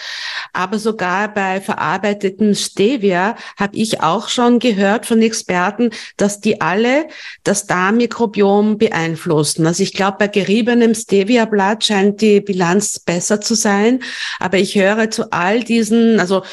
aber 0.53 0.77
sogar 0.77 1.33
bei 1.33 1.61
verarbeiteten 1.61 2.53
Stevia 2.53 3.35
habe 3.57 3.75
ich 3.75 4.01
auch 4.01 4.29
schon 4.29 4.59
gehört 4.59 5.07
von 5.07 5.21
Experten, 5.21 5.89
dass 6.17 6.39
die 6.39 6.61
alle 6.61 7.07
das 7.43 7.65
Darmmikrobiom 7.65 8.77
beeinflussen. 8.77 9.65
Also 9.65 9.81
ich 9.81 9.93
glaube, 9.93 10.17
bei 10.19 10.27
geriebenem 10.27 10.93
Stevia-Blatt 10.93 11.85
scheint 11.85 12.21
die 12.21 12.39
Bilanz 12.39 12.99
besser 12.99 13.41
zu 13.41 13.55
sein, 13.55 14.01
aber 14.39 14.59
ich 14.59 14.75
höre 14.75 15.09
zu 15.09 15.31
all 15.31 15.63
diesen, 15.63 16.19
also 16.19 16.43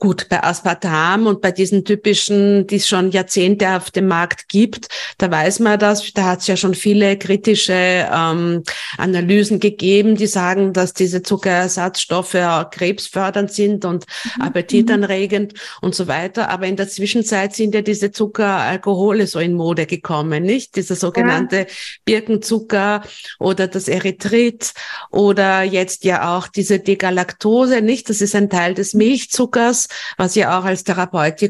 gut, 0.00 0.28
bei 0.28 0.42
Aspartam 0.42 1.26
und 1.26 1.40
bei 1.40 1.52
diesen 1.60 1.84
typischen, 1.84 2.66
die 2.66 2.76
es 2.76 2.88
schon 2.88 3.10
Jahrzehnte 3.10 3.76
auf 3.76 3.90
dem 3.90 4.08
Markt 4.08 4.48
gibt, 4.48 4.88
da 5.18 5.30
weiß 5.30 5.60
man 5.60 5.78
das, 5.78 6.10
da 6.14 6.24
hat 6.24 6.40
es 6.40 6.46
ja 6.46 6.56
schon 6.56 6.74
viele 6.74 7.18
kritische 7.18 8.08
ähm, 8.10 8.62
Analysen 8.96 9.60
gegeben, 9.60 10.16
die 10.16 10.26
sagen, 10.26 10.72
dass 10.72 10.94
diese 10.94 11.22
Zuckerersatzstoffe 11.22 12.38
krebsfördernd 12.70 13.52
sind 13.52 13.84
und 13.84 14.06
mhm. 14.06 14.42
appetitanregend 14.42 15.52
und 15.82 15.94
so 15.94 16.08
weiter. 16.08 16.48
Aber 16.48 16.66
in 16.66 16.76
der 16.76 16.88
Zwischenzeit 16.88 17.54
sind 17.54 17.74
ja 17.74 17.82
diese 17.82 18.10
Zuckeralkohole 18.10 19.26
so 19.26 19.38
in 19.38 19.52
Mode 19.52 19.84
gekommen, 19.84 20.42
nicht? 20.42 20.76
Dieser 20.76 20.96
sogenannte 20.96 21.58
ja. 21.58 21.66
Birkenzucker 22.06 23.02
oder 23.38 23.66
das 23.66 23.86
Erythrit 23.86 24.72
oder 25.10 25.62
jetzt 25.62 26.04
ja 26.04 26.34
auch 26.34 26.48
diese 26.48 26.78
Degalaktose, 26.78 27.82
nicht? 27.82 28.08
Das 28.08 28.22
ist 28.22 28.34
ein 28.34 28.48
Teil 28.48 28.72
des 28.72 28.94
Milchzuckers, 28.94 29.88
was 30.16 30.34
ja 30.34 30.58
auch 30.58 30.64
als 30.64 30.84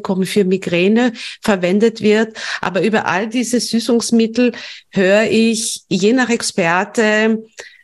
Therapeutikum 0.00 0.24
für 0.24 0.44
Migräne 0.44 1.12
verwendet 1.40 2.00
wird. 2.00 2.36
Aber 2.60 2.82
über 2.82 3.06
all 3.06 3.28
diese 3.28 3.60
Süßungsmittel 3.60 4.52
höre 4.90 5.24
ich 5.30 5.82
je 5.88 6.12
nach 6.12 6.30
Experte 6.30 7.42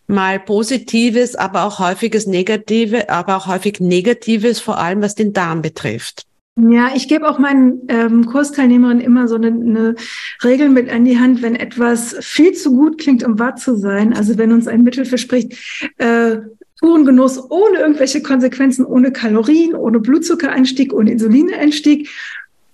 mal 0.08 0.38
Positives, 0.38 1.34
aber 1.34 1.64
auch 1.64 1.78
häufiges 1.80 2.26
Negative, 2.26 3.10
aber 3.10 3.36
auch 3.36 3.46
häufig 3.46 3.80
Negatives, 3.80 4.60
vor 4.60 4.78
allem 4.78 5.02
was 5.02 5.14
den 5.14 5.32
Darm 5.32 5.62
betrifft. 5.62 6.22
Ja, 6.58 6.90
ich 6.94 7.06
gebe 7.08 7.28
auch 7.28 7.38
meinen 7.38 7.82
ähm, 7.88 8.24
Kursteilnehmerinnen 8.24 9.04
immer 9.04 9.28
so 9.28 9.34
eine, 9.34 9.48
eine 9.48 9.94
Regel 10.42 10.70
mit 10.70 10.90
an 10.90 11.04
die 11.04 11.18
Hand, 11.18 11.42
wenn 11.42 11.54
etwas 11.54 12.16
viel 12.20 12.54
zu 12.54 12.74
gut 12.74 12.96
klingt, 12.98 13.22
um 13.24 13.38
wahr 13.38 13.56
zu 13.56 13.76
sein. 13.76 14.14
Also 14.14 14.38
wenn 14.38 14.52
uns 14.52 14.66
ein 14.66 14.82
Mittel 14.82 15.04
verspricht, 15.04 15.52
äh, 15.98 16.38
puren 16.80 17.04
Genuss 17.04 17.50
ohne 17.50 17.78
irgendwelche 17.78 18.22
Konsequenzen, 18.22 18.84
ohne 18.84 19.12
Kalorien, 19.12 19.74
ohne 19.74 20.00
Blutzuckeranstieg, 20.00 20.92
ohne 20.92 21.12
Insulinanstieg, 21.12 22.08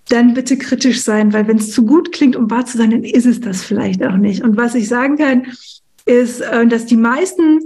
dann 0.09 0.34
bitte 0.34 0.59
kritisch 0.59 1.03
sein, 1.03 1.32
weil 1.32 1.46
wenn 1.46 1.59
es 1.59 1.70
zu 1.70 1.86
gut 1.86 2.12
klingt, 2.12 2.36
um 2.36 2.50
wahr 2.50 2.66
zu 2.66 2.76
sein, 2.76 2.90
dann 2.90 3.05
ist 3.05 3.26
es 3.26 3.40
das 3.40 3.62
vielleicht 3.62 4.05
auch 4.05 4.16
nicht. 4.16 4.42
Und 4.42 4.57
was 4.57 4.74
ich 4.74 4.88
sagen 4.88 5.16
kann, 5.16 5.46
ist, 6.05 6.40
äh, 6.40 6.66
dass 6.66 6.86
die 6.86 6.96
meisten 6.96 7.61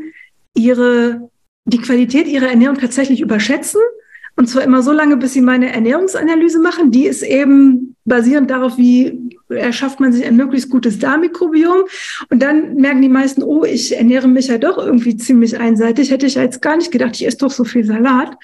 ihre 0.55 1.29
die 1.67 1.79
Qualität 1.79 2.29
ihrer 2.29 2.49
Ernährung 2.49 2.79
tatsächlich 2.79 3.21
überschätzen 3.21 3.81
und 4.37 4.49
zwar 4.49 4.63
immer 4.63 4.83
so 4.83 4.93
lange, 4.93 5.17
bis 5.17 5.33
sie 5.33 5.41
meine 5.41 5.73
Ernährungsanalyse 5.73 6.61
machen. 6.61 6.91
Die 6.91 7.07
ist 7.07 7.23
eben 7.23 7.97
basierend 8.05 8.51
darauf, 8.51 8.77
wie 8.77 9.31
erschafft 9.49 9.99
man 9.99 10.13
sich 10.13 10.27
ein 10.27 10.37
möglichst 10.37 10.69
gutes 10.69 10.99
Darmmikrobiom. 10.99 11.85
Und 12.29 12.43
dann 12.43 12.75
merken 12.77 13.01
die 13.01 13.09
meisten, 13.09 13.43
oh, 13.43 13.65
ich 13.65 13.97
ernähre 13.97 14.29
mich 14.29 14.49
ja 14.49 14.59
doch 14.59 14.77
irgendwie 14.77 15.17
ziemlich 15.17 15.59
einseitig. 15.59 16.11
Hätte 16.11 16.27
ich 16.27 16.35
jetzt 16.35 16.61
gar 16.61 16.77
nicht 16.77 16.93
gedacht, 16.93 17.15
ich 17.15 17.27
esse 17.27 17.39
doch 17.39 17.51
so 17.51 17.65
viel 17.65 17.85
Salat. 17.85 18.37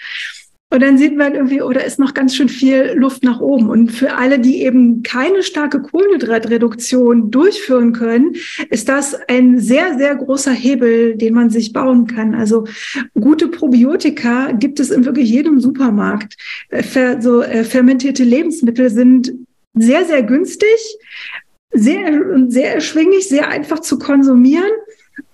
Und 0.72 0.80
dann 0.80 0.96
sieht 0.96 1.18
man 1.18 1.34
irgendwie, 1.34 1.60
oh, 1.60 1.70
da 1.70 1.80
ist 1.80 1.98
noch 1.98 2.14
ganz 2.14 2.34
schön 2.34 2.48
viel 2.48 2.94
Luft 2.94 3.22
nach 3.24 3.40
oben. 3.40 3.68
Und 3.68 3.92
für 3.92 4.14
alle, 4.14 4.38
die 4.38 4.62
eben 4.62 5.02
keine 5.02 5.42
starke 5.42 5.82
Kohlenhydratreduktion 5.82 7.30
durchführen 7.30 7.92
können, 7.92 8.36
ist 8.70 8.88
das 8.88 9.14
ein 9.28 9.58
sehr, 9.58 9.98
sehr 9.98 10.16
großer 10.16 10.52
Hebel, 10.52 11.14
den 11.16 11.34
man 11.34 11.50
sich 11.50 11.74
bauen 11.74 12.06
kann. 12.06 12.34
Also 12.34 12.64
gute 13.20 13.48
Probiotika 13.48 14.52
gibt 14.52 14.80
es 14.80 14.90
in 14.90 15.04
wirklich 15.04 15.28
jedem 15.28 15.60
Supermarkt. 15.60 16.38
Äh, 16.70 17.20
so 17.20 17.42
äh, 17.42 17.64
fermentierte 17.64 18.24
Lebensmittel 18.24 18.88
sind 18.88 19.34
sehr, 19.74 20.06
sehr 20.06 20.22
günstig, 20.22 20.96
sehr, 21.72 22.22
sehr 22.48 22.74
erschwinglich, 22.76 23.28
sehr 23.28 23.48
einfach 23.48 23.80
zu 23.80 23.98
konsumieren. 23.98 24.70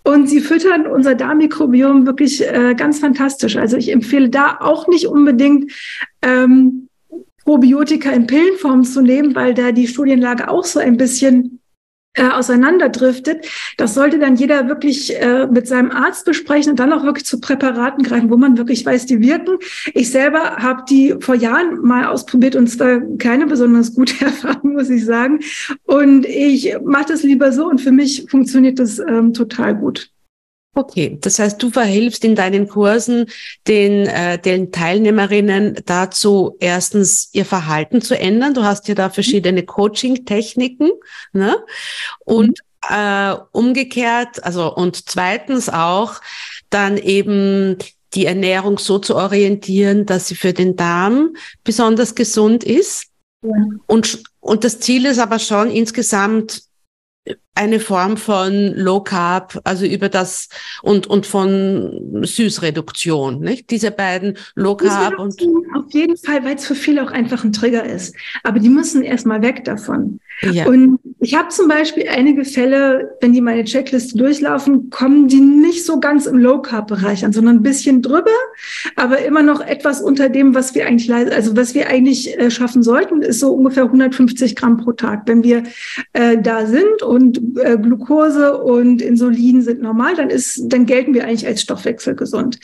Und 0.08 0.26
sie 0.26 0.40
füttern 0.40 0.86
unser 0.86 1.14
Darmmikrobiom 1.14 2.06
wirklich 2.06 2.40
äh, 2.40 2.74
ganz 2.74 2.98
fantastisch. 2.98 3.58
Also 3.58 3.76
ich 3.76 3.92
empfehle 3.92 4.30
da 4.30 4.56
auch 4.58 4.88
nicht 4.88 5.06
unbedingt 5.06 5.70
ähm, 6.22 6.88
Probiotika 7.44 8.10
in 8.12 8.26
Pillenform 8.26 8.84
zu 8.84 9.02
nehmen, 9.02 9.34
weil 9.34 9.52
da 9.52 9.70
die 9.70 9.86
Studienlage 9.86 10.48
auch 10.48 10.64
so 10.64 10.80
ein 10.80 10.96
bisschen 10.96 11.60
äh, 12.14 12.28
auseinanderdriftet. 12.28 13.46
Das 13.76 13.94
sollte 13.94 14.18
dann 14.18 14.36
jeder 14.36 14.68
wirklich 14.68 15.14
äh, 15.20 15.46
mit 15.46 15.68
seinem 15.68 15.90
Arzt 15.90 16.24
besprechen 16.24 16.72
und 16.72 16.80
dann 16.80 16.92
auch 16.92 17.04
wirklich 17.04 17.26
zu 17.26 17.40
Präparaten 17.40 18.02
greifen, 18.02 18.30
wo 18.30 18.36
man 18.36 18.58
wirklich 18.58 18.84
weiß, 18.84 19.06
die 19.06 19.20
wirken. 19.20 19.58
Ich 19.94 20.10
selber 20.10 20.56
habe 20.56 20.82
die 20.88 21.14
vor 21.20 21.34
Jahren 21.34 21.80
mal 21.80 22.06
ausprobiert 22.06 22.56
und 22.56 22.66
zwar 22.68 23.00
keine 23.18 23.46
besonders 23.46 23.94
gute 23.94 24.24
Erfahrung, 24.24 24.72
muss 24.74 24.90
ich 24.90 25.04
sagen. 25.04 25.40
Und 25.84 26.26
ich 26.26 26.76
mache 26.84 27.06
das 27.08 27.22
lieber 27.22 27.52
so 27.52 27.68
und 27.68 27.80
für 27.80 27.92
mich 27.92 28.26
funktioniert 28.28 28.78
das 28.78 28.98
ähm, 28.98 29.32
total 29.32 29.76
gut. 29.76 30.10
Okay, 30.74 31.18
das 31.20 31.38
heißt, 31.38 31.60
du 31.60 31.70
verhilfst 31.70 32.24
in 32.24 32.36
deinen 32.36 32.68
Kursen 32.68 33.26
den, 33.66 34.06
äh, 34.06 34.38
den 34.38 34.70
Teilnehmerinnen 34.70 35.78
dazu, 35.86 36.56
erstens 36.60 37.30
ihr 37.32 37.44
Verhalten 37.44 38.00
zu 38.00 38.16
ändern. 38.16 38.54
Du 38.54 38.62
hast 38.62 38.86
ja 38.86 38.94
da 38.94 39.10
verschiedene 39.10 39.64
Coaching-Techniken. 39.64 40.90
Ne? 41.32 41.56
Und 42.24 42.60
äh, 42.88 43.34
umgekehrt, 43.52 44.44
also 44.44 44.72
und 44.72 45.08
zweitens 45.08 45.68
auch 45.68 46.20
dann 46.70 46.96
eben 46.96 47.76
die 48.14 48.26
Ernährung 48.26 48.78
so 48.78 48.98
zu 48.98 49.16
orientieren, 49.16 50.06
dass 50.06 50.28
sie 50.28 50.34
für 50.34 50.52
den 50.52 50.76
Darm 50.76 51.34
besonders 51.64 52.14
gesund 52.14 52.62
ist. 52.62 53.06
Ja. 53.42 53.50
Und, 53.86 54.22
und 54.40 54.64
das 54.64 54.80
Ziel 54.80 55.06
ist 55.06 55.18
aber 55.18 55.38
schon 55.38 55.70
insgesamt 55.70 56.67
eine 57.54 57.80
Form 57.80 58.16
von 58.16 58.72
Low 58.74 59.00
Carb, 59.00 59.60
also 59.64 59.84
über 59.84 60.08
das 60.08 60.48
und, 60.82 61.06
und 61.06 61.26
von 61.26 62.22
Süßreduktion, 62.24 63.40
nicht? 63.40 63.70
Diese 63.70 63.90
beiden 63.90 64.38
Low 64.54 64.76
Carb 64.76 65.18
und. 65.18 65.34
Auf 65.74 65.92
jeden 65.92 66.16
Fall, 66.16 66.44
weil 66.44 66.56
es 66.56 66.66
für 66.66 66.74
viele 66.74 67.02
auch 67.02 67.10
einfach 67.10 67.44
ein 67.44 67.52
Trigger 67.52 67.84
ist. 67.84 68.14
Aber 68.44 68.60
die 68.60 68.68
müssen 68.68 69.02
erstmal 69.02 69.42
weg 69.42 69.64
davon. 69.64 70.20
Ja. 70.42 70.66
Und 70.66 71.00
ich 71.20 71.34
habe 71.34 71.48
zum 71.48 71.68
Beispiel 71.68 72.04
einige 72.08 72.44
Fälle, 72.44 73.16
wenn 73.20 73.32
die 73.32 73.40
meine 73.40 73.64
Checkliste 73.64 74.16
durchlaufen, 74.16 74.88
kommen 74.90 75.28
die 75.28 75.40
nicht 75.40 75.84
so 75.84 75.98
ganz 75.98 76.26
im 76.26 76.38
Low 76.38 76.62
Carb 76.62 76.88
Bereich 76.88 77.24
an, 77.24 77.32
sondern 77.32 77.56
ein 77.56 77.62
bisschen 77.62 78.02
drüber, 78.02 78.30
aber 78.94 79.24
immer 79.24 79.42
noch 79.42 79.60
etwas 79.60 80.00
unter 80.00 80.28
dem, 80.28 80.54
was 80.54 80.74
wir 80.74 80.86
eigentlich, 80.86 81.12
also 81.12 81.56
was 81.56 81.74
wir 81.74 81.88
eigentlich 81.88 82.38
äh, 82.38 82.50
schaffen 82.50 82.82
sollten, 82.82 83.22
ist 83.22 83.40
so 83.40 83.52
ungefähr 83.52 83.84
150 83.84 84.54
Gramm 84.54 84.76
pro 84.76 84.92
Tag. 84.92 85.22
Wenn 85.26 85.42
wir 85.42 85.64
äh, 86.12 86.38
da 86.40 86.66
sind 86.66 87.02
und 87.02 87.40
äh, 87.58 87.76
Glucose 87.76 88.62
und 88.62 89.02
Insulin 89.02 89.62
sind 89.62 89.82
normal, 89.82 90.14
dann 90.14 90.30
ist, 90.30 90.62
dann 90.66 90.86
gelten 90.86 91.14
wir 91.14 91.24
eigentlich 91.24 91.46
als 91.46 91.62
stoffwechselgesund. 91.62 92.58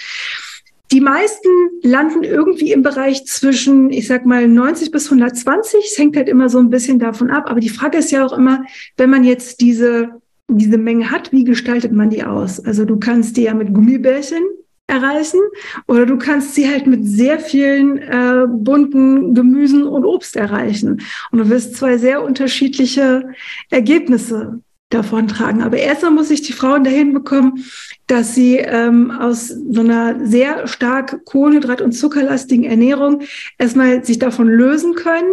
Die 0.95 1.01
meisten 1.01 1.49
landen 1.83 2.23
irgendwie 2.23 2.71
im 2.71 2.83
Bereich 2.83 3.27
zwischen, 3.27 3.91
ich 3.91 4.07
sag 4.07 4.27
mal, 4.27 4.47
90 4.47 4.93
bis 4.93 5.07
120. 5.07 5.85
Es 5.85 5.99
hängt 5.99 6.17
halt 6.17 6.29
immer 6.29 6.49
so 6.49 6.61
ein 6.61 6.71
bisschen 6.71 7.01
davon 7.01 7.33
ab. 7.33 7.51
Aber 7.51 7.59
die 7.59 7.69
Frage 7.69 7.99
ist 7.99 8.13
ja 8.13 8.25
auch 8.25 8.33
immer, 8.33 8.63
wenn 8.97 9.11
man 9.11 9.25
jetzt 9.25 9.61
diese, 9.61 10.21
diese 10.47 10.79
Menge 10.79 11.11
hat, 11.11 11.33
wie 11.33 11.43
gestaltet 11.43 11.91
man 11.91 12.11
die 12.11 12.23
aus? 12.23 12.65
Also 12.65 12.85
du 12.85 12.97
kannst 12.97 13.37
die 13.37 13.43
ja 13.43 13.55
mit 13.55 13.75
Gummibärchen 13.75 14.45
erreichen 14.87 15.41
oder 15.89 16.07
du 16.07 16.17
kannst 16.17 16.55
sie 16.55 16.71
halt 16.71 16.87
mit 16.87 17.05
sehr 17.05 17.41
vielen 17.41 17.99
äh, 17.99 18.47
bunten 18.49 19.35
Gemüsen 19.35 19.89
und 19.89 20.05
Obst 20.05 20.37
erreichen. 20.37 21.03
Und 21.33 21.39
du 21.41 21.49
wirst 21.49 21.75
zwei 21.75 21.99
sehr 21.99 22.23
unterschiedliche 22.23 23.31
Ergebnisse 23.69 24.61
davon. 24.95 25.25
Aber 25.63 25.77
erstmal 25.77 26.13
muss 26.13 26.31
ich 26.31 26.43
die 26.43 26.53
Frauen 26.53 26.85
dahin 26.85 27.13
bekommen, 27.13 27.65
dass 28.07 28.35
sie 28.35 28.57
ähm, 28.57 29.11
aus 29.11 29.49
so 29.49 29.81
einer 29.81 30.27
sehr 30.27 30.67
stark 30.67 31.23
Kohlenhydrat- 31.25 31.83
und 31.83 31.93
zuckerlastigen 31.93 32.65
Ernährung 32.65 33.23
erstmal 33.59 34.05
sich 34.05 34.19
davon 34.19 34.49
lösen 34.49 34.95
können, 34.95 35.33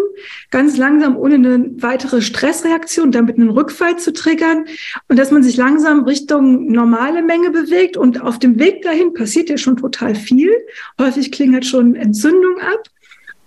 ganz 0.50 0.78
langsam 0.78 1.18
ohne 1.18 1.36
eine 1.36 1.70
weitere 1.78 2.22
Stressreaktion, 2.22 3.12
damit 3.12 3.38
einen 3.38 3.50
Rückfall 3.50 3.98
zu 3.98 4.14
triggern 4.14 4.66
und 5.08 5.20
dass 5.20 5.32
man 5.32 5.44
sich 5.44 5.58
langsam 5.58 6.04
Richtung 6.04 6.72
normale 6.72 7.22
Menge 7.22 7.52
bewegt 7.52 7.98
und 7.98 8.22
auf 8.22 8.40
dem 8.40 8.60
Weg 8.60 8.82
dahin 8.82 9.14
passiert 9.14 9.50
ja 9.50 9.58
schon 9.58 9.78
total 9.78 10.16
viel. 10.16 10.52
Häufig 11.00 11.32
klingelt 11.32 11.66
schon 11.66 11.96
Entzündung 11.96 12.60
ab. 12.60 12.91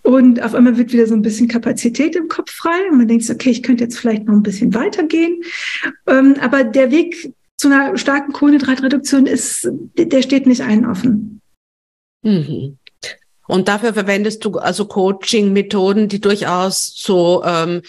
Und 0.05 0.43
auf 0.43 0.55
einmal 0.55 0.77
wird 0.77 0.93
wieder 0.93 1.07
so 1.07 1.15
ein 1.15 1.23
bisschen 1.23 1.49
Kapazität 1.49 2.15
im 2.15 2.29
Kopf 2.29 2.51
frei. 2.51 2.91
Und 2.91 2.99
man 2.99 3.09
denkt, 3.09 3.29
okay, 3.31 3.51
ich 3.51 3.63
könnte 3.63 3.85
jetzt 3.85 3.99
vielleicht 3.99 4.27
noch 4.27 4.35
ein 4.35 4.43
bisschen 4.43 4.75
weitergehen. 4.75 5.43
Ähm, 6.07 6.37
aber 6.41 6.63
der 6.63 6.91
Weg 6.91 7.33
zu 7.57 7.69
einer 7.69 7.97
starken 7.97 8.33
Kohlenhydratreduktion 8.33 9.27
ist, 9.27 9.69
der 9.97 10.23
steht 10.23 10.47
nicht 10.47 10.61
allen 10.61 10.85
offen. 10.85 11.41
Mhm. 12.23 12.79
Und 13.47 13.69
dafür 13.69 13.93
verwendest 13.93 14.45
du 14.45 14.59
also 14.59 14.87
Coaching-Methoden, 14.87 16.09
die 16.09 16.21
durchaus 16.21 16.93
so 16.97 17.43
ähm, 17.45 17.83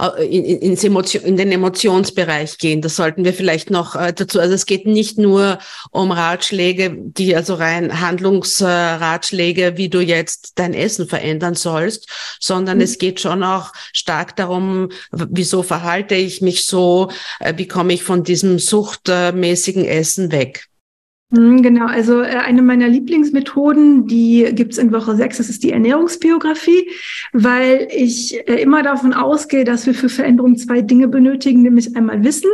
äh, 0.00 0.24
in, 0.24 0.44
ins 0.44 0.84
Emotion, 0.84 1.22
in 1.22 1.36
den 1.36 1.52
Emotionsbereich 1.52 2.58
gehen. 2.58 2.80
Das 2.80 2.96
sollten 2.96 3.24
wir 3.24 3.34
vielleicht 3.34 3.70
noch 3.70 3.94
äh, 3.94 4.12
dazu. 4.12 4.40
Also 4.40 4.54
es 4.54 4.66
geht 4.66 4.86
nicht 4.86 5.18
nur 5.18 5.58
um 5.90 6.12
Ratschläge, 6.12 6.96
die 6.98 7.36
also 7.36 7.54
rein 7.54 8.00
Handlungsratschläge, 8.00 9.76
wie 9.76 9.90
du 9.90 10.00
jetzt 10.00 10.58
dein 10.58 10.72
Essen 10.72 11.06
verändern 11.06 11.54
sollst, 11.54 12.08
sondern 12.40 12.78
mhm. 12.78 12.84
es 12.84 12.98
geht 12.98 13.20
schon 13.20 13.42
auch 13.42 13.72
stark 13.92 14.36
darum, 14.36 14.88
wieso 15.10 15.62
verhalte 15.62 16.14
ich 16.14 16.40
mich 16.40 16.64
so, 16.64 17.10
äh, 17.40 17.52
wie 17.56 17.68
komme 17.68 17.92
ich 17.92 18.02
von 18.02 18.24
diesem 18.24 18.58
suchtmäßigen 18.58 19.84
Essen 19.84 20.32
weg. 20.32 20.71
Mhm, 21.32 21.62
genau, 21.62 21.86
also 21.86 22.20
äh, 22.20 22.26
eine 22.26 22.60
meiner 22.60 22.88
Lieblingsmethoden, 22.88 24.06
die 24.06 24.50
gibt's 24.52 24.76
in 24.76 24.92
Woche 24.92 25.16
6, 25.16 25.38
das 25.38 25.48
ist 25.48 25.62
die 25.62 25.72
Ernährungsbiografie, 25.72 26.90
weil 27.32 27.88
ich 27.90 28.46
äh, 28.46 28.60
immer 28.60 28.82
davon 28.82 29.14
ausgehe, 29.14 29.64
dass 29.64 29.86
wir 29.86 29.94
für 29.94 30.10
Veränderung 30.10 30.58
zwei 30.58 30.82
Dinge 30.82 31.08
benötigen, 31.08 31.62
nämlich 31.62 31.96
einmal 31.96 32.22
Wissen, 32.22 32.50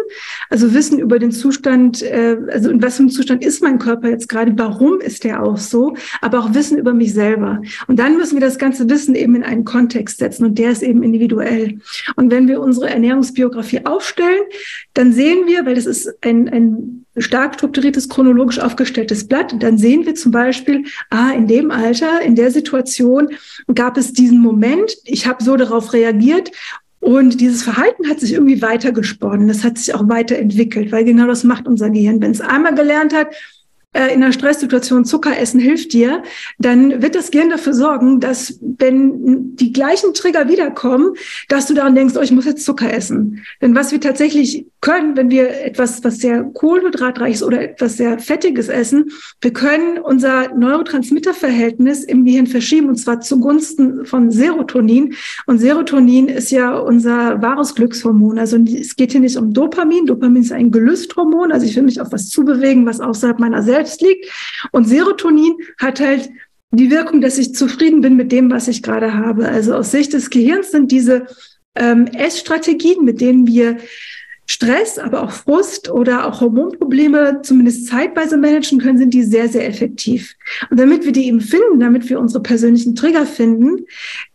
also 0.48 0.74
Wissen 0.74 1.00
über 1.00 1.18
den 1.18 1.32
Zustand, 1.32 2.02
äh, 2.02 2.36
also 2.52 2.70
in 2.70 2.80
was 2.80 2.98
Zustand 2.98 3.44
ist 3.44 3.64
mein 3.64 3.80
Körper 3.80 4.10
jetzt 4.10 4.28
gerade, 4.28 4.52
warum 4.56 5.00
ist 5.00 5.24
der 5.24 5.42
auch 5.42 5.56
so, 5.56 5.96
aber 6.20 6.38
auch 6.38 6.54
Wissen 6.54 6.78
über 6.78 6.94
mich 6.94 7.12
selber. 7.12 7.60
Und 7.88 7.98
dann 7.98 8.16
müssen 8.16 8.36
wir 8.36 8.46
das 8.46 8.58
ganze 8.58 8.88
Wissen 8.88 9.16
eben 9.16 9.34
in 9.34 9.42
einen 9.42 9.64
Kontext 9.64 10.18
setzen 10.18 10.44
und 10.44 10.56
der 10.56 10.70
ist 10.70 10.84
eben 10.84 11.02
individuell. 11.02 11.80
Und 12.14 12.30
wenn 12.30 12.46
wir 12.46 12.60
unsere 12.60 12.90
Ernährungsbiografie 12.90 13.86
aufstellen, 13.86 14.42
dann 14.94 15.12
sehen 15.12 15.48
wir, 15.48 15.66
weil 15.66 15.74
das 15.74 15.86
ist 15.86 16.14
ein, 16.22 16.48
ein 16.48 17.06
stark 17.20 17.54
strukturiertes, 17.54 18.08
chronologisch 18.08 18.58
aufgestelltes 18.58 19.26
Blatt. 19.26 19.54
Dann 19.58 19.78
sehen 19.78 20.06
wir 20.06 20.14
zum 20.14 20.32
Beispiel, 20.32 20.84
ah, 21.10 21.32
in 21.32 21.46
dem 21.46 21.70
Alter, 21.70 22.22
in 22.22 22.34
der 22.34 22.50
Situation 22.50 23.28
gab 23.74 23.96
es 23.96 24.12
diesen 24.12 24.40
Moment, 24.40 24.92
ich 25.04 25.26
habe 25.26 25.42
so 25.42 25.56
darauf 25.56 25.92
reagiert 25.92 26.50
und 27.00 27.40
dieses 27.40 27.62
Verhalten 27.62 28.08
hat 28.08 28.20
sich 28.20 28.32
irgendwie 28.32 28.60
weitergesponnen, 28.60 29.48
das 29.48 29.64
hat 29.64 29.78
sich 29.78 29.94
auch 29.94 30.08
weiterentwickelt, 30.08 30.90
weil 30.90 31.04
genau 31.04 31.26
das 31.26 31.44
macht 31.44 31.68
unser 31.68 31.90
Gehirn. 31.90 32.20
Wenn 32.20 32.32
es 32.32 32.40
einmal 32.40 32.74
gelernt 32.74 33.14
hat, 33.14 33.28
äh, 33.94 34.12
in 34.12 34.22
einer 34.22 34.32
Stresssituation 34.32 35.06
Zucker 35.06 35.38
essen 35.38 35.58
hilft 35.58 35.94
dir, 35.94 36.22
dann 36.58 37.00
wird 37.00 37.14
das 37.14 37.30
Gehirn 37.30 37.48
dafür 37.48 37.72
sorgen, 37.72 38.20
dass 38.20 38.58
wenn 38.60 39.56
die 39.56 39.72
gleichen 39.72 40.12
Trigger 40.12 40.46
wiederkommen, 40.46 41.14
dass 41.48 41.66
du 41.66 41.74
daran 41.74 41.94
denkst, 41.94 42.14
oh, 42.16 42.20
ich 42.20 42.30
muss 42.30 42.44
jetzt 42.44 42.66
Zucker 42.66 42.92
essen. 42.92 43.42
Denn 43.62 43.74
was 43.74 43.90
wir 43.90 43.98
tatsächlich 43.98 44.66
können, 44.82 45.16
wenn 45.16 45.30
wir 45.30 45.64
etwas, 45.64 46.04
was 46.04 46.18
sehr 46.18 46.44
kohlenhydratreiches 46.44 47.42
oder 47.42 47.62
etwas 47.62 47.96
sehr 47.96 48.18
fettiges 48.18 48.68
essen, 48.68 49.10
wir 49.40 49.54
können 49.54 49.98
unser 49.98 50.54
Neurotransmitterverhältnis 50.54 52.04
im 52.04 52.26
Gehirn 52.26 52.46
verschieben 52.46 52.90
und 52.90 52.96
zwar 52.96 53.20
zugunsten 53.22 54.04
von 54.04 54.30
Serotonin. 54.30 55.14
Und 55.46 55.60
Serotonin 55.60 56.28
ist 56.28 56.50
ja 56.50 56.76
unser 56.76 57.40
wahres 57.40 57.74
Glückshormon. 57.74 58.38
Also 58.38 58.58
es 58.58 58.96
geht 58.96 59.12
hier 59.12 59.20
nicht 59.22 59.38
um 59.38 59.54
Dopamin. 59.54 60.04
Dopamin 60.04 60.42
ist 60.42 60.52
ein 60.52 60.70
Gelüsthormon. 60.70 61.52
Also 61.52 61.64
ich 61.64 61.74
will 61.74 61.84
mich 61.84 62.02
auf 62.02 62.12
was 62.12 62.28
zubewegen, 62.28 62.84
was 62.84 63.00
außerhalb 63.00 63.38
meiner 63.38 63.62
selbst 63.62 63.77
liegt. 64.00 64.26
Und 64.72 64.84
Serotonin 64.84 65.56
hat 65.78 66.00
halt 66.00 66.30
die 66.70 66.90
Wirkung, 66.90 67.20
dass 67.20 67.38
ich 67.38 67.54
zufrieden 67.54 68.00
bin 68.00 68.16
mit 68.16 68.32
dem, 68.32 68.50
was 68.50 68.68
ich 68.68 68.82
gerade 68.82 69.14
habe. 69.14 69.48
Also 69.48 69.74
aus 69.74 69.90
Sicht 69.90 70.12
des 70.12 70.30
Gehirns 70.30 70.70
sind 70.70 70.92
diese 70.92 71.26
ähm, 71.74 72.06
Essstrategien, 72.08 73.04
mit 73.04 73.20
denen 73.20 73.46
wir 73.46 73.78
Stress, 74.50 74.98
aber 74.98 75.22
auch 75.22 75.30
Frust 75.30 75.90
oder 75.90 76.26
auch 76.26 76.40
Hormonprobleme 76.40 77.42
zumindest 77.42 77.86
zeitweise 77.86 78.38
managen 78.38 78.78
können, 78.78 78.96
sind 78.96 79.12
die 79.12 79.22
sehr, 79.22 79.48
sehr 79.48 79.68
effektiv. 79.68 80.34
Und 80.70 80.80
damit 80.80 81.04
wir 81.04 81.12
die 81.12 81.26
eben 81.26 81.42
finden, 81.42 81.80
damit 81.80 82.08
wir 82.08 82.18
unsere 82.18 82.42
persönlichen 82.42 82.94
Trigger 82.94 83.26
finden, 83.26 83.84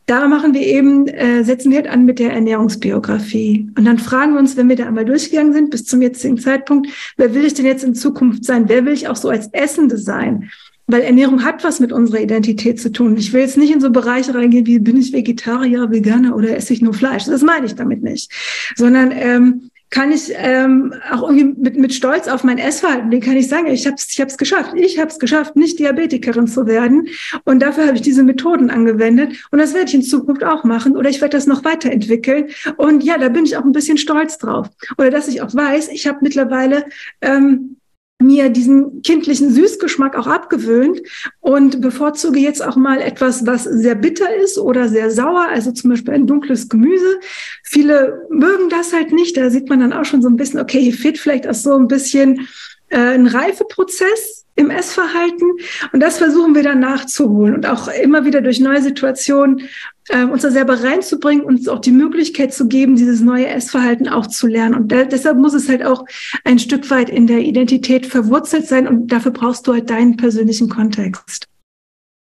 da 0.05 0.27
machen 0.27 0.53
wir 0.53 0.61
eben, 0.61 1.07
äh, 1.07 1.43
setzen 1.43 1.71
wir 1.71 1.77
halt 1.77 1.87
an 1.87 2.05
mit 2.05 2.19
der 2.19 2.31
Ernährungsbiografie. 2.31 3.71
Und 3.75 3.85
dann 3.85 3.97
fragen 3.97 4.33
wir 4.33 4.39
uns, 4.39 4.55
wenn 4.55 4.69
wir 4.69 4.75
da 4.75 4.85
einmal 4.85 5.05
durchgegangen 5.05 5.53
sind, 5.53 5.71
bis 5.71 5.85
zum 5.85 6.01
jetzigen 6.01 6.37
Zeitpunkt, 6.37 6.89
wer 7.17 7.33
will 7.33 7.45
ich 7.45 7.55
denn 7.55 7.65
jetzt 7.65 7.83
in 7.83 7.95
Zukunft 7.95 8.45
sein? 8.45 8.65
Wer 8.67 8.85
will 8.85 8.93
ich 8.93 9.07
auch 9.07 9.15
so 9.15 9.29
als 9.29 9.47
Essende 9.51 9.97
sein? 9.97 10.51
Weil 10.85 11.01
Ernährung 11.01 11.43
hat 11.43 11.63
was 11.63 11.79
mit 11.79 11.91
unserer 11.91 12.19
Identität 12.19 12.79
zu 12.79 12.91
tun. 12.91 13.17
Ich 13.17 13.33
will 13.33 13.41
jetzt 13.41 13.57
nicht 13.57 13.73
in 13.73 13.81
so 13.81 13.89
Bereiche 13.89 14.35
reingehen, 14.35 14.67
wie 14.67 14.77
bin 14.77 14.97
ich 14.97 15.11
Vegetarier, 15.11 15.89
Veganer 15.89 16.35
oder 16.35 16.55
esse 16.55 16.73
ich 16.73 16.81
nur 16.81 16.93
Fleisch. 16.93 17.25
Das 17.25 17.41
meine 17.41 17.65
ich 17.65 17.73
damit 17.73 18.03
nicht. 18.03 18.31
Sondern 18.75 19.11
ähm, 19.15 19.69
kann 19.93 20.11
ich 20.11 20.33
ähm, 20.35 20.91
auch 21.11 21.21
irgendwie 21.21 21.53
mit, 21.55 21.77
mit 21.77 21.93
Stolz 21.93 22.27
auf 22.27 22.43
mein 22.43 22.57
Essverhalten, 22.57 23.11
den 23.11 23.21
kann 23.21 23.37
ich 23.37 23.47
sagen, 23.47 23.67
ich 23.67 23.85
habe 23.85 23.95
es 23.95 24.11
ich 24.11 24.19
hab's 24.19 24.39
geschafft. 24.39 24.73
Ich 24.75 24.97
habe 24.97 25.11
es 25.11 25.19
geschafft, 25.19 25.55
nicht 25.55 25.77
Diabetikerin 25.77 26.47
zu 26.47 26.65
werden. 26.65 27.09
Und 27.43 27.61
dafür 27.61 27.85
habe 27.85 27.97
ich 27.97 28.01
diese 28.01 28.23
Methoden 28.23 28.71
angewendet. 28.71 29.33
Und 29.51 29.59
das 29.59 29.75
werde 29.75 29.89
ich 29.89 29.93
in 29.93 30.01
Zukunft 30.01 30.43
auch 30.43 30.63
machen. 30.63 30.97
Oder 30.97 31.11
ich 31.11 31.21
werde 31.21 31.37
das 31.37 31.45
noch 31.45 31.63
weiterentwickeln. 31.63 32.47
Und 32.77 33.03
ja, 33.03 33.19
da 33.19 33.29
bin 33.29 33.45
ich 33.45 33.55
auch 33.55 33.63
ein 33.63 33.71
bisschen 33.71 33.99
stolz 33.99 34.39
drauf. 34.39 34.67
Oder 34.97 35.11
dass 35.11 35.27
ich 35.27 35.43
auch 35.43 35.53
weiß, 35.53 35.89
ich 35.89 36.07
habe 36.07 36.17
mittlerweile 36.21 36.85
ähm, 37.21 37.77
mir 38.23 38.49
diesen 38.49 39.01
kindlichen 39.01 39.51
Süßgeschmack 39.51 40.17
auch 40.17 40.27
abgewöhnt 40.27 41.01
und 41.39 41.81
bevorzuge 41.81 42.39
jetzt 42.39 42.65
auch 42.65 42.75
mal 42.75 43.01
etwas, 43.01 43.45
was 43.45 43.63
sehr 43.63 43.95
bitter 43.95 44.35
ist 44.35 44.57
oder 44.57 44.89
sehr 44.89 45.11
sauer, 45.11 45.47
also 45.49 45.71
zum 45.71 45.91
Beispiel 45.91 46.13
ein 46.13 46.27
dunkles 46.27 46.69
Gemüse. 46.69 47.19
Viele 47.63 48.25
mögen 48.29 48.69
das 48.69 48.93
halt 48.93 49.11
nicht. 49.11 49.37
Da 49.37 49.49
sieht 49.49 49.69
man 49.69 49.79
dann 49.79 49.93
auch 49.93 50.05
schon 50.05 50.21
so 50.21 50.29
ein 50.29 50.37
bisschen, 50.37 50.59
okay, 50.59 50.81
hier 50.81 50.93
fehlt 50.93 51.17
vielleicht 51.17 51.47
auch 51.47 51.53
so 51.53 51.75
ein 51.75 51.87
bisschen 51.87 52.47
äh, 52.89 52.97
ein 52.97 53.27
Reifeprozess 53.27 54.45
im 54.55 54.69
Essverhalten. 54.69 55.51
Und 55.91 55.99
das 55.99 56.17
versuchen 56.17 56.55
wir 56.55 56.63
dann 56.63 56.79
nachzuholen 56.79 57.55
und 57.55 57.65
auch 57.65 57.87
immer 57.87 58.25
wieder 58.25 58.41
durch 58.41 58.59
neue 58.59 58.81
Situationen 58.81 59.67
äh, 60.09 60.23
uns 60.23 60.41
da 60.41 60.51
selber 60.51 60.83
reinzubringen 60.83 61.45
und 61.45 61.55
uns 61.59 61.67
auch 61.67 61.79
die 61.79 61.91
Möglichkeit 61.91 62.53
zu 62.53 62.67
geben, 62.67 62.95
dieses 62.95 63.21
neue 63.21 63.47
Essverhalten 63.47 64.07
auch 64.07 64.27
zu 64.27 64.47
lernen. 64.47 64.75
Und 64.75 64.91
da, 64.91 65.03
deshalb 65.03 65.37
muss 65.37 65.53
es 65.53 65.69
halt 65.69 65.85
auch 65.85 66.05
ein 66.43 66.59
Stück 66.59 66.89
weit 66.89 67.09
in 67.09 67.27
der 67.27 67.39
Identität 67.39 68.05
verwurzelt 68.05 68.67
sein 68.67 68.87
und 68.87 69.07
dafür 69.07 69.31
brauchst 69.31 69.67
du 69.67 69.73
halt 69.73 69.89
deinen 69.89 70.17
persönlichen 70.17 70.69
Kontext. 70.69 71.47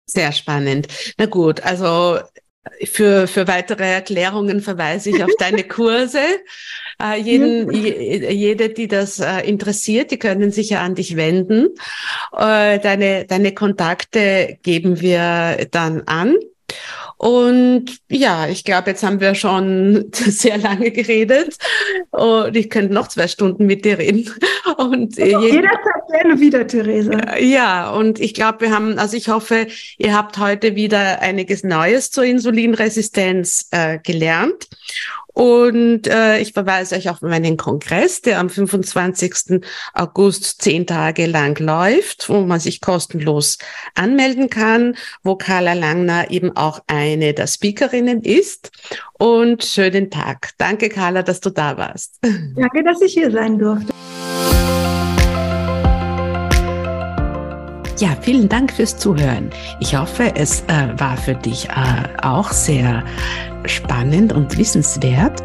Sehr 0.09 0.33
spannend. 0.33 0.87
Na 1.19 1.27
gut, 1.27 1.61
also 1.63 2.19
für, 2.85 3.27
für 3.27 3.49
weitere 3.49 3.85
Erklärungen 3.85 4.61
verweise 4.61 5.11
ich 5.11 5.23
auf 5.23 5.31
deine 5.39 5.65
Kurse. 5.65 6.21
Äh, 7.03 7.21
jeden, 7.21 7.71
je, 7.73 8.33
jede, 8.33 8.71
die 8.71 8.89
das 8.89 9.21
äh, 9.21 9.41
interessiert, 9.41 10.11
die 10.11 10.19
können 10.19 10.51
sich 10.51 10.71
ja 10.71 10.81
an 10.81 10.95
dich 10.95 11.17
wenden. 11.17 11.69
Äh, 12.33 12.79
deine, 12.79 13.27
deine 13.27 13.53
Kontakte 13.53 14.59
geben 14.63 15.01
wir 15.01 15.67
dann 15.71 16.03
an. 16.07 16.37
Und 17.19 17.99
ja, 18.09 18.47
ich 18.47 18.65
glaube, 18.65 18.91
jetzt 18.91 19.03
haben 19.03 19.21
wir 19.21 19.35
schon 19.35 20.07
sehr 20.13 20.59
lange 20.59 20.91
geredet 20.91 21.57
und 22.11 22.57
ich 22.57 22.69
könnte 22.69 22.93
noch 22.93 23.09
zwei 23.09 23.27
Stunden 23.27 23.67
mit 23.67 23.85
dir 23.85 23.99
reden. 23.99 24.31
Und 24.77 25.19
also 25.19 25.47
jederzeit 25.47 26.07
gerne 26.13 26.39
wieder, 26.39 26.67
Theresa. 26.67 27.39
Ja, 27.39 27.91
und 27.91 28.21
ich 28.21 28.35
glaube, 28.35 28.63
wir 28.63 28.71
haben, 28.73 28.99
also 28.99 29.17
ich 29.17 29.29
hoffe, 29.29 29.69
ihr 29.97 30.15
habt 30.15 30.37
heute 30.37 30.75
wieder 30.75 31.23
einiges 31.23 31.65
Neues 31.65 32.11
zur 32.11 32.25
Insulinresistenz 32.25 33.69
äh, 33.71 33.99
gelernt. 34.03 34.69
Und 35.37 36.07
äh, 36.07 36.39
ich 36.39 36.55
verweise 36.55 36.95
euch 36.95 37.11
auf 37.11 37.21
meinen 37.21 37.59
Kongress, 37.59 38.23
der 38.23 38.41
am 38.41 38.49
25. 38.49 39.61
August 39.93 40.63
zehn 40.63 40.87
Tage 40.87 41.27
lang 41.27 41.59
läuft, 41.59 42.31
wo 42.31 42.41
man 42.41 42.59
sich 42.59 42.81
kostenlos 42.81 43.59
anmelden 43.95 44.49
kann, 44.49 44.97
wo 45.23 45.37
Carla 45.37 45.75
Langner 45.75 46.31
eben 46.31 46.57
auch 46.57 46.81
eine 46.87 47.35
der 47.35 47.49
Speakerinnen 47.49 48.23
ist. 48.23 48.71
Und 49.19 49.63
schönen 49.63 50.11
Tag. 50.11 50.53
Danke, 50.57 50.89
Carla, 50.89 51.23
dass 51.23 51.41
du 51.41 51.51
da 51.51 51.77
warst. 51.77 52.19
Danke, 52.23 52.83
dass 52.83 53.03
ich 53.03 53.13
hier 53.13 53.31
sein 53.31 53.59
durfte. 53.59 53.93
Ja, 57.99 58.15
vielen 58.21 58.47
Dank 58.47 58.73
fürs 58.73 58.99
Zuhören. 58.99 59.49
Ich 59.81 59.97
hoffe, 59.97 60.33
es 60.35 60.61
äh, 60.69 60.89
war 60.99 61.17
für 61.17 61.35
dich 61.35 61.67
äh, 61.71 62.23
auch 62.23 62.53
sehr 62.53 63.03
spannend 63.65 64.35
und 64.35 64.59
wissenswert. 64.59 65.43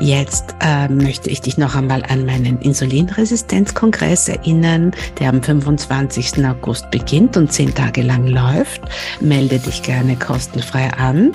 Jetzt 0.00 0.54
äh, 0.60 0.88
möchte 0.88 1.28
ich 1.28 1.40
dich 1.40 1.58
noch 1.58 1.74
einmal 1.74 2.04
an 2.08 2.24
meinen 2.24 2.60
Insulinresistenzkongress 2.60 4.28
erinnern, 4.28 4.92
der 5.18 5.30
am 5.30 5.42
25. 5.42 6.44
August 6.46 6.90
beginnt 6.92 7.36
und 7.36 7.52
zehn 7.52 7.74
Tage 7.74 8.02
lang 8.02 8.28
läuft. 8.28 8.80
Melde 9.20 9.58
dich 9.58 9.82
gerne 9.82 10.16
kostenfrei 10.16 10.90
an. 10.92 11.32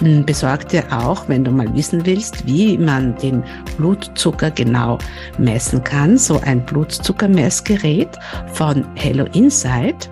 Hm, 0.00 0.24
besorg 0.24 0.68
dir 0.68 0.84
auch, 0.92 1.28
wenn 1.28 1.44
du 1.44 1.50
mal 1.50 1.74
wissen 1.74 2.06
willst, 2.06 2.46
wie 2.46 2.78
man 2.78 3.16
den 3.16 3.42
Blutzucker 3.78 4.52
genau 4.52 4.98
messen 5.38 5.82
kann, 5.82 6.18
so 6.18 6.40
ein 6.40 6.64
Blutzuckermessgerät 6.64 8.10
von 8.52 8.86
Hello 8.94 9.26
Insight. 9.32 10.08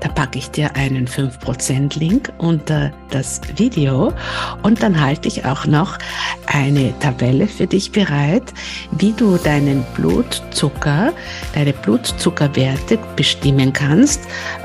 Da 0.00 0.08
packe 0.08 0.38
ich 0.38 0.50
dir 0.50 0.74
einen 0.76 1.06
5% 1.06 1.98
Link 1.98 2.32
unter 2.38 2.92
das 3.10 3.40
Video 3.56 4.12
und 4.62 4.82
dann 4.82 5.00
halte 5.00 5.28
ich 5.28 5.44
auch 5.44 5.66
noch 5.66 5.98
eine 6.46 6.98
Tabelle 6.98 7.46
für 7.46 7.66
dich 7.66 7.92
bereit, 7.92 8.52
wie 8.92 9.12
du 9.12 9.36
deinen 9.36 9.84
Blutzucker, 9.94 11.12
deine 11.54 11.72
Blutzuckerwerte 11.72 12.98
bestimmen 13.16 13.72
kannst, 13.72 14.20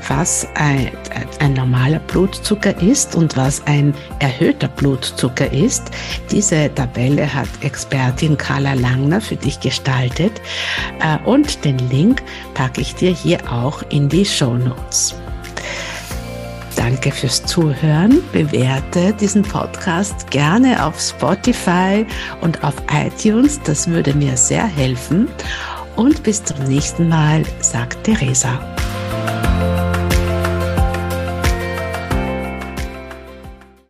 was 0.07 0.47
ein, 0.55 0.91
ein 1.39 1.53
normaler 1.53 1.99
Blutzucker 1.99 2.79
ist 2.81 3.15
und 3.15 3.37
was 3.37 3.65
ein 3.67 3.93
erhöhter 4.19 4.67
Blutzucker 4.67 5.51
ist. 5.51 5.91
Diese 6.31 6.73
Tabelle 6.73 7.31
hat 7.33 7.49
Expertin 7.61 8.37
Carla 8.37 8.73
Langner 8.73 9.21
für 9.21 9.35
dich 9.35 9.59
gestaltet 9.59 10.41
äh, 11.01 11.17
und 11.25 11.63
den 11.65 11.77
Link 11.89 12.23
packe 12.59 12.81
ich 12.81 12.93
dir 12.93 13.11
hier 13.11 13.39
auch 13.49 13.81
in 13.87 14.09
die 14.09 14.25
Show 14.25 14.55
Notes. 14.55 15.15
Danke 16.75 17.09
fürs 17.09 17.45
Zuhören. 17.45 18.21
Bewerte 18.33 19.13
diesen 19.13 19.43
Podcast 19.43 20.29
gerne 20.29 20.85
auf 20.85 20.99
Spotify 20.99 22.05
und 22.41 22.61
auf 22.61 22.73
iTunes. 22.91 23.61
Das 23.63 23.87
würde 23.87 24.13
mir 24.13 24.35
sehr 24.35 24.65
helfen. 24.65 25.29
und 25.95 26.21
bis 26.23 26.43
zum 26.43 26.61
nächsten 26.65 27.07
Mal, 27.07 27.43
sagt 27.61 28.03
Theresa. 28.03 28.59